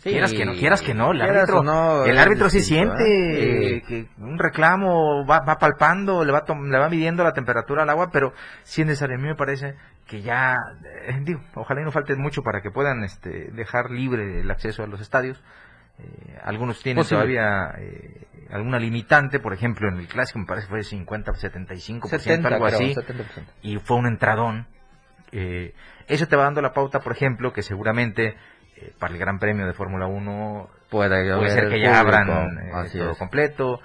Sí, 0.00 0.10
quieras 0.12 0.32
que 0.32 0.46
no, 0.46 0.54
quieras 0.54 0.80
que 0.80 0.94
no, 0.94 1.12
el 1.12 1.20
árbitro, 1.20 1.62
no, 1.62 2.06
el 2.06 2.16
árbitro 2.16 2.48
sí 2.48 2.58
distinto, 2.58 2.96
siente 2.96 3.04
¿eh? 3.04 3.76
eh, 3.76 3.82
que 3.86 4.08
un 4.16 4.38
reclamo 4.38 5.26
va, 5.26 5.40
va 5.40 5.56
palpando, 5.56 6.24
le 6.24 6.32
va, 6.32 6.42
le 6.48 6.78
va 6.78 6.88
midiendo 6.88 7.22
la 7.22 7.34
temperatura 7.34 7.82
al 7.82 7.90
agua, 7.90 8.08
pero 8.10 8.32
sí 8.62 8.80
es 8.80 8.86
necesario. 8.86 9.16
A 9.16 9.18
mí 9.20 9.28
me 9.28 9.34
parece 9.34 9.74
que 10.06 10.22
ya, 10.22 10.54
eh, 11.06 11.18
digo, 11.20 11.42
ojalá 11.54 11.82
y 11.82 11.84
no 11.84 11.90
falte 11.90 12.16
mucho 12.16 12.40
para 12.42 12.62
que 12.62 12.70
puedan 12.70 13.04
este, 13.04 13.50
dejar 13.52 13.90
libre 13.90 14.40
el 14.40 14.50
acceso 14.50 14.82
a 14.82 14.86
los 14.86 15.02
estadios. 15.02 15.42
Eh, 16.00 16.38
algunos 16.42 16.82
tienen 16.82 17.02
Posible. 17.02 17.16
todavía 17.16 17.74
eh, 17.78 18.26
alguna 18.52 18.78
limitante, 18.78 19.38
por 19.40 19.52
ejemplo, 19.52 19.88
en 19.88 19.98
el 19.98 20.08
clásico 20.08 20.38
me 20.38 20.46
parece 20.46 20.66
que 20.66 20.70
fue 20.70 20.82
50, 20.82 21.32
75%, 21.32 22.08
70, 22.08 22.48
algo 22.48 22.66
creo, 22.66 22.78
así, 22.78 22.94
70%. 22.94 23.24
y 23.62 23.78
fue 23.78 23.96
un 23.96 24.06
entradón. 24.06 24.66
Eh, 25.32 25.74
eso 26.08 26.26
te 26.26 26.36
va 26.36 26.44
dando 26.44 26.60
la 26.60 26.72
pauta, 26.72 27.00
por 27.00 27.12
ejemplo, 27.12 27.52
que 27.52 27.62
seguramente 27.62 28.36
eh, 28.76 28.92
para 28.98 29.12
el 29.12 29.18
Gran 29.18 29.38
Premio 29.38 29.66
de 29.66 29.72
Fórmula 29.72 30.06
1 30.06 30.68
Puede, 30.90 31.50
ser 31.50 31.68
que 31.68 31.80
ya 31.80 32.02
público, 32.02 32.32
abran 32.32 32.58
eh, 32.58 32.88
todo 32.92 33.12
es. 33.12 33.18
completo, 33.18 33.80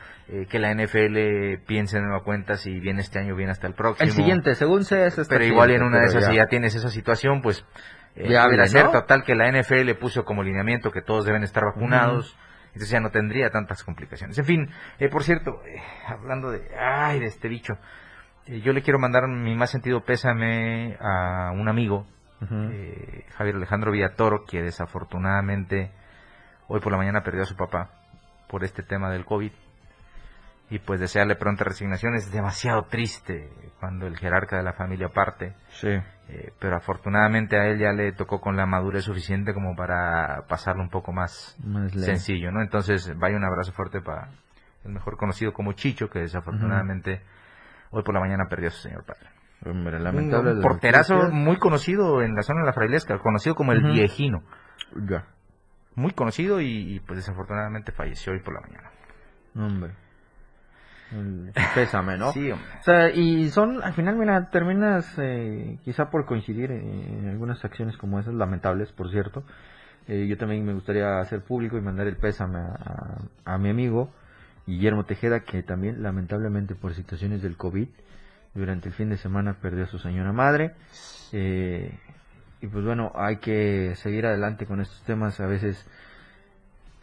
que 0.50 0.58
la 0.58 0.74
NFL 0.74 1.64
piense 1.68 1.98
en 1.98 2.06
nueva 2.06 2.24
cuenta 2.24 2.58
si 2.58 2.80
viene 2.80 3.02
este 3.02 3.20
año, 3.20 3.36
viene 3.36 3.52
hasta 3.52 3.68
el 3.68 3.76
próximo. 3.76 4.08
El 4.08 4.12
siguiente, 4.12 4.56
según 4.56 4.84
sé, 4.84 5.06
es 5.06 5.20
este 5.20 5.36
Pero 5.36 5.46
igual 5.46 5.70
en 5.70 5.84
una 5.84 6.00
de 6.00 6.08
esas, 6.08 6.26
si 6.26 6.36
ya 6.36 6.48
tienes 6.48 6.74
esa 6.74 6.90
situación, 6.90 7.44
pues 7.44 7.64
eh, 8.16 8.28
Viable, 8.28 8.50
pudiera 8.50 8.68
ser 8.68 8.86
¿no? 8.86 8.92
total 8.92 9.24
que 9.24 9.36
la 9.36 9.52
NFL 9.52 9.92
puso 10.00 10.24
como 10.26 10.44
lineamiento 10.44 10.92
que 10.92 11.02
todos 11.02 11.26
deben 11.26 11.44
estar 11.44 11.64
vacunados. 11.66 12.38
Entonces 12.68 12.90
ya 12.90 13.00
no 13.00 13.10
tendría 13.10 13.50
tantas 13.52 13.84
complicaciones. 13.86 14.38
En 14.38 14.44
fin, 14.44 14.70
eh, 15.00 15.08
por 15.08 15.24
cierto, 15.24 15.62
eh, 15.66 15.82
hablando 16.08 16.52
de, 16.52 16.62
ay, 16.78 17.20
de 17.22 17.28
este 17.28 17.48
bicho, 17.48 17.78
eh, 18.48 18.62
yo 18.62 18.74
le 18.74 18.82
quiero 18.82 19.00
mandar 19.00 19.28
mi 19.28 19.56
más 19.56 19.72
sentido 19.72 20.04
pésame 20.04 20.98
a 21.00 21.52
un 21.54 21.68
amigo, 21.68 22.06
eh, 22.52 23.26
Javier 23.38 23.56
Alejandro 23.56 23.92
Villatoro, 23.92 24.44
que 24.46 24.62
desafortunadamente 24.62 25.92
hoy 26.68 26.80
por 26.80 26.92
la 26.92 26.98
mañana 26.98 27.24
perdió 27.24 27.42
a 27.42 27.46
su 27.46 27.56
papá 27.56 27.90
por 28.48 28.64
este 28.64 28.84
tema 28.84 29.10
del 29.10 29.26
COVID. 29.26 29.52
Y 30.70 30.80
pues 30.80 31.00
desearle 31.00 31.36
pronta 31.36 31.64
resignación 31.64 32.16
es 32.16 32.32
demasiado 32.32 32.84
triste 32.86 33.52
cuando 33.80 34.08
el 34.08 34.18
jerarca 34.18 34.58
de 34.58 34.64
la 34.64 34.74
familia 34.74 35.10
parte. 35.10 35.56
Sí. 35.70 35.90
Eh, 36.28 36.52
pero 36.60 36.76
afortunadamente 36.76 37.56
a 37.56 37.68
él 37.68 37.78
ya 37.78 37.92
le 37.92 38.12
tocó 38.14 38.42
con 38.42 38.56
la 38.56 38.66
madurez 38.66 39.04
suficiente 39.04 39.54
como 39.54 39.76
para 39.76 40.46
pasarlo 40.48 40.82
un 40.82 40.90
poco 40.90 41.12
más, 41.14 41.56
sencillo, 41.94 42.52
¿no? 42.52 42.64
Entonces, 42.64 43.14
vaya 43.18 43.38
un 43.38 43.44
abrazo 43.44 43.74
fuerte 43.74 44.02
para 44.02 44.30
el 44.84 44.92
mejor 44.92 45.18
conocido 45.18 45.54
como 45.54 45.74
Chicho, 45.74 46.10
que 46.10 46.20
desafortunadamente 46.20 47.22
hoy 47.92 48.02
por 48.02 48.16
la 48.16 48.22
mañana 48.22 48.46
perdió 48.50 48.70
a 48.70 48.72
su 48.72 48.82
señor 48.82 49.06
padre. 49.06 49.30
Hombre, 49.66 50.00
lamentable 50.00 50.54
un 50.54 50.62
porterazo 50.62 51.30
muy 51.32 51.58
conocido 51.58 52.22
en 52.22 52.36
la 52.36 52.42
zona 52.42 52.62
de 52.62 52.68
la 52.68 52.74
Frailesca, 52.74 53.20
conocido 53.20 53.56
como 53.56 53.72
el. 53.72 53.84
Viejino. 53.84 54.44
Ya. 55.08 55.26
Muy 55.96 56.12
conocido 56.12 56.60
y, 56.60 56.96
y, 56.96 57.00
pues 57.00 57.18
desafortunadamente 57.18 57.92
falleció 57.92 58.34
hoy 58.34 58.42
por 58.42 58.54
la 58.54 58.62
mañana. 58.62 58.92
Hombre. 59.56 59.94
El- 61.12 61.52
Pésame, 61.74 62.18
¿no? 62.18 62.32
Sí, 62.32 62.52
hombre. 62.52 62.68
O 62.80 62.84
sea, 62.84 63.10
y 63.12 63.50
son, 63.50 63.82
al 63.84 63.94
final, 63.94 64.16
mira, 64.16 64.50
terminas 64.50 65.14
eh, 65.18 65.78
quizá 65.86 66.10
por 66.10 66.26
coincidir 66.26 66.72
en 66.72 67.30
algunas 67.30 67.64
acciones 67.64 67.96
como 67.98 68.20
esas, 68.20 68.34
lamentables, 68.34 68.92
por 68.92 69.10
cierto. 69.12 69.44
Eh, 70.08 70.28
yo 70.28 70.38
también 70.38 70.66
me 70.66 70.74
gustaría 70.74 71.20
hacer 71.20 71.42
público 71.42 71.78
y 71.78 71.82
mandar 71.82 72.08
el 72.08 72.18
pésame 72.18 72.60
a, 72.60 73.20
a- 73.46 73.54
a 73.54 73.58
mi 73.58 73.70
amigo 73.70 74.12
Guillermo 74.68 75.06
Tejeda, 75.06 75.42
que 75.42 75.62
también, 75.64 76.02
lamentablemente, 76.04 76.74
por 76.76 76.94
situaciones 76.94 77.42
del 77.42 77.56
COVID, 77.56 77.88
durante 78.56 78.90
el 78.90 78.96
fin 78.96 79.10
de 79.10 79.18
semana 79.18 79.58
perdió 79.62 79.84
a 79.84 79.88
su 79.88 80.00
señora 80.00 80.32
madre. 80.34 80.74
Eh, 81.34 81.92
y 82.62 82.68
pues 82.68 82.84
bueno, 82.86 83.12
hay 83.16 83.38
que 83.38 83.94
seguir 83.96 84.26
adelante 84.26 84.66
con 84.66 84.82
estos 84.82 85.02
temas. 85.04 85.40
A 85.40 85.46
veces 85.46 85.86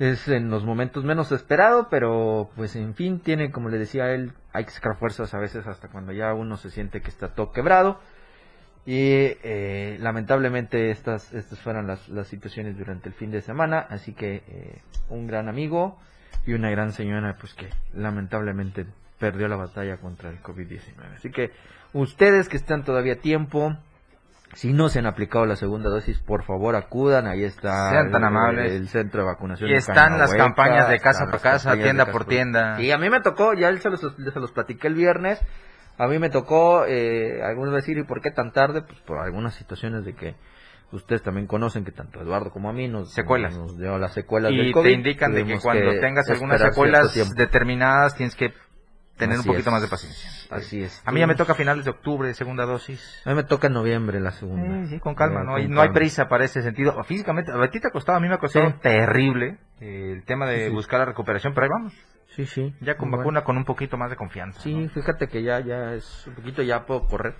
es 0.02 0.26
en 0.26 0.50
los 0.50 0.64
momentos 0.64 1.04
menos 1.04 1.30
esperado, 1.30 1.86
pero 1.88 2.50
pues 2.56 2.74
en 2.74 2.94
fin, 2.94 3.20
tiene, 3.20 3.52
como 3.52 3.68
le 3.68 3.78
decía 3.78 4.10
él, 4.10 4.32
hay 4.52 4.64
que 4.64 4.72
sacar 4.72 4.96
fuerzas 4.96 5.32
a 5.32 5.38
veces 5.38 5.64
hasta 5.68 5.86
cuando 5.88 6.12
ya 6.12 6.34
uno 6.34 6.56
se 6.56 6.70
siente 6.70 7.02
que 7.02 7.08
está 7.08 7.34
todo 7.34 7.52
quebrado. 7.52 8.00
Y 8.84 8.98
eh, 8.98 9.98
lamentablemente 10.00 10.90
estas, 10.90 11.32
estas 11.32 11.60
fueron 11.60 11.86
las, 11.86 12.08
las 12.08 12.26
situaciones 12.26 12.76
durante 12.76 13.10
el 13.10 13.14
fin 13.14 13.30
de 13.30 13.42
semana, 13.42 13.78
así 13.78 14.12
que 14.12 14.42
eh, 14.48 14.82
un 15.08 15.28
gran 15.28 15.48
amigo 15.48 15.96
y 16.44 16.54
una 16.54 16.68
gran 16.70 16.90
señora 16.90 17.36
pues 17.38 17.54
que 17.54 17.68
lamentablemente 17.94 18.86
perdió 19.20 19.46
la 19.46 19.54
batalla 19.54 19.98
contra 19.98 20.30
el 20.30 20.42
COVID-19. 20.42 21.14
Así 21.14 21.30
que 21.30 21.52
ustedes 21.92 22.48
que 22.48 22.56
están 22.56 22.82
todavía 22.82 23.12
a 23.12 23.20
tiempo, 23.20 23.76
si 24.54 24.72
no 24.72 24.88
se 24.88 24.98
han 24.98 25.06
aplicado 25.06 25.46
la 25.46 25.56
segunda 25.56 25.88
dosis, 25.90 26.18
por 26.20 26.44
favor 26.44 26.76
acudan, 26.76 27.26
ahí 27.26 27.44
está 27.44 27.90
Sean 27.90 28.10
tan 28.10 28.22
el- 28.22 28.28
amables. 28.28 28.72
el 28.72 28.88
centro 28.88 29.20
de 29.22 29.26
vacunación. 29.26 29.70
Y 29.70 29.74
están 29.74 30.18
las 30.18 30.34
campañas 30.34 30.88
de 30.88 30.98
casa 31.00 31.26
por 31.30 31.40
casa, 31.40 31.74
tienda 31.74 32.06
por 32.06 32.24
tienda. 32.26 32.80
Y 32.80 32.90
a 32.90 32.98
mí 32.98 33.08
me 33.10 33.20
tocó, 33.20 33.54
ya 33.54 33.74
se 33.78 33.90
los, 33.90 34.00
se 34.00 34.40
los 34.40 34.52
platiqué 34.52 34.88
el 34.88 34.94
viernes, 34.94 35.40
a 35.98 36.06
mí 36.06 36.18
me 36.18 36.30
tocó, 36.30 36.84
eh, 36.86 37.42
algunos 37.42 37.74
decir, 37.74 37.96
¿y 37.98 38.04
por 38.04 38.20
qué 38.20 38.30
tan 38.30 38.52
tarde? 38.52 38.82
Pues 38.82 38.98
por 39.00 39.18
algunas 39.18 39.54
situaciones 39.54 40.04
de 40.04 40.14
que 40.14 40.34
ustedes 40.90 41.22
también 41.22 41.46
conocen 41.46 41.84
que 41.86 41.92
tanto 41.92 42.20
Eduardo 42.20 42.50
como 42.50 42.68
a 42.68 42.72
mí 42.74 42.86
nos, 42.88 43.12
Secuelas. 43.14 43.56
nos 43.56 43.78
dio 43.78 43.96
las 43.98 44.12
secuelas 44.12 44.52
y 44.52 44.56
del 44.58 44.72
COVID. 44.72 44.88
te 44.90 44.92
indican 44.94 45.32
de 45.32 45.46
que 45.46 45.58
cuando 45.58 45.90
que 45.92 45.98
tengas 46.00 46.28
algunas 46.28 46.60
secuelas 46.60 47.34
determinadas 47.36 48.14
tienes 48.14 48.36
que 48.36 48.52
tener 49.16 49.38
Así 49.38 49.48
un 49.48 49.54
poquito 49.54 49.68
es. 49.70 49.72
más 49.72 49.82
de 49.82 49.88
paciencia. 49.88 50.30
Así 50.50 50.82
es. 50.82 51.02
A 51.04 51.12
mí 51.12 51.20
ya 51.20 51.26
me 51.26 51.34
toca 51.34 51.52
a 51.52 51.54
finales 51.54 51.84
de 51.84 51.90
octubre, 51.90 52.32
segunda 52.34 52.64
dosis. 52.64 53.22
A 53.24 53.30
mí 53.30 53.36
me 53.36 53.44
toca 53.44 53.66
en 53.68 53.72
noviembre 53.74 54.20
la 54.20 54.32
segunda. 54.32 54.84
Sí, 54.84 54.94
sí, 54.94 55.00
con 55.00 55.14
calma, 55.14 55.40
Eh, 55.40 55.44
no 55.44 55.54
hay, 55.54 55.64
con 55.66 55.74
no 55.74 55.80
hay 55.82 55.90
prisa 55.90 56.28
para 56.28 56.44
ese 56.44 56.62
sentido. 56.62 57.02
Físicamente, 57.04 57.52
a 57.52 57.70
ti 57.70 57.80
te 57.80 57.88
ha 57.88 57.90
costado, 57.90 58.18
a 58.18 58.20
mí 58.20 58.28
me 58.28 58.34
ha 58.34 58.38
costado 58.38 58.68
Sí. 58.70 58.76
terrible 58.82 59.58
eh, 59.80 60.12
el 60.16 60.24
tema 60.24 60.46
de 60.46 60.68
Sí, 60.68 60.72
buscar 60.74 61.00
la 61.00 61.06
recuperación, 61.06 61.54
pero 61.54 61.64
ahí 61.64 61.70
vamos. 61.70 61.92
Sí, 62.34 62.46
sí. 62.46 62.74
Ya 62.80 62.96
con 62.96 63.10
vacuna, 63.10 63.44
con 63.44 63.56
un 63.58 63.64
poquito 63.64 63.98
más 63.98 64.08
de 64.10 64.16
confianza. 64.16 64.60
Sí, 64.60 64.88
fíjate 64.94 65.28
que 65.28 65.42
ya, 65.42 65.60
ya 65.60 65.92
es 65.94 66.26
un 66.26 66.34
poquito, 66.34 66.62
ya 66.62 66.86
puedo 66.86 67.06
correr. 67.06 67.34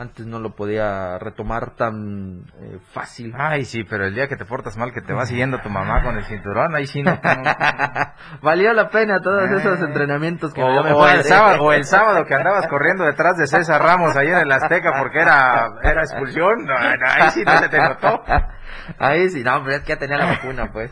Antes 0.00 0.26
no 0.26 0.38
lo 0.38 0.54
podía 0.54 1.18
retomar 1.18 1.74
tan 1.74 2.44
eh, 2.60 2.78
fácil. 2.92 3.34
Ay, 3.36 3.64
sí, 3.64 3.82
pero 3.82 4.06
el 4.06 4.14
día 4.14 4.28
que 4.28 4.36
te 4.36 4.44
portas 4.44 4.76
mal, 4.76 4.92
que 4.92 5.00
te 5.00 5.12
va 5.12 5.26
siguiendo 5.26 5.58
tu 5.58 5.70
mamá 5.70 6.04
con 6.04 6.16
el 6.16 6.24
cinturón, 6.24 6.72
ahí 6.76 6.86
sí 6.86 7.02
no. 7.02 7.18
Valió 8.42 8.72
la 8.74 8.90
pena 8.90 9.20
todos 9.20 9.50
Eh. 9.50 9.56
esos 9.56 9.80
entrenamientos 9.80 10.54
que 10.54 10.62
O, 10.62 10.84
me 10.84 10.92
o 10.92 11.08
el 11.08 11.24
sábado, 11.24 11.62
o 11.64 11.72
el 11.72 11.84
sábado 11.84 12.24
que 12.26 12.34
andabas 12.34 12.68
corriendo 12.68 13.02
detrás 13.04 13.36
de 13.38 13.48
César 13.48 13.82
Ramos 13.82 14.16
ahí 14.16 14.28
en 14.28 14.38
el 14.38 14.52
Azteca 14.52 14.92
porque 15.00 15.18
era, 15.18 15.66
era 15.82 16.02
expulsión. 16.02 16.64
No, 16.64 16.74
no, 16.78 17.06
ahí 17.06 17.30
sí 17.30 17.42
no 17.44 17.58
se 17.58 17.68
te 17.68 17.78
notó. 17.78 18.22
Ahí 18.98 19.28
sí, 19.28 19.42
no, 19.44 19.62
pero 19.64 19.76
es 19.76 19.82
que 19.82 19.88
ya 19.94 19.98
tenía 19.98 20.16
la 20.16 20.26
vacuna, 20.26 20.70
pues. 20.72 20.90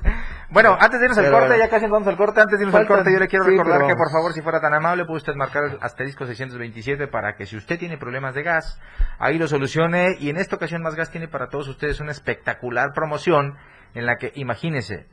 Bueno, 0.48 0.76
antes 0.78 1.00
de 1.00 1.06
irnos 1.06 1.18
al 1.18 1.30
corte, 1.30 1.58
ya 1.58 1.68
casi 1.68 1.86
vamos 1.86 2.06
al 2.06 2.16
corte, 2.16 2.40
antes 2.40 2.58
de 2.58 2.64
irnos 2.64 2.80
al 2.80 2.86
corte, 2.86 3.12
yo 3.12 3.18
le 3.18 3.26
quiero 3.26 3.44
sí, 3.44 3.50
recordar 3.50 3.86
que 3.86 3.96
por 3.96 4.10
favor, 4.12 4.32
si 4.32 4.42
fuera 4.42 4.60
tan 4.60 4.74
amable, 4.74 5.04
puede 5.04 5.18
usted 5.18 5.34
marcar 5.34 5.64
el 5.64 5.78
asterisco 5.80 6.24
627 6.24 7.08
para 7.08 7.34
que 7.34 7.46
si 7.46 7.56
usted 7.56 7.78
tiene 7.78 7.98
problemas 7.98 8.34
de 8.34 8.42
gas, 8.42 8.80
ahí 9.18 9.38
lo 9.38 9.48
solucione. 9.48 10.16
Y 10.20 10.30
en 10.30 10.36
esta 10.36 10.56
ocasión, 10.56 10.82
Más 10.82 10.94
Gas 10.94 11.10
tiene 11.10 11.26
para 11.26 11.48
todos 11.48 11.66
ustedes 11.68 12.00
una 12.00 12.12
espectacular 12.12 12.92
promoción 12.94 13.56
en 13.94 14.06
la 14.06 14.16
que, 14.16 14.32
imagínese, 14.36 15.06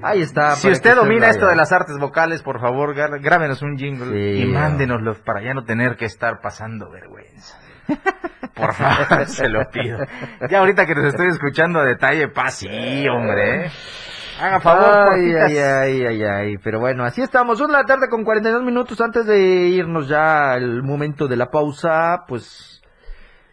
Ahí 0.01 0.21
está. 0.21 0.51
Si 0.51 0.69
usted 0.69 0.95
domina 0.95 1.29
esto 1.29 1.47
de 1.47 1.55
las 1.55 1.71
artes 1.71 1.97
vocales, 1.99 2.43
por 2.43 2.59
favor, 2.59 2.93
grábenos 2.95 3.61
un 3.61 3.77
jingle 3.77 4.11
Sí, 4.11 4.43
y 4.43 4.45
mándenoslo 4.45 5.15
para 5.23 5.41
ya 5.41 5.53
no 5.53 5.63
tener 5.63 5.95
que 5.95 6.05
estar 6.05 6.39
pasando 6.41 6.89
vergüenza. 6.89 7.57
Por 8.53 8.73
favor, 8.73 9.25
se 9.27 9.49
lo 9.49 9.69
pido. 9.71 9.99
Ya 10.49 10.59
ahorita 10.59 10.85
que 10.85 10.95
nos 10.95 11.05
estoy 11.05 11.27
escuchando 11.27 11.79
a 11.79 11.85
detalle, 11.85 12.27
pa, 12.27 12.49
sí, 12.49 13.07
hombre. 13.07 13.71
Haga 14.39 14.59
favor, 14.59 15.13
Ay, 15.13 15.33
ay, 15.33 15.57
ay, 15.57 16.05
ay, 16.05 16.23
ay. 16.23 16.57
Pero 16.63 16.79
bueno, 16.79 17.03
así 17.03 17.21
estamos. 17.21 17.59
Una 17.59 17.77
de 17.77 17.83
la 17.83 17.85
tarde 17.85 18.07
con 18.07 18.23
42 18.23 18.63
minutos 18.63 19.01
antes 19.01 19.25
de 19.25 19.39
irnos 19.39 20.07
ya 20.07 20.51
al 20.51 20.83
momento 20.83 21.27
de 21.27 21.37
la 21.37 21.47
pausa. 21.47 22.23
Pues 22.27 22.76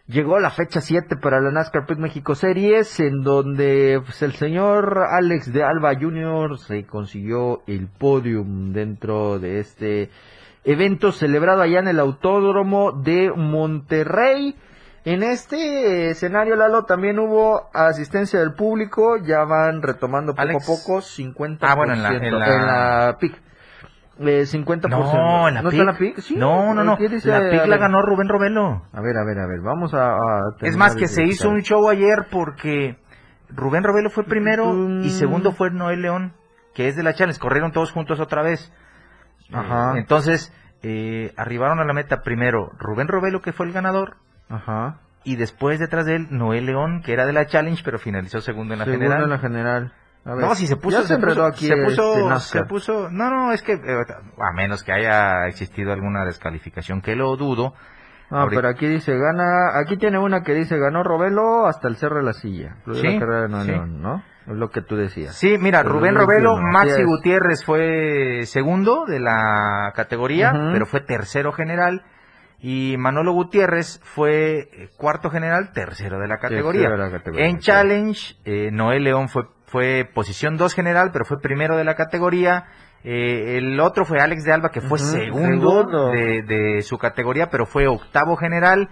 llegó 0.07 0.39
la 0.39 0.49
fecha 0.51 0.81
7 0.81 1.15
para 1.17 1.41
la 1.41 1.51
NASCAR 1.51 1.85
Prix 1.85 1.99
México 1.99 2.35
Series, 2.35 2.99
en 2.99 3.23
donde 3.23 4.01
pues, 4.05 4.21
el 4.21 4.33
señor 4.33 4.99
Alex 5.11 5.51
de 5.51 5.63
Alba 5.63 5.93
Jr. 5.99 6.57
se 6.59 6.85
consiguió 6.85 7.61
el 7.67 7.87
podium 7.87 8.71
dentro 8.73 9.39
de 9.39 9.59
este 9.59 10.09
evento 10.63 11.11
celebrado 11.11 11.61
allá 11.61 11.79
en 11.79 11.87
el 11.87 11.99
Autódromo 11.99 12.91
de 12.91 13.31
Monterrey. 13.35 14.55
En 15.07 15.21
este 15.21 16.09
escenario, 16.09 16.55
Lalo, 16.55 16.85
también 16.85 17.19
hubo 17.19 17.69
asistencia 17.75 18.39
del 18.39 18.53
público, 18.55 19.17
ya 19.17 19.43
van 19.43 19.83
retomando 19.83 20.31
poco 20.33 20.41
Alex. 20.41 20.63
a 20.63 20.65
poco, 20.65 21.01
50%. 21.01 21.59
Ah, 21.61 21.75
bueno, 21.75 21.93
en 21.93 22.01
la- 22.01 22.09
en 22.15 22.39
la- 22.39 23.17
PIC. 23.19 23.39
Eh, 24.19 24.43
50%. 24.45 24.87
No, 24.89 25.47
en 25.49 25.55
la 25.55 25.61
¿No 25.61 25.69
PIC. 25.69 25.79
está 25.79 25.91
la 25.91 25.97
PIC? 25.97 26.19
Sí. 26.21 26.35
no, 26.37 26.73
no, 26.73 26.83
no. 26.83 26.95
Dice- 26.95 27.27
La 27.29 27.49
PIC 27.49 27.65
la 27.67 27.77
ganó 27.77 28.01
Rubén 28.01 28.29
Robelo. 28.29 28.83
A 28.93 29.01
ver, 29.01 29.17
a 29.17 29.25
ver, 29.25 29.39
a 29.39 29.47
ver, 29.47 29.59
vamos 29.61 29.93
a... 29.93 30.13
a 30.15 30.41
Es 30.61 30.77
más, 30.77 30.95
que 30.95 31.07
se 31.07 31.23
hizo 31.23 31.49
un 31.49 31.61
show 31.61 31.89
ayer 31.89 32.27
porque 32.31 32.97
Rubén 33.49 33.83
Robelo 33.83 34.09
fue 34.09 34.23
primero 34.23 34.73
y 35.01 35.09
segundo 35.09 35.51
fue 35.51 35.69
Noel 35.71 36.01
León, 36.01 36.33
que 36.73 36.87
es 36.87 36.95
de 36.95 37.03
la 37.03 37.13
Challenge. 37.13 37.39
Corrieron 37.39 37.71
todos 37.73 37.91
juntos 37.91 38.19
otra 38.19 38.41
vez. 38.41 38.71
Ajá. 39.51 39.95
Eh, 39.95 39.99
entonces, 39.99 40.53
eh, 40.81 41.33
arribaron 41.37 41.79
a 41.79 41.85
la 41.85 41.93
meta 41.93 42.21
primero 42.21 42.71
Rubén 42.79 43.07
Robelo, 43.07 43.41
que 43.41 43.51
fue 43.53 43.65
el 43.65 43.73
ganador, 43.73 44.15
Ajá. 44.49 44.99
y 45.23 45.35
después 45.35 45.79
detrás 45.79 46.05
de 46.05 46.15
él 46.15 46.27
Noel 46.31 46.65
León, 46.67 47.01
que 47.03 47.11
era 47.13 47.25
de 47.25 47.33
la 47.33 47.47
Challenge, 47.47 47.81
pero 47.83 47.99
finalizó 47.99 48.39
segundo 48.39 48.73
en 48.73 48.79
la 48.79 48.85
Segundo 48.85 49.03
general. 49.03 49.23
en 49.23 49.29
la 49.29 49.37
general. 49.39 49.93
A 50.25 50.33
ver. 50.33 50.45
No, 50.45 50.55
si 50.55 50.65
se 50.67 50.75
puso, 50.75 51.03
se 51.03 51.17
puso, 51.19 51.45
aquí 51.45 51.67
se 51.67 51.77
puso, 51.77 52.09
este 52.11 52.21
se 52.23 52.27
NASCAR. 52.29 52.67
puso, 52.67 53.09
no, 53.11 53.29
no, 53.29 53.51
es 53.53 53.61
que, 53.61 53.73
eh, 53.73 54.05
a 54.39 54.51
menos 54.53 54.83
que 54.83 54.91
haya 54.91 55.45
existido 55.47 55.93
alguna 55.93 56.25
descalificación, 56.25 57.01
que 57.01 57.15
lo 57.15 57.35
dudo. 57.37 57.73
Ah, 58.31 58.41
Ahorita- 58.41 58.55
pero 58.61 58.69
aquí 58.69 58.87
dice, 58.87 59.15
gana, 59.15 59.77
aquí 59.79 59.97
tiene 59.97 60.17
una 60.17 60.41
que 60.41 60.53
dice, 60.55 60.79
ganó 60.79 61.03
Robelo 61.03 61.67
hasta 61.67 61.87
el 61.87 61.95
cerro 61.97 62.17
de 62.17 62.23
la 62.23 62.33
silla. 62.33 62.77
Sí, 62.91 63.03
la 63.07 63.19
carrera 63.19 63.41
de 63.43 63.49
Nuevo 63.49 63.65
sí. 63.65 63.71
León, 63.71 64.01
¿no? 64.01 64.23
Es 64.47 64.55
lo 64.55 64.69
que 64.71 64.81
tú 64.81 64.95
decías. 64.95 65.35
Sí, 65.35 65.57
mira, 65.59 65.83
Pero 65.83 65.93
Rubén 65.93 66.15
Robelo. 66.15 66.57
Maxi 66.57 67.01
es. 67.01 67.05
Gutiérrez 67.05 67.63
fue 67.63 68.41
segundo 68.45 69.05
de 69.05 69.19
la 69.19 69.91
categoría, 69.95 70.51
pero 70.73 70.87
fue 70.87 71.01
tercero 71.01 71.51
general. 71.51 72.03
Y 72.59 72.95
Manolo 72.97 73.31
Gutiérrez 73.33 73.99
fue 74.03 74.69
eh, 74.71 74.89
cuarto 74.97 75.29
general, 75.29 75.71
tercero 75.73 76.17
de 76.19 76.27
la 76.27 76.37
categoría. 76.37 76.81
Tercero 76.89 77.03
de 77.05 77.11
la 77.11 77.17
categoría, 77.17 77.45
en 77.47 77.57
sí. 77.59 77.65
Challenge, 77.67 78.35
eh, 78.45 78.69
Noel 78.71 79.03
León 79.03 79.29
fue, 79.29 79.43
fue 79.75 80.09
posición 80.13 80.55
2 80.55 80.73
general, 80.73 81.09
pero 81.11 81.25
fue 81.25 81.41
primero 81.41 81.75
de 81.75 81.83
la 81.83 81.95
categoría. 81.95 82.63
Eh, 83.03 83.57
el 83.57 83.77
otro 83.81 84.05
fue 84.05 84.21
Alex 84.21 84.45
de 84.45 84.53
Alba, 84.53 84.69
que 84.69 84.79
fue 84.79 84.99
segundo, 84.99 85.81
segundo. 85.83 86.11
De, 86.11 86.43
de 86.43 86.81
su 86.81 86.97
categoría, 86.97 87.49
pero 87.49 87.65
fue 87.65 87.85
octavo 87.85 88.37
general. 88.37 88.87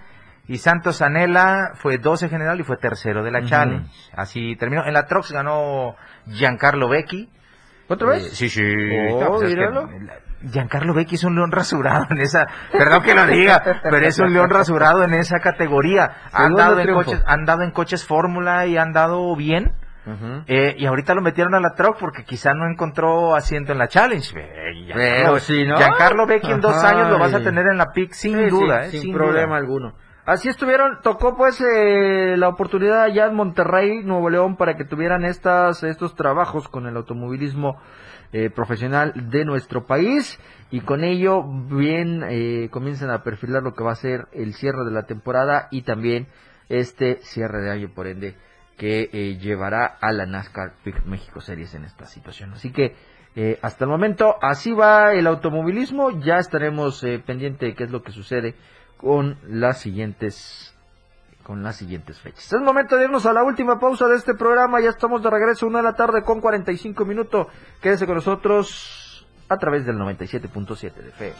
Y 0.45 0.57
Santos 0.57 1.01
Anela 1.01 1.71
fue 1.75 1.99
12 1.99 2.27
general 2.27 2.59
y 2.59 2.63
fue 2.63 2.75
tercero 2.75 3.23
de 3.23 3.31
la 3.31 3.39
Ujú. 3.39 3.47
Challenge. 3.47 3.89
Así 4.13 4.57
terminó. 4.57 4.85
En 4.85 4.93
la 4.93 5.05
Trox 5.05 5.31
ganó 5.31 5.95
Giancarlo 6.27 6.89
Becchi. 6.89 7.29
¿Otra 7.87 8.09
vez? 8.09 8.25
Eh, 8.25 8.29
sí, 8.35 8.49
sí. 8.49 8.61
Oh, 9.09 9.37
pues 9.39 9.55
Giancarlo 10.51 10.93
Becchi 10.93 11.15
es 11.15 11.23
un 11.23 11.35
león 11.35 11.53
rasurado 11.53 12.07
en 12.09 12.19
esa, 12.19 12.45
perdón 12.73 13.03
que 13.03 13.13
lo 13.15 13.25
diga, 13.25 13.63
pero 13.83 14.05
es 14.05 14.19
un 14.19 14.33
león 14.33 14.49
rasurado 14.49 15.05
en 15.05 15.13
esa 15.13 15.39
categoría. 15.39 16.11
Han 16.33 16.55
dado, 16.55 16.77
en 16.77 16.93
coches, 16.93 17.23
han 17.25 17.45
dado 17.45 17.61
en 17.61 17.71
coches 17.71 18.05
Fórmula 18.05 18.65
y 18.65 18.75
han 18.75 18.91
dado 18.91 19.33
bien. 19.37 19.71
Eh, 20.47 20.75
y 20.77 20.85
ahorita 20.85 21.13
lo 21.13 21.21
metieron 21.21 21.55
a 21.55 21.59
la 21.59 21.75
truck 21.75 21.97
porque 21.97 22.25
quizá 22.25 22.53
no 22.53 22.69
encontró 22.69 23.35
asiento 23.35 23.71
en 23.71 23.77
la 23.77 23.87
Challenge. 23.87 24.37
Eh, 24.37 24.91
Pero 24.93 25.39
sí, 25.39 25.65
¿no? 25.65 25.77
Giancarlo 25.77 26.27
Becchi 26.27 26.51
en 26.51 26.61
dos 26.61 26.83
años 26.83 27.09
lo 27.09 27.19
vas 27.19 27.33
a 27.33 27.41
tener 27.41 27.67
en 27.67 27.77
la 27.77 27.91
PIC 27.91 28.11
sin 28.11 28.37
Sí, 28.37 28.45
duda, 28.49 28.83
sí, 28.85 28.97
eh, 28.97 29.01
sin, 29.01 29.13
problema 29.13 29.57
alguno. 29.57 29.93
Así 30.25 30.47
estuvieron, 30.47 30.99
tocó 31.01 31.35
pues 31.35 31.59
eh, 31.61 32.35
la 32.37 32.47
oportunidad 32.47 33.03
allá 33.03 33.25
en 33.25 33.35
Monterrey, 33.35 34.03
Nuevo 34.03 34.29
León, 34.29 34.55
para 34.55 34.77
que 34.77 34.85
tuvieran 34.85 35.25
estas, 35.25 35.83
estos 35.83 36.15
trabajos 36.15 36.69
con 36.69 36.87
el 36.87 36.95
automovilismo 36.95 37.77
eh, 38.31 38.49
profesional 38.49 39.29
de 39.29 39.45
nuestro 39.45 39.85
país 39.85 40.39
y 40.71 40.79
con 40.81 41.03
ello 41.03 41.43
bien 41.43 42.23
eh, 42.27 42.69
comienzan 42.71 43.11
a 43.11 43.21
perfilar 43.21 43.61
lo 43.61 43.75
que 43.75 43.83
va 43.83 43.91
a 43.91 43.95
ser 43.95 44.27
el 44.31 44.53
cierre 44.55 44.85
de 44.85 44.91
la 44.91 45.03
temporada 45.03 45.67
y 45.71 45.83
también 45.83 46.27
este 46.67 47.17
cierre 47.21 47.61
de 47.61 47.69
año 47.69 47.91
por 47.93 48.07
ende 48.07 48.35
que 48.77 49.09
eh, 49.13 49.37
llevará 49.37 49.85
a 49.85 50.11
la 50.11 50.25
NASCAR 50.25 50.73
México 51.05 51.41
Series 51.41 51.73
en 51.75 51.85
esta 51.85 52.05
situación. 52.05 52.53
Así 52.53 52.71
que 52.71 52.95
eh, 53.35 53.59
hasta 53.61 53.85
el 53.85 53.89
momento 53.89 54.35
así 54.41 54.71
va 54.71 55.13
el 55.13 55.25
automovilismo, 55.27 56.19
ya 56.19 56.37
estaremos 56.37 57.03
eh, 57.03 57.19
pendiente 57.25 57.65
de 57.65 57.75
qué 57.75 57.85
es 57.85 57.91
lo 57.91 58.03
que 58.03 58.11
sucede 58.11 58.55
con 58.97 59.37
las 59.47 59.79
siguientes 59.79 60.69
con 61.43 61.61
las 61.61 61.75
siguientes 61.75 62.19
fechas. 62.21 62.53
Es 62.53 62.61
momento 62.61 62.95
de 62.95 63.03
irnos 63.03 63.25
a 63.25 63.33
la 63.33 63.43
última 63.43 63.77
pausa 63.77 64.07
de 64.07 64.15
este 64.15 64.33
programa. 64.33 64.79
Ya 64.79 64.91
estamos 64.91 65.21
de 65.21 65.29
regreso, 65.29 65.67
una 65.67 65.79
de 65.79 65.83
la 65.83 65.93
tarde 65.93 66.23
con 66.23 66.39
45 66.39 67.03
minutos. 67.03 67.47
Quédese 67.81 68.05
con 68.05 68.15
nosotros 68.15 69.27
a 69.49 69.57
través 69.57 69.85
del 69.85 69.97
97.7 69.97 70.93
de 70.93 71.11
fe. 71.11 71.33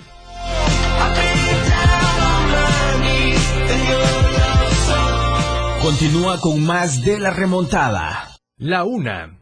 Continúa 5.84 6.39
con 6.39 6.63
más 6.63 7.01
de 7.01 7.19
la 7.19 7.31
remontada. 7.31 8.38
La 8.57 8.86
una. 8.86 9.41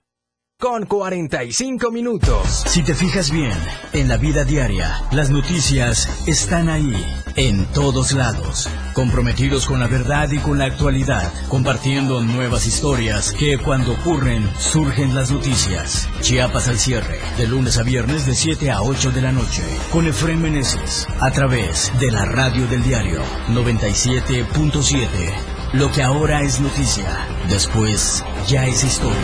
Con 0.59 0.87
45 0.87 1.91
minutos. 1.91 2.63
Si 2.65 2.81
te 2.81 2.95
fijas 2.95 3.29
bien, 3.29 3.53
en 3.93 4.07
la 4.07 4.17
vida 4.17 4.43
diaria, 4.43 5.03
las 5.11 5.29
noticias 5.29 6.27
están 6.27 6.67
ahí, 6.67 6.95
en 7.35 7.65
todos 7.73 8.13
lados, 8.13 8.67
comprometidos 8.95 9.67
con 9.67 9.79
la 9.79 9.85
verdad 9.85 10.31
y 10.31 10.39
con 10.39 10.57
la 10.57 10.65
actualidad, 10.65 11.31
compartiendo 11.47 12.23
nuevas 12.23 12.65
historias 12.65 13.33
que 13.33 13.59
cuando 13.59 13.91
ocurren 13.91 14.49
surgen 14.57 15.13
las 15.13 15.29
noticias. 15.29 16.09
Chiapas 16.21 16.67
al 16.67 16.79
cierre, 16.79 17.19
de 17.37 17.45
lunes 17.45 17.77
a 17.77 17.83
viernes 17.83 18.25
de 18.25 18.33
7 18.33 18.71
a 18.71 18.81
8 18.81 19.11
de 19.11 19.21
la 19.21 19.31
noche, 19.31 19.61
con 19.91 20.07
Efraín 20.07 20.41
Meneses, 20.41 21.05
a 21.19 21.29
través 21.29 21.91
de 21.99 22.09
la 22.09 22.25
radio 22.25 22.65
del 22.65 22.81
diario 22.81 23.21
97.7. 23.49 25.51
Lo 25.74 25.89
que 25.89 26.03
ahora 26.03 26.41
es 26.41 26.59
noticia, 26.59 27.05
después 27.47 28.26
ya 28.45 28.65
es 28.65 28.84
historia. 28.84 29.15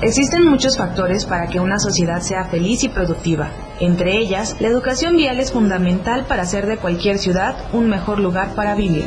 Existen 0.00 0.46
muchos 0.46 0.78
factores 0.78 1.26
para 1.26 1.48
que 1.48 1.60
una 1.60 1.78
sociedad 1.78 2.22
sea 2.22 2.46
feliz 2.46 2.82
y 2.82 2.88
productiva. 2.88 3.50
Entre 3.78 4.16
ellas, 4.16 4.56
la 4.58 4.68
educación 4.68 5.16
vial 5.16 5.38
es 5.38 5.52
fundamental 5.52 6.24
para 6.24 6.44
hacer 6.44 6.66
de 6.66 6.78
cualquier 6.78 7.18
ciudad 7.18 7.56
un 7.74 7.90
mejor 7.90 8.20
lugar 8.20 8.54
para 8.54 8.74
vivir. 8.74 9.06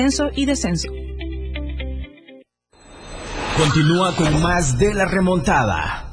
y 0.35 0.45
descenso. 0.45 0.89
Continúa 3.57 4.15
con 4.15 4.41
más 4.41 4.77
de 4.79 4.93
la 4.93 5.05
remontada. 5.05 6.10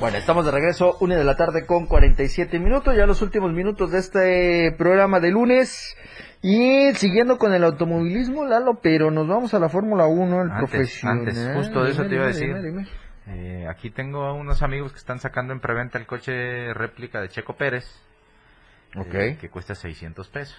Bueno, 0.00 0.18
estamos 0.18 0.44
de 0.44 0.50
regreso, 0.50 0.96
una 1.00 1.16
de 1.16 1.24
la 1.24 1.36
tarde 1.36 1.64
con 1.66 1.86
47 1.86 2.58
minutos, 2.58 2.94
ya 2.96 3.06
los 3.06 3.22
últimos 3.22 3.52
minutos 3.52 3.90
de 3.90 3.98
este 3.98 4.72
programa 4.76 5.18
de 5.20 5.30
lunes. 5.30 5.96
Y 6.42 6.92
siguiendo 6.94 7.38
con 7.38 7.54
el 7.54 7.64
automovilismo, 7.64 8.44
Lalo, 8.44 8.80
pero 8.82 9.10
nos 9.10 9.26
vamos 9.26 9.54
a 9.54 9.58
la 9.58 9.70
Fórmula 9.70 10.06
1, 10.06 10.42
el 10.42 10.50
Antes, 10.50 10.58
profesional. 10.70 11.18
antes, 11.20 11.50
justo 11.54 11.84
de 11.84 11.90
eso 11.92 12.02
Dime, 12.02 12.08
te 12.10 12.14
iba 12.16 12.24
a 12.24 12.28
dime, 12.32 12.38
decir. 12.38 12.54
dime, 12.56 12.68
dime. 12.68 12.88
Eh, 13.62 13.66
aquí 13.70 13.88
tengo 13.90 14.24
a 14.24 14.34
unos 14.34 14.62
amigos 14.62 14.92
que 14.92 14.98
están 14.98 15.20
sacando 15.20 15.54
en 15.54 15.60
preventa 15.60 15.96
el 15.96 16.06
coche 16.06 16.74
réplica 16.74 17.22
de 17.22 17.30
Checo 17.30 17.54
Pérez. 17.56 17.86
Ok. 18.96 19.14
eh, 19.14 19.38
que 19.40 19.48
cuesta 19.48 19.74
600 19.74 20.28
pesos. 20.28 20.58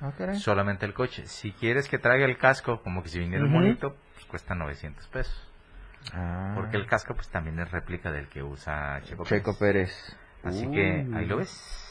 Ah, 0.00 0.12
caray. 0.16 0.36
Solamente 0.38 0.86
el 0.86 0.94
coche. 0.94 1.26
Si 1.26 1.50
quieres 1.52 1.88
que 1.88 1.98
traiga 1.98 2.26
el 2.26 2.38
casco, 2.38 2.80
como 2.82 3.02
que 3.02 3.08
si 3.08 3.18
viniera 3.18 3.44
Ujú. 3.44 3.54
bonito, 3.54 3.96
pues 4.14 4.24
cuesta 4.26 4.54
900 4.54 5.04
pesos. 5.08 5.48
Ah. 6.14 6.52
Porque 6.56 6.76
el 6.76 6.86
casco 6.86 7.14
pues 7.14 7.28
también 7.28 7.58
es 7.60 7.70
réplica 7.70 8.10
del 8.10 8.28
que 8.28 8.42
usa 8.42 9.00
Checo, 9.02 9.24
Checo 9.24 9.56
Pérez. 9.58 9.90
Así 10.44 10.70
que 10.70 11.06
ahí 11.14 11.26
lo 11.26 11.38
ves. 11.38 11.88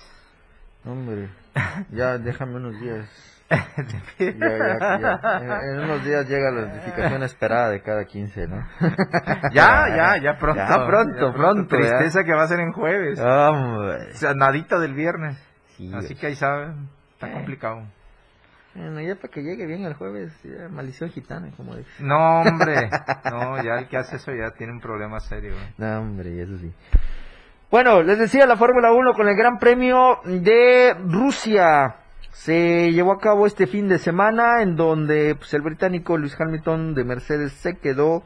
Hombre, 0.84 1.30
ya 1.92 2.18
déjame 2.18 2.56
unos 2.56 2.80
días. 2.80 3.08
Ya, 4.18 4.38
ya, 4.40 5.00
ya. 5.02 5.60
En 5.74 5.80
unos 5.82 6.06
días 6.06 6.26
llega 6.30 6.52
la 6.52 6.68
notificación 6.68 7.22
esperada 7.24 7.70
de 7.70 7.82
cada 7.82 8.06
15, 8.06 8.48
¿no? 8.48 8.66
Ya, 9.52 9.88
ya, 9.94 10.18
ya 10.22 10.38
pronto. 10.38 10.62
Ya 10.66 10.86
pronto, 10.88 11.34
pronto. 11.34 11.76
Tristeza 11.76 12.24
que 12.24 12.34
va 12.34 12.44
a 12.44 12.48
ser 12.48 12.62
en 12.62 12.72
jueves. 12.72 13.20
Hombre. 13.20 14.12
O 14.14 14.16
sea, 14.16 14.34
nadita 14.36 14.80
del 14.80 14.94
viernes. 14.94 15.38
Sí, 15.76 15.92
Así 15.94 16.16
que 16.16 16.28
ahí 16.28 16.36
saben, 16.36 16.88
está 17.12 17.28
Eh. 17.30 17.34
complicado. 17.34 17.82
Bueno, 18.74 19.02
ya 19.02 19.16
para 19.16 19.28
que 19.30 19.42
llegue 19.42 19.66
bien 19.66 19.84
el 19.84 19.96
jueves, 19.96 20.32
ya, 20.44 20.70
maldición 20.70 21.10
gitana, 21.10 21.52
como 21.58 21.76
dice. 21.76 21.90
No, 22.00 22.42
hombre. 22.42 22.90
No, 23.30 23.62
ya 23.64 23.80
el 23.80 23.88
que 23.88 23.98
hace 23.98 24.16
eso 24.16 24.32
ya 24.34 24.52
tiene 24.52 24.72
un 24.72 24.80
problema 24.80 25.20
serio. 25.20 25.54
güey. 25.54 25.66
No, 25.78 26.00
hombre, 26.00 26.42
eso 26.42 26.58
sí. 26.58 26.72
Bueno, 27.70 28.02
les 28.02 28.18
decía 28.18 28.46
la 28.46 28.58
Fórmula 28.58 28.92
1 28.92 29.14
con 29.14 29.28
el 29.28 29.36
Gran 29.36 29.58
Premio 29.58 30.20
de 30.26 30.96
Rusia. 31.06 31.96
Se 32.32 32.92
llevó 32.92 33.12
a 33.12 33.20
cabo 33.20 33.46
este 33.46 33.68
fin 33.68 33.90
de 33.90 33.98
semana 33.98 34.62
en 34.62 34.76
donde 34.76 35.36
pues, 35.36 35.54
el 35.54 35.62
británico 35.62 36.18
Luis 36.18 36.40
Hamilton 36.40 36.94
de 36.96 37.04
Mercedes 37.04 37.52
se 37.54 37.78
quedó 37.78 38.24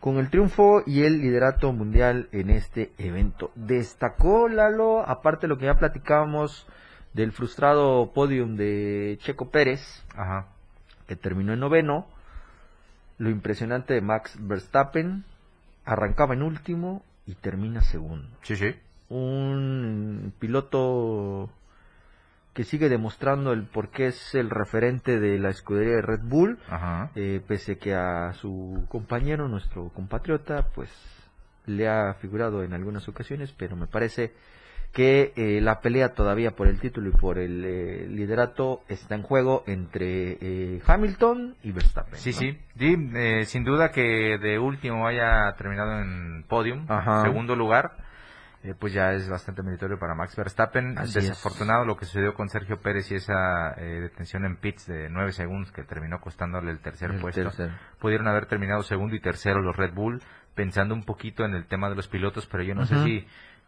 con 0.00 0.18
el 0.18 0.30
triunfo 0.30 0.82
y 0.84 1.04
el 1.04 1.20
liderato 1.20 1.72
mundial 1.72 2.28
en 2.32 2.50
este 2.50 2.92
evento. 2.98 3.52
Destacó 3.54 4.48
Lalo, 4.48 5.00
aparte 5.08 5.42
de 5.42 5.48
lo 5.48 5.58
que 5.58 5.66
ya 5.66 5.74
platicábamos 5.74 6.68
del 7.14 7.32
frustrado 7.32 8.12
podium 8.12 8.56
de 8.56 9.18
Checo 9.22 9.50
Pérez, 9.50 9.80
Ajá. 10.16 10.48
que 11.06 11.16
terminó 11.16 11.52
en 11.52 11.60
noveno, 11.60 12.06
lo 13.18 13.30
impresionante 13.30 13.94
de 13.94 14.00
Max 14.00 14.36
Verstappen, 14.40 15.24
arrancaba 15.84 16.34
en 16.34 16.42
último 16.42 17.02
y 17.26 17.34
termina 17.36 17.80
segundo. 17.80 18.28
Sí, 18.42 18.56
sí. 18.56 18.74
Un 19.08 20.32
piloto 20.38 21.50
que 22.52 22.64
sigue 22.64 22.88
demostrando 22.88 23.52
el 23.52 23.64
por 23.64 23.90
qué 23.90 24.08
es 24.08 24.34
el 24.34 24.50
referente 24.50 25.18
de 25.18 25.38
la 25.38 25.50
escudería 25.50 25.96
de 25.96 26.02
Red 26.02 26.20
Bull, 26.22 26.58
Ajá. 26.68 27.10
eh, 27.14 27.40
pese 27.46 27.78
que 27.78 27.94
a 27.94 28.32
su 28.34 28.84
compañero, 28.88 29.48
nuestro 29.48 29.88
compatriota, 29.90 30.68
pues 30.74 30.90
le 31.66 31.88
ha 31.88 32.14
figurado 32.14 32.62
en 32.62 32.72
algunas 32.72 33.08
ocasiones, 33.08 33.52
pero 33.56 33.74
me 33.76 33.86
parece 33.86 34.32
que 34.94 35.32
eh, 35.34 35.60
la 35.60 35.80
pelea 35.80 36.14
todavía 36.14 36.52
por 36.52 36.68
el 36.68 36.78
título 36.78 37.08
y 37.10 37.12
por 37.12 37.38
el 37.38 37.64
eh, 37.64 38.06
liderato 38.08 38.82
está 38.88 39.16
en 39.16 39.22
juego 39.22 39.64
entre 39.66 40.38
eh, 40.40 40.80
Hamilton 40.86 41.56
y 41.64 41.72
Verstappen. 41.72 42.14
Sí, 42.14 42.30
¿no? 42.30 42.36
sí. 42.38 42.58
Sí, 42.78 43.10
eh, 43.16 43.44
sin 43.44 43.64
duda 43.64 43.90
que 43.90 44.38
de 44.38 44.58
último 44.58 45.06
haya 45.08 45.52
terminado 45.58 46.00
en 46.00 46.44
podium, 46.48 46.86
Ajá. 46.88 47.22
segundo 47.22 47.56
lugar, 47.56 47.96
eh, 48.62 48.74
pues 48.78 48.92
ya 48.92 49.12
es 49.12 49.28
bastante 49.28 49.62
meritorio 49.64 49.98
para 49.98 50.14
Max 50.14 50.36
Verstappen. 50.36 50.96
Así 50.96 51.18
es. 51.18 51.24
Desafortunado 51.28 51.84
lo 51.84 51.96
que 51.96 52.04
sucedió 52.06 52.32
con 52.34 52.48
Sergio 52.48 52.80
Pérez 52.80 53.10
y 53.10 53.16
esa 53.16 53.72
eh, 53.76 54.00
detención 54.00 54.44
en 54.44 54.56
pits 54.56 54.86
de 54.86 55.10
9 55.10 55.32
segundos 55.32 55.72
que 55.72 55.82
terminó 55.82 56.20
costándole 56.20 56.70
el 56.70 56.78
tercer 56.78 57.10
El 57.10 57.20
puesto. 57.20 57.42
tercer. 57.42 57.72
Pudieron 57.98 58.28
haber 58.28 58.46
terminado 58.46 58.82
segundo 58.84 59.16
y 59.16 59.20
tercero 59.20 59.60
los 59.60 59.76
Red 59.76 59.92
Bull, 59.92 60.22
pensando 60.54 60.94
un 60.94 61.02
poquito 61.02 61.44
en 61.44 61.54
el 61.54 61.66
tema 61.66 61.90
de 61.90 61.96
los 61.96 62.06
pilotos, 62.06 62.46
pero 62.46 62.62
yo 62.62 62.74
no 62.76 62.86
sé 62.86 62.94
si 63.04 63.26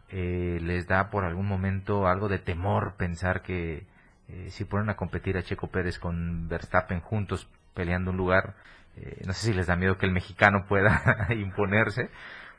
eh, 0.09 0.59
les 0.61 0.87
da 0.87 1.09
por 1.09 1.25
algún 1.25 1.47
momento 1.47 2.07
algo 2.07 2.27
de 2.27 2.39
temor 2.39 2.95
pensar 2.97 3.41
que 3.41 3.85
eh, 4.29 4.49
si 4.49 4.65
ponen 4.65 4.89
a 4.89 4.95
competir 4.95 5.37
a 5.37 5.43
Checo 5.43 5.67
Pérez 5.67 5.99
con 5.99 6.47
Verstappen 6.47 7.01
juntos 7.01 7.49
peleando 7.73 8.11
un 8.11 8.17
lugar, 8.17 8.55
eh, 8.95 9.21
no 9.25 9.33
sé 9.33 9.47
si 9.47 9.53
les 9.53 9.67
da 9.67 9.75
miedo 9.75 9.97
que 9.97 10.05
el 10.05 10.11
mexicano 10.11 10.65
pueda 10.67 11.27
imponerse 11.29 12.09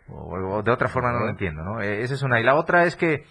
o, 0.08 0.56
o 0.56 0.62
de 0.62 0.70
otra 0.70 0.88
forma 0.88 1.12
no 1.12 1.20
lo 1.20 1.28
entiendo, 1.28 1.62
¿no? 1.62 1.80
Eh, 1.80 2.02
esa 2.02 2.14
es 2.14 2.22
una. 2.22 2.40
Y 2.40 2.44
la 2.44 2.54
otra 2.54 2.84
es 2.84 2.96
que 2.96 3.24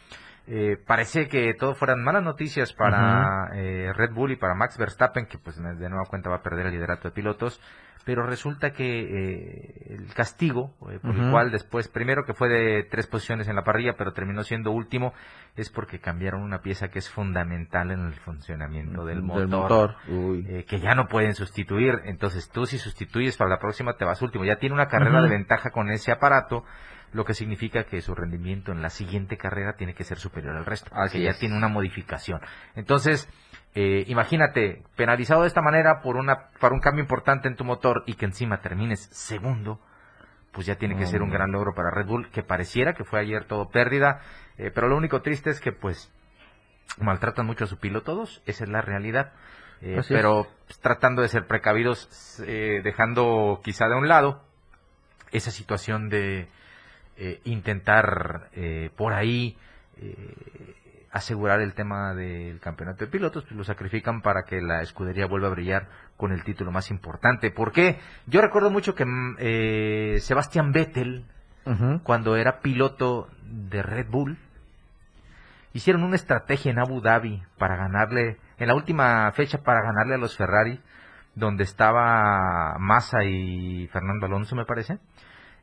eh, 0.47 0.78
parece 0.86 1.28
que 1.28 1.53
todo 1.55 1.76
fueran 1.76 2.03
malas 2.03 2.24
noticias 2.24 2.74
para 2.74 3.49
eh, 3.53 3.91
Red 3.93 4.13
Bull 4.13 4.32
y 4.32 4.36
para 4.38 4.55
Max 4.55 4.78
Verstappen, 4.78 5.26
que 5.26 5.38
pues 5.38 5.57
de 5.57 5.89
nueva 5.89 6.05
cuenta 6.09 6.30
va 6.30 6.38
a 6.38 6.41
perder 6.41 6.68
el 6.68 6.74
liderato 6.74 7.09
de 7.09 7.13
pilotos, 7.13 7.61
pero 8.08 8.26
resulta 8.26 8.72
que 8.72 9.01
eh, 9.01 9.95
el 9.99 10.14
castigo 10.14 10.74
eh, 10.89 10.97
por 11.01 11.14
el 11.14 11.30
cual 11.30 11.51
después, 11.51 11.89
primero 11.89 12.24
que 12.24 12.34
fue 12.34 12.47
de 12.47 12.84
tres 12.89 13.05
posiciones 13.05 13.49
en 13.49 13.55
la 13.58 13.66
parrilla, 13.66 13.95
pero 13.97 14.14
terminó 14.14 14.43
siendo 14.43 14.72
último, 14.72 15.14
es 15.58 15.70
porque 15.70 15.99
cambiaron 15.99 16.41
una 16.41 16.62
pieza 16.62 16.88
que 16.88 16.99
es 16.99 17.10
fundamental 17.10 17.91
en 17.91 18.05
el 18.05 18.14
funcionamiento 18.14 19.03
del 19.03 19.24
motor. 19.24 19.39
Del 19.41 19.49
motor. 19.49 19.95
Uy. 20.08 20.45
eh, 20.47 20.64
que 20.64 20.80
ya 20.80 20.95
no 20.95 21.10
pueden 21.10 21.36
sustituir. 21.36 21.99
Entonces 22.05 22.49
tú 22.49 22.66
si 22.66 22.78
sustituyes 22.78 23.36
para 23.36 23.49
la 23.49 23.60
próxima 23.60 23.97
te 23.97 24.05
vas 24.05 24.22
último. 24.22 24.45
Ya 24.45 24.55
tiene 24.55 24.74
una 24.74 24.88
carrera 24.88 25.22
de 25.22 25.28
ventaja 25.28 25.72
con 25.72 25.91
ese 25.91 26.14
aparato, 26.14 26.64
lo 27.12 27.26
que 27.26 27.34
significa 27.34 27.84
que 27.84 27.99
su 27.99 28.16
rendimiento 28.16 28.72
en 28.72 28.82
la 28.82 28.89
siguiente 28.89 29.36
carrera 29.36 29.74
tiene 29.76 29.95
que 29.95 30.05
ser 30.05 30.18
superior 30.18 30.55
al 30.55 30.66
resto, 30.66 30.91
porque 30.91 31.03
Así 31.03 31.22
ya 31.24 31.32
es. 31.32 31.39
tiene 31.39 31.58
una 31.58 31.68
modificación. 31.68 32.39
Entonces, 32.76 33.28
eh, 33.76 34.05
imagínate, 34.07 34.84
penalizado 34.95 35.41
de 35.41 35.47
esta 35.47 35.61
manera 35.61 36.01
por 36.01 36.15
una 36.18 36.49
para 36.59 36.74
un 36.74 36.82
cambio 36.82 37.03
importante 37.03 37.47
en 37.47 37.55
tu 37.55 37.63
motor 37.63 38.03
y 38.07 38.15
que 38.15 38.26
encima 38.26 38.61
termines 38.61 39.07
segundo, 39.11 39.80
pues 40.51 40.65
ya 40.65 40.76
tiene 40.76 40.97
que 40.97 41.05
ser 41.05 41.22
un 41.22 41.30
gran 41.30 41.51
logro 41.51 41.74
para 41.76 41.91
Red 41.91 42.07
Bull, 42.07 42.30
que 42.32 42.41
pareciera 42.41 42.93
que 42.93 43.03
fue 43.03 43.20
ayer 43.20 43.45
todo 43.45 43.70
pérdida, 43.70 44.22
eh, 44.57 44.72
pero 44.74 44.88
lo 44.88 44.97
único 44.97 45.22
triste 45.22 45.51
es 45.51 45.59
que 45.59 45.72
pues 45.72 46.11
maltratan 46.99 47.45
mucho 47.45 47.65
a 47.65 47.68
su 47.68 47.78
piloto 47.78 48.13
todos, 48.13 48.41
esa 48.45 48.63
es 48.63 48.70
la 48.70 48.82
realidad. 48.82 49.34
Eh, 49.82 50.01
pero 50.09 50.47
pues, 50.65 50.80
tratando 50.80 51.22
de 51.22 51.28
ser 51.28 51.45
precavidos, 51.45 52.41
eh, 52.47 52.82
dejando 52.84 53.61
quizá 53.63 53.88
de 53.88 53.95
un 53.95 54.07
lado 54.07 54.43
esa 55.32 55.51
situación 55.51 56.09
de 56.09 56.49
intentar 57.45 58.49
por 58.95 59.13
ahí 59.13 59.57
eh, 59.99 60.76
asegurar 61.12 61.62
el 61.62 61.74
tema 61.74 62.14
del 62.14 62.60
campeonato 62.60 63.05
de 63.05 63.12
pilotos, 63.12 63.43
pues 63.43 63.55
lo 63.55 63.64
sacrifican 63.64 64.22
para 64.22 64.43
que 64.43 64.62
la 64.62 64.82
escudería 64.82 65.26
vuelva 65.26 65.47
a 65.47 65.51
brillar 65.51 65.88
con 66.18 66.32
el 66.32 66.43
título 66.43 66.72
más 66.72 66.91
importante. 66.91 67.51
¿Por 67.51 67.72
qué? 67.72 67.99
Yo 68.26 68.41
recuerdo 68.41 68.70
mucho 68.70 68.95
que 68.95 69.05
mm, 69.05 69.36
eh, 69.39 70.18
Sebastián 70.22 70.72
Vettel, 70.72 71.26
cuando 72.03 72.38
era 72.38 72.62
piloto 72.62 73.28
de 73.43 73.84
Red 73.84 74.08
Bull, 74.10 74.38
hicieron 75.74 76.03
una 76.03 76.16
estrategia 76.16 76.72
en 76.72 76.80
Abu 76.80 77.01
Dhabi 77.01 77.43
para 77.58 77.76
ganarle, 77.76 78.38
en 78.58 78.68
la 78.68 78.74
última 78.74 79.30
fecha 79.34 79.58
para 79.58 79.82
ganarle 79.82 80.16
a 80.16 80.18
los 80.18 80.38
Ferrari, 80.38 80.80
donde 81.36 81.64
estaba 81.64 82.78
Massa 82.80 83.26
y 83.26 83.88
Fernando 83.88 84.26
Alonso, 84.26 84.55
me 84.55 84.66
parece. 84.66 84.93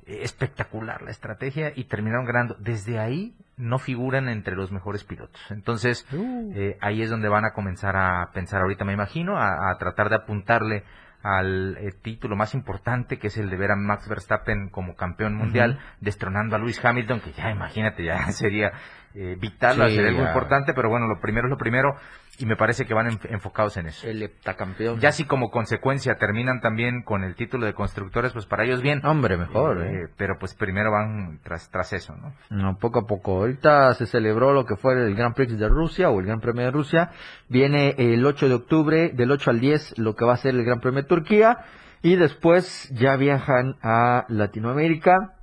Eh, 0.07 0.21
Espectacular 0.23 1.03
la 1.03 1.11
estrategia 1.11 1.73
y 1.75 1.85
terminaron 1.85 2.27
ganando. 2.27 2.55
Desde 2.59 2.99
ahí 2.99 3.35
no 3.57 3.79
figuran 3.79 4.29
entre 4.29 4.57
los 4.57 4.73
mejores 4.73 5.05
pilotos. 5.05 5.41
Entonces, 5.51 6.07
eh, 6.55 6.77
ahí 6.81 7.03
es 7.03 7.11
donde 7.11 7.29
van 7.29 7.45
a 7.45 7.53
comenzar 7.53 7.97
a 7.97 8.31
pensar 8.33 8.63
ahorita, 8.63 8.85
me 8.85 8.93
imagino, 8.93 9.37
a, 9.39 9.71
a 9.71 9.79
tratar 9.79 10.09
de 10.09 10.17
apuntarle 10.17 10.85
al 11.23 11.79
eh, 11.79 11.93
título 12.03 12.37
más 12.37 12.53
importante, 12.55 13.19
que 13.19 13.29
es 13.29 13.39
el 13.39 13.49
de 13.49 13.57
ver 13.57 13.71
a 13.71 13.77
Max 13.77 14.09
Verstappen 14.09 14.69
como 14.69 14.95
campeón 14.95 15.35
mundial, 15.35 15.79
destronando 16.01 16.55
a 16.55 16.59
Lewis 16.59 16.85
Hamilton, 16.85 17.21
que 17.21 17.33
ya 17.33 17.51
imagínate, 17.51 18.05
ya 18.05 18.27
sería 18.33 18.73
eh, 19.15 19.37
vital, 19.41 19.75
Sí, 19.75 19.81
va 19.81 19.87
a 19.87 19.91
ser 19.91 20.07
algo 20.07 20.21
ya. 20.23 20.29
importante, 20.29 20.75
pero 20.75 20.91
bueno, 20.91 21.07
lo 21.07 21.21
primero 21.21 21.47
es 21.47 21.51
lo 21.51 21.57
primero 21.57 21.97
y 22.39 22.47
me 22.47 22.57
parece 22.57 22.85
que 22.85 22.95
van 22.95 23.07
enf- 23.07 23.27
enfocados 23.31 23.77
en 23.77 23.87
eso. 23.87 24.07
El 24.09 24.23
heptacampeón. 24.23 24.99
Ya 24.99 25.13
si 25.13 25.25
como 25.25 25.51
consecuencia 25.51 26.17
terminan 26.17 26.61
también 26.61 27.03
con 27.03 27.23
el 27.23 27.37
título 27.37 27.65
de 27.67 27.75
constructores, 27.75 28.33
pues 28.33 28.45
para 28.47 28.65
ellos 28.65 28.83
bien. 28.83 29.05
Hombre, 29.07 29.37
mejor, 29.37 29.81
Eh, 29.83 29.87
¿eh? 30.05 30.09
Pero 30.17 30.37
pues 30.41 30.55
primero 30.55 30.91
van 30.91 31.39
tras, 31.45 31.71
tras 31.71 31.93
eso, 31.93 32.17
¿no? 32.17 32.33
No, 32.51 32.77
poco 32.79 33.01
a 33.01 33.07
poco. 33.07 33.37
Ahorita 33.39 33.95
se 33.95 34.07
celebró 34.07 34.53
lo 34.53 34.65
que 34.67 34.77
fue 34.77 34.95
el 34.95 35.15
Grand 35.15 35.35
Prix 35.35 35.57
de 35.59 35.69
Rusia 35.69 36.11
o 36.11 36.19
el 36.19 36.27
Gran 36.27 36.41
Premio 36.41 36.65
de 36.65 36.71
Rusia. 36.73 37.11
Viene 37.49 37.95
el 37.99 38.27
8 38.27 38.49
de 38.49 38.55
octubre, 38.55 39.11
del 39.11 39.31
8 39.31 39.51
al 39.51 39.61
10, 39.61 39.99
lo 39.99 40.17
que 40.17 40.25
va 40.25 40.35
a 40.35 40.39
ser 40.39 40.55
el 40.57 40.65
Gran 40.65 40.81
Premio 40.81 41.03
de 41.03 41.09
Turquía. 41.09 41.59
Y 42.03 42.17
después 42.17 42.91
ya 42.91 43.17
viajan 43.17 43.77
a 43.83 44.25
Latinoamérica 44.29 45.37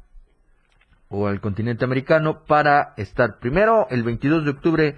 o 1.10 1.28
al 1.28 1.42
continente 1.42 1.84
americano 1.86 2.44
para 2.46 2.94
estar 2.98 3.40
primero 3.40 3.88
el 3.90 4.04
22 4.04 4.46
de 4.46 4.52
octubre 4.52 4.96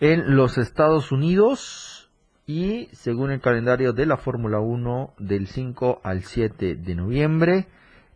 en 0.00 0.36
los 0.36 0.58
Estados 0.58 1.10
Unidos 1.12 2.10
y 2.46 2.88
según 2.92 3.30
el 3.30 3.40
calendario 3.40 3.92
de 3.92 4.06
la 4.06 4.16
Fórmula 4.16 4.60
1 4.60 5.14
del 5.18 5.46
5 5.46 6.00
al 6.04 6.22
7 6.22 6.76
de 6.76 6.94
noviembre 6.94 7.66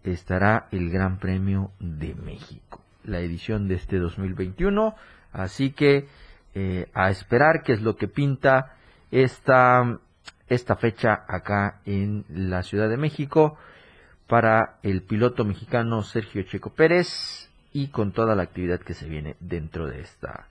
estará 0.05 0.69
el 0.71 0.91
Gran 0.91 1.19
Premio 1.19 1.73
de 1.79 2.15
México, 2.15 2.81
la 3.05 3.21
edición 3.21 3.69
de 3.69 3.75
este 3.75 3.99
2021. 3.99 4.95
Así 5.33 5.73
que 5.73 6.07
eh, 6.55 6.89
a 6.95 7.11
esperar 7.11 7.63
qué 7.65 7.73
es 7.73 7.83
lo 7.83 7.97
que 7.97 8.09
pinta 8.09 8.77
esta, 9.11 9.99
esta 10.49 10.77
fecha 10.77 11.25
acá 11.29 11.81
en 11.87 12.25
la 12.29 12.63
Ciudad 12.63 12.89
de 12.89 12.97
México 12.97 13.57
para 14.27 14.79
el 14.83 15.03
piloto 15.03 15.45
mexicano 15.45 16.03
Sergio 16.03 16.43
Checo 16.43 16.71
Pérez 16.71 17.51
y 17.73 17.89
con 17.89 18.13
toda 18.13 18.35
la 18.35 18.43
actividad 18.43 18.81
que 18.81 18.95
se 18.95 19.09
viene 19.09 19.37
dentro 19.41 19.87
de 19.87 20.01
esta, 20.01 20.49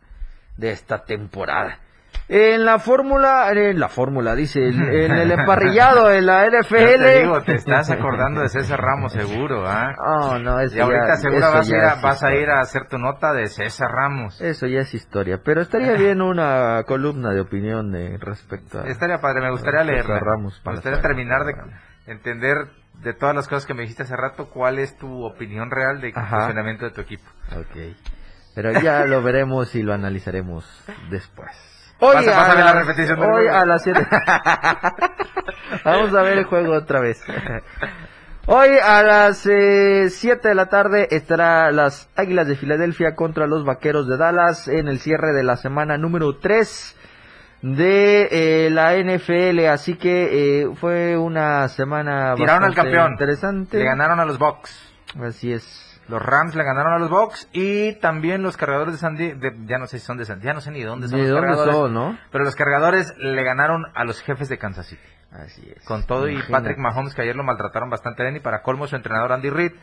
de 0.59 0.71
esta 0.71 1.03
temporada. 1.05 1.79
En 2.27 2.63
la 2.63 2.77
fórmula, 2.77 3.49
en 3.51 3.79
la 3.79 3.89
fórmula, 3.89 4.35
dice, 4.35 4.59
en, 4.67 5.11
el 5.11 5.31
emparrillado 5.31 6.09
de 6.09 6.21
la 6.21 6.45
NFL. 6.45 6.75
Te 6.75 7.19
digo, 7.21 7.41
te 7.41 7.55
estás 7.55 7.89
acordando 7.89 8.41
de 8.41 8.49
César 8.49 8.79
Ramos 8.79 9.13
seguro, 9.13 9.63
¿ah? 9.67 9.95
Oh, 9.97 10.37
no, 10.37 10.59
eso 10.59 10.77
Y 10.77 10.79
ahorita 10.79 11.07
ya- 11.07 11.15
seguro 11.15 11.39
eso 11.47 11.53
vas 11.53 11.67
a, 11.67 11.71
ya 11.71 11.77
ir 11.77 11.83
a, 11.83 11.93
es 11.93 12.01
vas 12.03 12.11
a 12.23 12.27
historia. 12.27 12.41
ir 12.41 12.49
a 12.51 12.59
hacer 12.59 12.87
tu 12.87 12.97
nota 12.99 13.33
de 13.33 13.47
César 13.47 13.89
Ramos. 13.91 14.39
Eso 14.41 14.67
ya 14.67 14.81
es 14.81 14.93
historia, 14.93 15.39
pero 15.43 15.61
estaría 15.61 15.93
bien 15.97 16.21
una 16.21 16.83
columna 16.85 17.31
de 17.31 17.41
opinión 17.41 17.95
eh, 17.95 18.17
respecto 18.19 18.79
a... 18.79 18.87
Estaría 18.87 19.19
padre, 19.19 19.41
me 19.41 19.49
gustaría 19.51 19.83
leerla. 19.83 20.19
Ramos 20.19 20.61
me 20.65 20.73
gustaría 20.73 21.01
terminar 21.01 21.45
de 21.45 21.53
entender 22.11 22.57
de 23.01 23.13
todas 23.13 23.33
las 23.35 23.47
cosas 23.47 23.65
que 23.65 23.73
me 23.73 23.81
dijiste 23.83 24.03
hace 24.03 24.15
rato, 24.15 24.49
cuál 24.49 24.77
es 24.77 24.95
tu 24.99 25.23
opinión 25.25 25.71
real 25.71 25.99
del 26.01 26.11
Ajá. 26.15 26.37
funcionamiento 26.41 26.85
de 26.85 26.91
tu 26.91 27.01
equipo. 27.01 27.23
Ok. 27.57 27.95
Pero 28.61 28.81
ya 28.81 29.05
lo 29.05 29.21
veremos 29.23 29.73
y 29.75 29.83
lo 29.83 29.93
analizaremos 29.93 30.65
después. 31.09 31.49
Pasa- 31.97 32.19
a 32.31 32.35
pásame 32.35 32.59
la 32.63 32.73
las- 32.73 32.85
repetición 32.87 33.19
del 33.21 33.29
hoy 33.31 33.47
a 33.47 33.65
las 33.65 33.83
7. 33.83 34.05
Vamos 35.85 36.13
a 36.13 36.21
ver 36.23 36.39
el 36.39 36.43
juego 36.43 36.73
otra 36.73 36.99
vez. 36.99 37.23
Hoy 38.47 38.69
a 38.83 39.01
las 39.03 39.37
7 39.39 40.09
de 40.47 40.55
la 40.55 40.65
tarde 40.67 41.07
estará 41.11 41.71
las 41.71 42.09
Águilas 42.17 42.47
de 42.47 42.55
Filadelfia 42.55 43.15
contra 43.15 43.47
los 43.47 43.63
Vaqueros 43.63 44.07
de 44.09 44.17
Dallas 44.17 44.67
en 44.67 44.87
el 44.89 44.99
cierre 44.99 45.31
de 45.33 45.43
la 45.43 45.55
semana 45.55 45.97
número 45.97 46.37
3 46.37 46.97
de 47.61 48.27
eh, 48.65 48.69
la 48.71 48.95
NFL. 48.97 49.67
Así 49.67 49.95
que 49.95 50.63
eh, 50.63 50.69
fue 50.81 51.15
una 51.17 51.67
semana 51.69 52.33
Tiraron 52.35 52.63
al 52.63 52.69
bastante 52.71 52.75
campeón. 52.91 53.11
interesante. 53.13 53.77
Le 53.77 53.85
ganaron 53.85 54.19
a 54.19 54.25
los 54.25 54.37
Bucks. 54.37 54.77
Así 55.21 55.53
es. 55.53 55.88
Los 56.09 56.21
Rams 56.21 56.55
le 56.55 56.63
ganaron 56.63 56.93
a 56.93 56.97
los 56.99 57.09
Bucks 57.09 57.47
y 57.53 57.93
también 57.99 58.41
los 58.41 58.57
cargadores 58.57 58.93
de 58.95 58.99
San 58.99 59.15
Diego, 59.15 59.39
ya 59.65 59.77
no 59.77 59.85
sé 59.85 59.99
si 59.99 60.05
son 60.05 60.17
de 60.17 60.25
San 60.25 60.41
ya 60.41 60.53
no 60.53 60.59
sé 60.61 60.71
ni 60.71 60.81
dónde 60.83 61.07
son 61.07 61.17
Ni 61.19 61.23
los 61.25 61.31
dónde 61.33 61.47
cargadores. 61.47 61.75
son, 61.75 61.93
¿no? 61.93 62.17
Pero 62.31 62.43
los 62.43 62.55
cargadores 62.55 63.13
le 63.17 63.43
ganaron 63.43 63.85
a 63.93 64.03
los 64.03 64.19
jefes 64.21 64.49
de 64.49 64.57
Kansas 64.57 64.87
City. 64.87 65.01
Así 65.31 65.61
es. 65.75 65.85
Con 65.85 66.05
todo 66.07 66.27
y. 66.27 66.41
Patrick 66.49 66.77
Mahomes 66.79 67.13
que 67.13 67.21
ayer 67.21 67.35
lo 67.35 67.43
maltrataron 67.43 67.89
bastante 67.89 68.23
bien 68.23 68.35
y 68.35 68.39
para 68.39 68.63
colmo 68.63 68.87
su 68.87 68.95
entrenador 68.95 69.31
Andy 69.31 69.49
Reid 69.51 69.73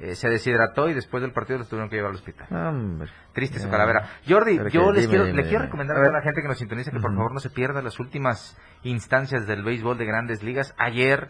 eh, 0.00 0.14
se 0.14 0.28
deshidrató 0.28 0.88
y 0.88 0.94
después 0.94 1.20
del 1.22 1.32
partido 1.32 1.58
los 1.58 1.68
tuvieron 1.68 1.88
que 1.90 1.96
llevar 1.96 2.10
al 2.10 2.16
hospital. 2.16 2.46
Hombre. 2.50 3.10
Triste 3.32 3.58
su 3.58 3.68
calavera. 3.68 4.08
Jordi, 4.28 4.56
Pero 4.58 4.68
yo 4.70 4.92
les 4.92 5.02
dime, 5.02 5.10
quiero, 5.10 5.24
dime, 5.26 5.42
le 5.42 5.48
quiero 5.48 5.64
recomendar 5.64 5.96
A 5.96 6.00
toda 6.02 6.12
la 6.12 6.22
gente 6.22 6.42
que 6.42 6.48
nos 6.48 6.58
sintoniza 6.58 6.90
que 6.92 7.00
por 7.00 7.12
favor 7.14 7.32
no 7.32 7.40
se 7.40 7.50
pierda 7.50 7.82
las 7.82 7.98
últimas 7.98 8.56
instancias 8.84 9.46
del 9.48 9.64
béisbol 9.64 9.98
de 9.98 10.04
grandes 10.06 10.42
ligas. 10.44 10.74
Ayer 10.78 11.28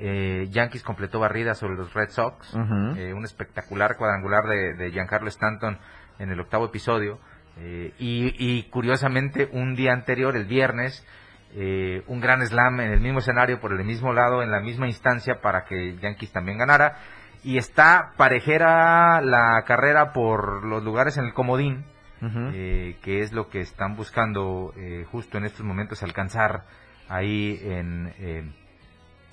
eh, 0.00 0.48
Yankees 0.50 0.82
completó 0.82 1.20
barrida 1.20 1.54
sobre 1.54 1.76
los 1.76 1.92
Red 1.92 2.08
Sox. 2.10 2.56
Eh, 2.96 3.12
un 3.12 3.24
espectacular 3.24 3.96
cuadrangular 3.96 4.44
de, 4.44 4.74
de 4.74 4.90
Giancarlo 4.90 5.28
Stanton 5.28 5.78
en 6.18 6.30
el 6.30 6.40
octavo 6.40 6.66
episodio. 6.66 7.18
Eh, 7.58 7.92
y, 7.98 8.34
y 8.38 8.62
curiosamente, 8.70 9.48
un 9.52 9.74
día 9.74 9.92
anterior, 9.92 10.34
el 10.36 10.46
viernes, 10.46 11.06
eh, 11.54 12.02
un 12.06 12.20
gran 12.20 12.46
slam 12.46 12.80
en 12.80 12.92
el 12.92 13.00
mismo 13.00 13.18
escenario, 13.18 13.60
por 13.60 13.72
el 13.72 13.84
mismo 13.84 14.12
lado, 14.12 14.42
en 14.42 14.50
la 14.50 14.60
misma 14.60 14.86
instancia, 14.86 15.40
para 15.42 15.64
que 15.64 15.96
Yankees 15.96 16.32
también 16.32 16.58
ganara. 16.58 16.96
Y 17.42 17.58
está 17.58 18.12
parejera 18.16 19.20
la 19.20 19.62
carrera 19.66 20.12
por 20.12 20.64
los 20.64 20.82
lugares 20.82 21.16
en 21.18 21.24
el 21.24 21.32
comodín, 21.32 21.84
que 22.20 23.20
es 23.20 23.32
lo 23.32 23.48
que 23.48 23.60
están 23.60 23.96
buscando 23.96 24.74
eh, 24.76 25.06
justo 25.10 25.38
en 25.38 25.46
estos 25.46 25.64
momentos 25.64 26.02
alcanzar 26.02 26.64
ahí 27.08 27.58
en, 27.62 28.54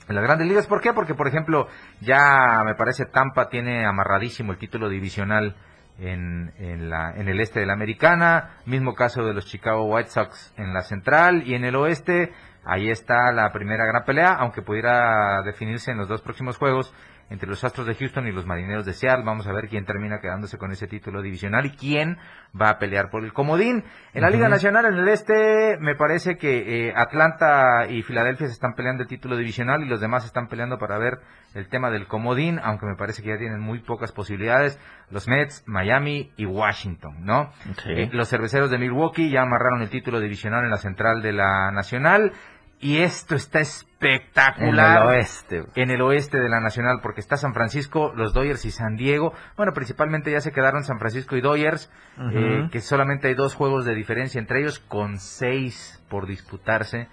en 0.08 0.16
las 0.16 0.24
grandes 0.24 0.48
ligas. 0.48 0.68
¿Por 0.68 0.82
qué? 0.82 0.94
Porque, 0.94 1.16
por 1.16 1.28
ejemplo, 1.28 1.68
ya 2.02 2.62
me 2.66 2.76
parece 2.76 3.06
Tampa 3.06 3.50
tiene 3.50 3.86
amarradísimo 3.86 4.52
el 4.52 4.58
título 4.58 4.90
divisional 4.90 5.56
en, 6.00 6.54
en, 6.58 6.90
la, 6.90 7.12
en 7.16 7.28
el 7.28 7.40
este 7.40 7.60
de 7.60 7.66
la 7.66 7.74
americana, 7.74 8.58
mismo 8.66 8.94
caso 8.94 9.26
de 9.26 9.34
los 9.34 9.46
Chicago 9.46 9.86
White 9.86 10.10
Sox 10.10 10.54
en 10.58 10.74
la 10.74 10.82
central 10.82 11.44
y 11.46 11.56
en 11.56 11.66
el 11.66 11.76
oeste, 11.76 12.32
ahí 12.64 12.90
está 12.90 13.32
la 13.32 13.52
primera 13.52 13.86
gran 13.86 14.04
pelea, 14.04 14.34
aunque 14.34 14.62
pudiera 14.62 15.42
definirse 15.44 15.92
en 15.92 15.98
los 15.98 16.08
dos 16.08 16.22
próximos 16.22 16.58
juegos 16.58 16.94
entre 17.30 17.50
los 17.50 17.64
Astros 17.64 17.88
de 17.88 17.96
Houston 17.96 18.28
y 18.28 18.32
los 18.32 18.46
Marineros 18.46 18.86
de 18.86 18.94
Seattle. 18.94 19.26
Vamos 19.26 19.48
a 19.48 19.54
ver 19.54 19.68
quién 19.68 19.86
termina 19.86 20.20
quedándose 20.20 20.58
con 20.58 20.72
ese 20.72 20.88
título 20.88 21.22
divisional 21.22 21.66
y 21.66 21.72
quién 21.72 22.18
va 22.60 22.70
a 22.70 22.80
pelear 22.80 23.10
por 23.10 23.24
el 23.24 23.34
comodín. 23.34 23.84
En 24.14 24.22
la 24.22 24.30
Liga. 24.30 24.48
Nacional, 24.48 24.86
en 24.86 24.94
el 24.94 25.10
este, 25.10 25.78
me 25.80 25.96
parece 25.96 26.38
que 26.38 26.88
eh, 26.88 26.94
Atlanta 26.96 27.88
y 27.90 28.02
Filadelfia 28.02 28.48
se 28.48 28.54
están 28.54 28.76
peleando 28.76 29.04
el 29.04 29.10
título 29.10 29.36
divisional 29.36 29.84
y 29.84 29.88
los 29.88 30.00
demás 30.00 30.26
están 30.26 30.48
peleando 30.48 30.78
para 30.78 30.98
ver 30.98 31.20
el 31.54 31.68
tema 31.68 31.90
del 31.90 32.08
comodín, 32.08 32.60
aunque 32.64 32.86
me 32.86 32.96
parece 32.96 33.22
que 33.22 33.30
ya 33.30 33.38
tienen 33.38 33.60
muy 33.60 33.80
pocas 33.80 34.12
posibilidades. 34.12 34.80
Los 35.10 35.28
Mets, 35.28 35.64
Miami 35.68 36.32
y 36.38 36.46
Washington, 36.46 37.26
¿no? 37.26 37.52
Eh, 37.86 38.10
los 38.12 38.30
cerveceros 38.30 38.70
de 38.70 38.78
Milwaukee 38.78 39.30
ya 39.30 39.42
amarraron 39.42 39.82
el 39.82 39.90
título 39.90 40.20
divisional 40.20 40.64
en 40.64 40.72
la 40.72 40.78
central 40.78 41.22
de 41.22 41.34
la 41.34 41.72
Nacional. 41.72 42.32
Y 42.80 43.00
esto 43.02 43.36
está 43.36 43.60
espectacular. 43.60 44.98
En 44.98 45.04
el 45.04 45.08
oeste. 45.08 45.64
En 45.76 45.90
el 45.90 46.02
oeste 46.02 46.40
de 46.40 46.48
la 46.48 46.60
Nacional, 46.60 47.00
porque 47.02 47.22
está 47.22 47.36
San 47.36 47.54
Francisco, 47.54 48.14
los 48.16 48.34
Dodgers 48.34 48.66
y 48.66 48.72
San 48.72 48.96
Diego. 48.98 49.34
Bueno, 49.56 49.74
principalmente 49.74 50.32
ya 50.32 50.42
se 50.42 50.52
quedaron 50.52 50.84
San 50.84 51.00
Francisco 51.00 51.36
y 51.36 51.42
Dodgers, 51.42 51.92
Ujú. 52.18 52.38
eh, 52.38 52.70
que 52.72 52.82
solamente 52.82 53.30
hay 53.30 53.34
dos 53.34 53.56
juegos 53.56 53.86
de 53.86 53.96
diferencia 53.96 54.40
entre 54.40 54.60
ellos, 54.62 54.80
con 54.80 55.18
seis 55.18 56.04
por 56.10 56.28
disputarse 56.28 57.08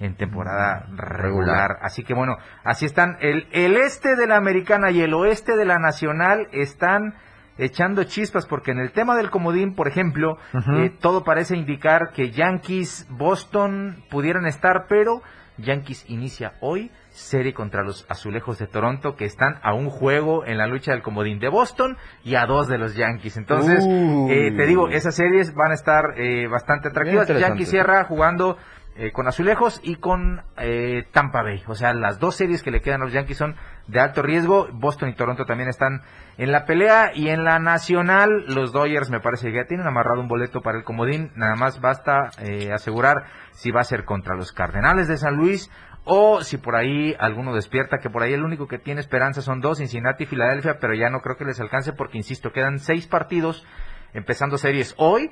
en 0.00 0.14
temporada 0.16 0.86
regular. 0.94 1.20
Regular. 1.22 1.78
Así 1.82 2.04
que 2.04 2.14
bueno, 2.14 2.36
así 2.62 2.86
están. 2.86 3.16
El, 3.20 3.48
el 3.50 3.76
este 3.76 4.14
de 4.14 4.28
la 4.28 4.36
Americana 4.36 4.92
y 4.92 5.00
el 5.00 5.12
oeste 5.14 5.56
de 5.56 5.64
la 5.64 5.80
Nacional 5.80 6.46
están 6.52 7.14
echando 7.58 8.04
chispas, 8.04 8.46
porque 8.46 8.70
en 8.70 8.78
el 8.78 8.92
tema 8.92 9.16
del 9.16 9.30
comodín, 9.30 9.74
por 9.74 9.88
ejemplo, 9.88 10.38
eh, 10.76 10.90
todo 11.00 11.24
parece 11.24 11.56
indicar 11.56 12.12
que 12.14 12.30
Yankees, 12.30 13.06
Boston 13.10 14.04
pudieran 14.10 14.46
estar, 14.46 14.86
pero 14.88 15.20
Yankees 15.58 16.08
inicia 16.08 16.52
hoy 16.60 16.90
serie 17.10 17.52
contra 17.52 17.82
los 17.82 18.06
Azulejos 18.08 18.58
de 18.58 18.68
Toronto, 18.68 19.16
que 19.16 19.24
están 19.24 19.58
a 19.64 19.74
un 19.74 19.90
juego 19.90 20.44
en 20.46 20.56
la 20.56 20.68
lucha 20.68 20.92
del 20.92 21.02
comodín 21.02 21.40
de 21.40 21.48
Boston 21.48 21.96
y 22.22 22.36
a 22.36 22.46
dos 22.46 22.68
de 22.68 22.78
los 22.78 22.94
Yankees. 22.94 23.36
Entonces, 23.36 23.84
Uh. 23.84 24.28
eh, 24.30 24.52
te 24.56 24.66
digo, 24.66 24.88
esas 24.88 25.16
series 25.16 25.52
van 25.54 25.72
a 25.72 25.74
estar 25.74 26.04
eh, 26.16 26.46
bastante 26.46 26.88
atractivas. 26.88 27.26
Yankees 27.28 27.70
cierra 27.70 28.04
jugando 28.04 28.56
eh, 29.00 29.12
con 29.12 29.28
Azulejos 29.28 29.80
y 29.84 29.94
con 29.94 30.42
eh, 30.56 31.06
Tampa 31.12 31.44
Bay. 31.44 31.62
O 31.68 31.76
sea, 31.76 31.94
las 31.94 32.18
dos 32.18 32.34
series 32.34 32.64
que 32.64 32.72
le 32.72 32.80
quedan 32.80 33.00
a 33.00 33.04
los 33.04 33.12
Yankees 33.12 33.38
son 33.38 33.54
de 33.86 34.00
alto 34.00 34.22
riesgo. 34.22 34.66
Boston 34.72 35.10
y 35.10 35.14
Toronto 35.14 35.44
también 35.44 35.68
están 35.68 36.02
en 36.36 36.50
la 36.50 36.64
pelea. 36.64 37.12
Y 37.14 37.28
en 37.28 37.44
la 37.44 37.60
nacional, 37.60 38.46
los 38.48 38.72
Dodgers 38.72 39.08
me 39.08 39.20
parece 39.20 39.52
que 39.52 39.56
ya 39.58 39.66
tienen 39.66 39.86
amarrado 39.86 40.20
un 40.20 40.26
boleto 40.26 40.62
para 40.62 40.78
el 40.78 40.82
comodín. 40.82 41.30
Nada 41.36 41.54
más 41.54 41.80
basta 41.80 42.30
eh, 42.40 42.72
asegurar 42.72 43.22
si 43.52 43.70
va 43.70 43.82
a 43.82 43.84
ser 43.84 44.04
contra 44.04 44.34
los 44.34 44.50
Cardenales 44.50 45.06
de 45.06 45.16
San 45.16 45.36
Luis 45.36 45.70
o 46.02 46.42
si 46.42 46.56
por 46.56 46.74
ahí 46.74 47.14
alguno 47.20 47.54
despierta, 47.54 47.98
que 47.98 48.10
por 48.10 48.24
ahí 48.24 48.32
el 48.32 48.42
único 48.42 48.66
que 48.66 48.80
tiene 48.80 49.00
esperanza 49.00 49.42
son 49.42 49.60
dos, 49.60 49.78
Cincinnati 49.78 50.24
y 50.24 50.26
Filadelfia, 50.26 50.78
pero 50.80 50.94
ya 50.94 51.08
no 51.08 51.20
creo 51.20 51.36
que 51.36 51.44
les 51.44 51.60
alcance 51.60 51.92
porque, 51.92 52.18
insisto, 52.18 52.50
quedan 52.50 52.80
seis 52.80 53.06
partidos 53.06 53.64
empezando 54.12 54.58
series 54.58 54.94
hoy 54.96 55.30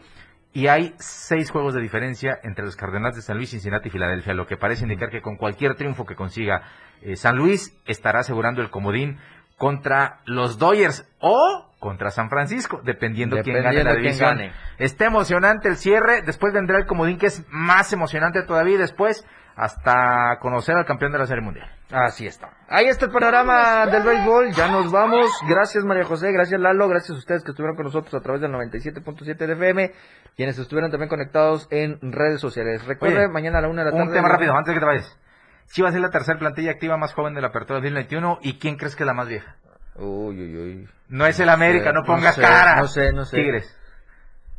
y 0.52 0.68
hay 0.68 0.94
seis 0.98 1.50
juegos 1.50 1.74
de 1.74 1.82
diferencia 1.82 2.38
entre 2.42 2.64
los 2.64 2.76
Cardenales 2.76 3.16
de 3.16 3.22
San 3.22 3.36
Luis, 3.36 3.50
Cincinnati 3.50 3.88
y 3.88 3.92
Filadelfia, 3.92 4.32
lo 4.34 4.46
que 4.46 4.56
parece 4.56 4.84
indicar 4.84 5.10
que 5.10 5.20
con 5.20 5.36
cualquier 5.36 5.74
triunfo 5.74 6.06
que 6.06 6.14
consiga 6.14 6.62
eh, 7.02 7.16
San 7.16 7.36
Luis 7.36 7.76
estará 7.84 8.20
asegurando 8.20 8.62
el 8.62 8.70
comodín 8.70 9.18
contra 9.58 10.20
los 10.24 10.58
Dodgers 10.58 11.06
o 11.20 11.72
contra 11.78 12.10
San 12.10 12.30
Francisco, 12.30 12.80
dependiendo, 12.84 13.36
quién 13.42 13.62
gane 13.62 13.76
Dependiendo 13.76 13.90
la 13.90 13.96
división. 13.96 14.36
gane. 14.36 14.52
Está 14.78 15.06
emocionante 15.06 15.68
el 15.68 15.76
cierre, 15.76 16.22
después 16.22 16.52
vendrá 16.52 16.78
el 16.78 16.86
comodín 16.86 17.18
que 17.18 17.26
es 17.26 17.44
más 17.48 17.92
emocionante 17.92 18.42
todavía 18.42 18.74
y 18.74 18.78
después 18.78 19.26
hasta 19.56 20.38
conocer 20.40 20.76
al 20.76 20.84
campeón 20.84 21.12
de 21.12 21.18
la 21.18 21.26
Serie 21.26 21.42
Mundial. 21.42 21.68
Así 21.90 22.26
está. 22.26 22.50
Ahí 22.68 22.86
está 22.86 23.06
el 23.06 23.12
panorama 23.12 23.86
del 23.86 24.02
béisbol. 24.02 24.52
Ya 24.52 24.68
nos 24.68 24.92
vamos. 24.92 25.26
Gracias 25.48 25.84
María 25.84 26.04
José, 26.04 26.30
gracias 26.30 26.60
Lalo, 26.60 26.88
gracias 26.88 27.16
a 27.16 27.18
ustedes 27.18 27.42
que 27.42 27.52
estuvieron 27.52 27.76
con 27.76 27.86
nosotros 27.86 28.14
a 28.14 28.20
través 28.20 28.42
del 28.42 28.52
97.7 28.52 29.36
de 29.36 29.52
FM, 29.52 29.92
quienes 30.36 30.58
estuvieron 30.58 30.90
también 30.90 31.08
conectados 31.08 31.68
en 31.70 31.98
redes 32.12 32.40
sociales. 32.40 32.84
Recuerde, 32.86 33.18
Oye, 33.18 33.28
mañana 33.28 33.58
a 33.58 33.62
la 33.62 33.68
una 33.68 33.82
de 33.82 33.90
la 33.90 33.96
tarde. 33.96 34.08
Un 34.08 34.14
tema 34.14 34.28
rápido, 34.28 34.54
antes 34.54 34.68
de 34.68 34.74
que 34.74 34.80
te 34.80 34.86
vayas. 34.86 35.18
Sí 35.66 35.82
va 35.82 35.88
a 35.88 35.92
ser 35.92 36.00
la 36.00 36.10
tercera 36.10 36.38
plantilla 36.38 36.70
activa 36.70 36.96
más 36.96 37.14
joven 37.14 37.34
de 37.34 37.40
la 37.40 37.48
apertura 37.48 37.80
2021 37.80 38.38
y 38.42 38.58
¿quién 38.58 38.76
crees 38.76 38.94
que 38.94 39.02
es 39.02 39.06
la 39.06 39.14
más 39.14 39.28
vieja? 39.28 39.56
Uy, 39.96 40.40
uy, 40.40 40.56
uy. 40.56 40.88
No 41.08 41.26
es 41.26 41.40
el 41.40 41.48
América, 41.48 41.90
sé, 41.90 41.92
no 41.94 42.02
pongas 42.04 42.34
sé, 42.34 42.42
cara. 42.42 42.76
No 42.76 42.88
sé, 42.88 43.12
no 43.12 43.24
sé. 43.24 43.36
Tigres. 43.36 43.75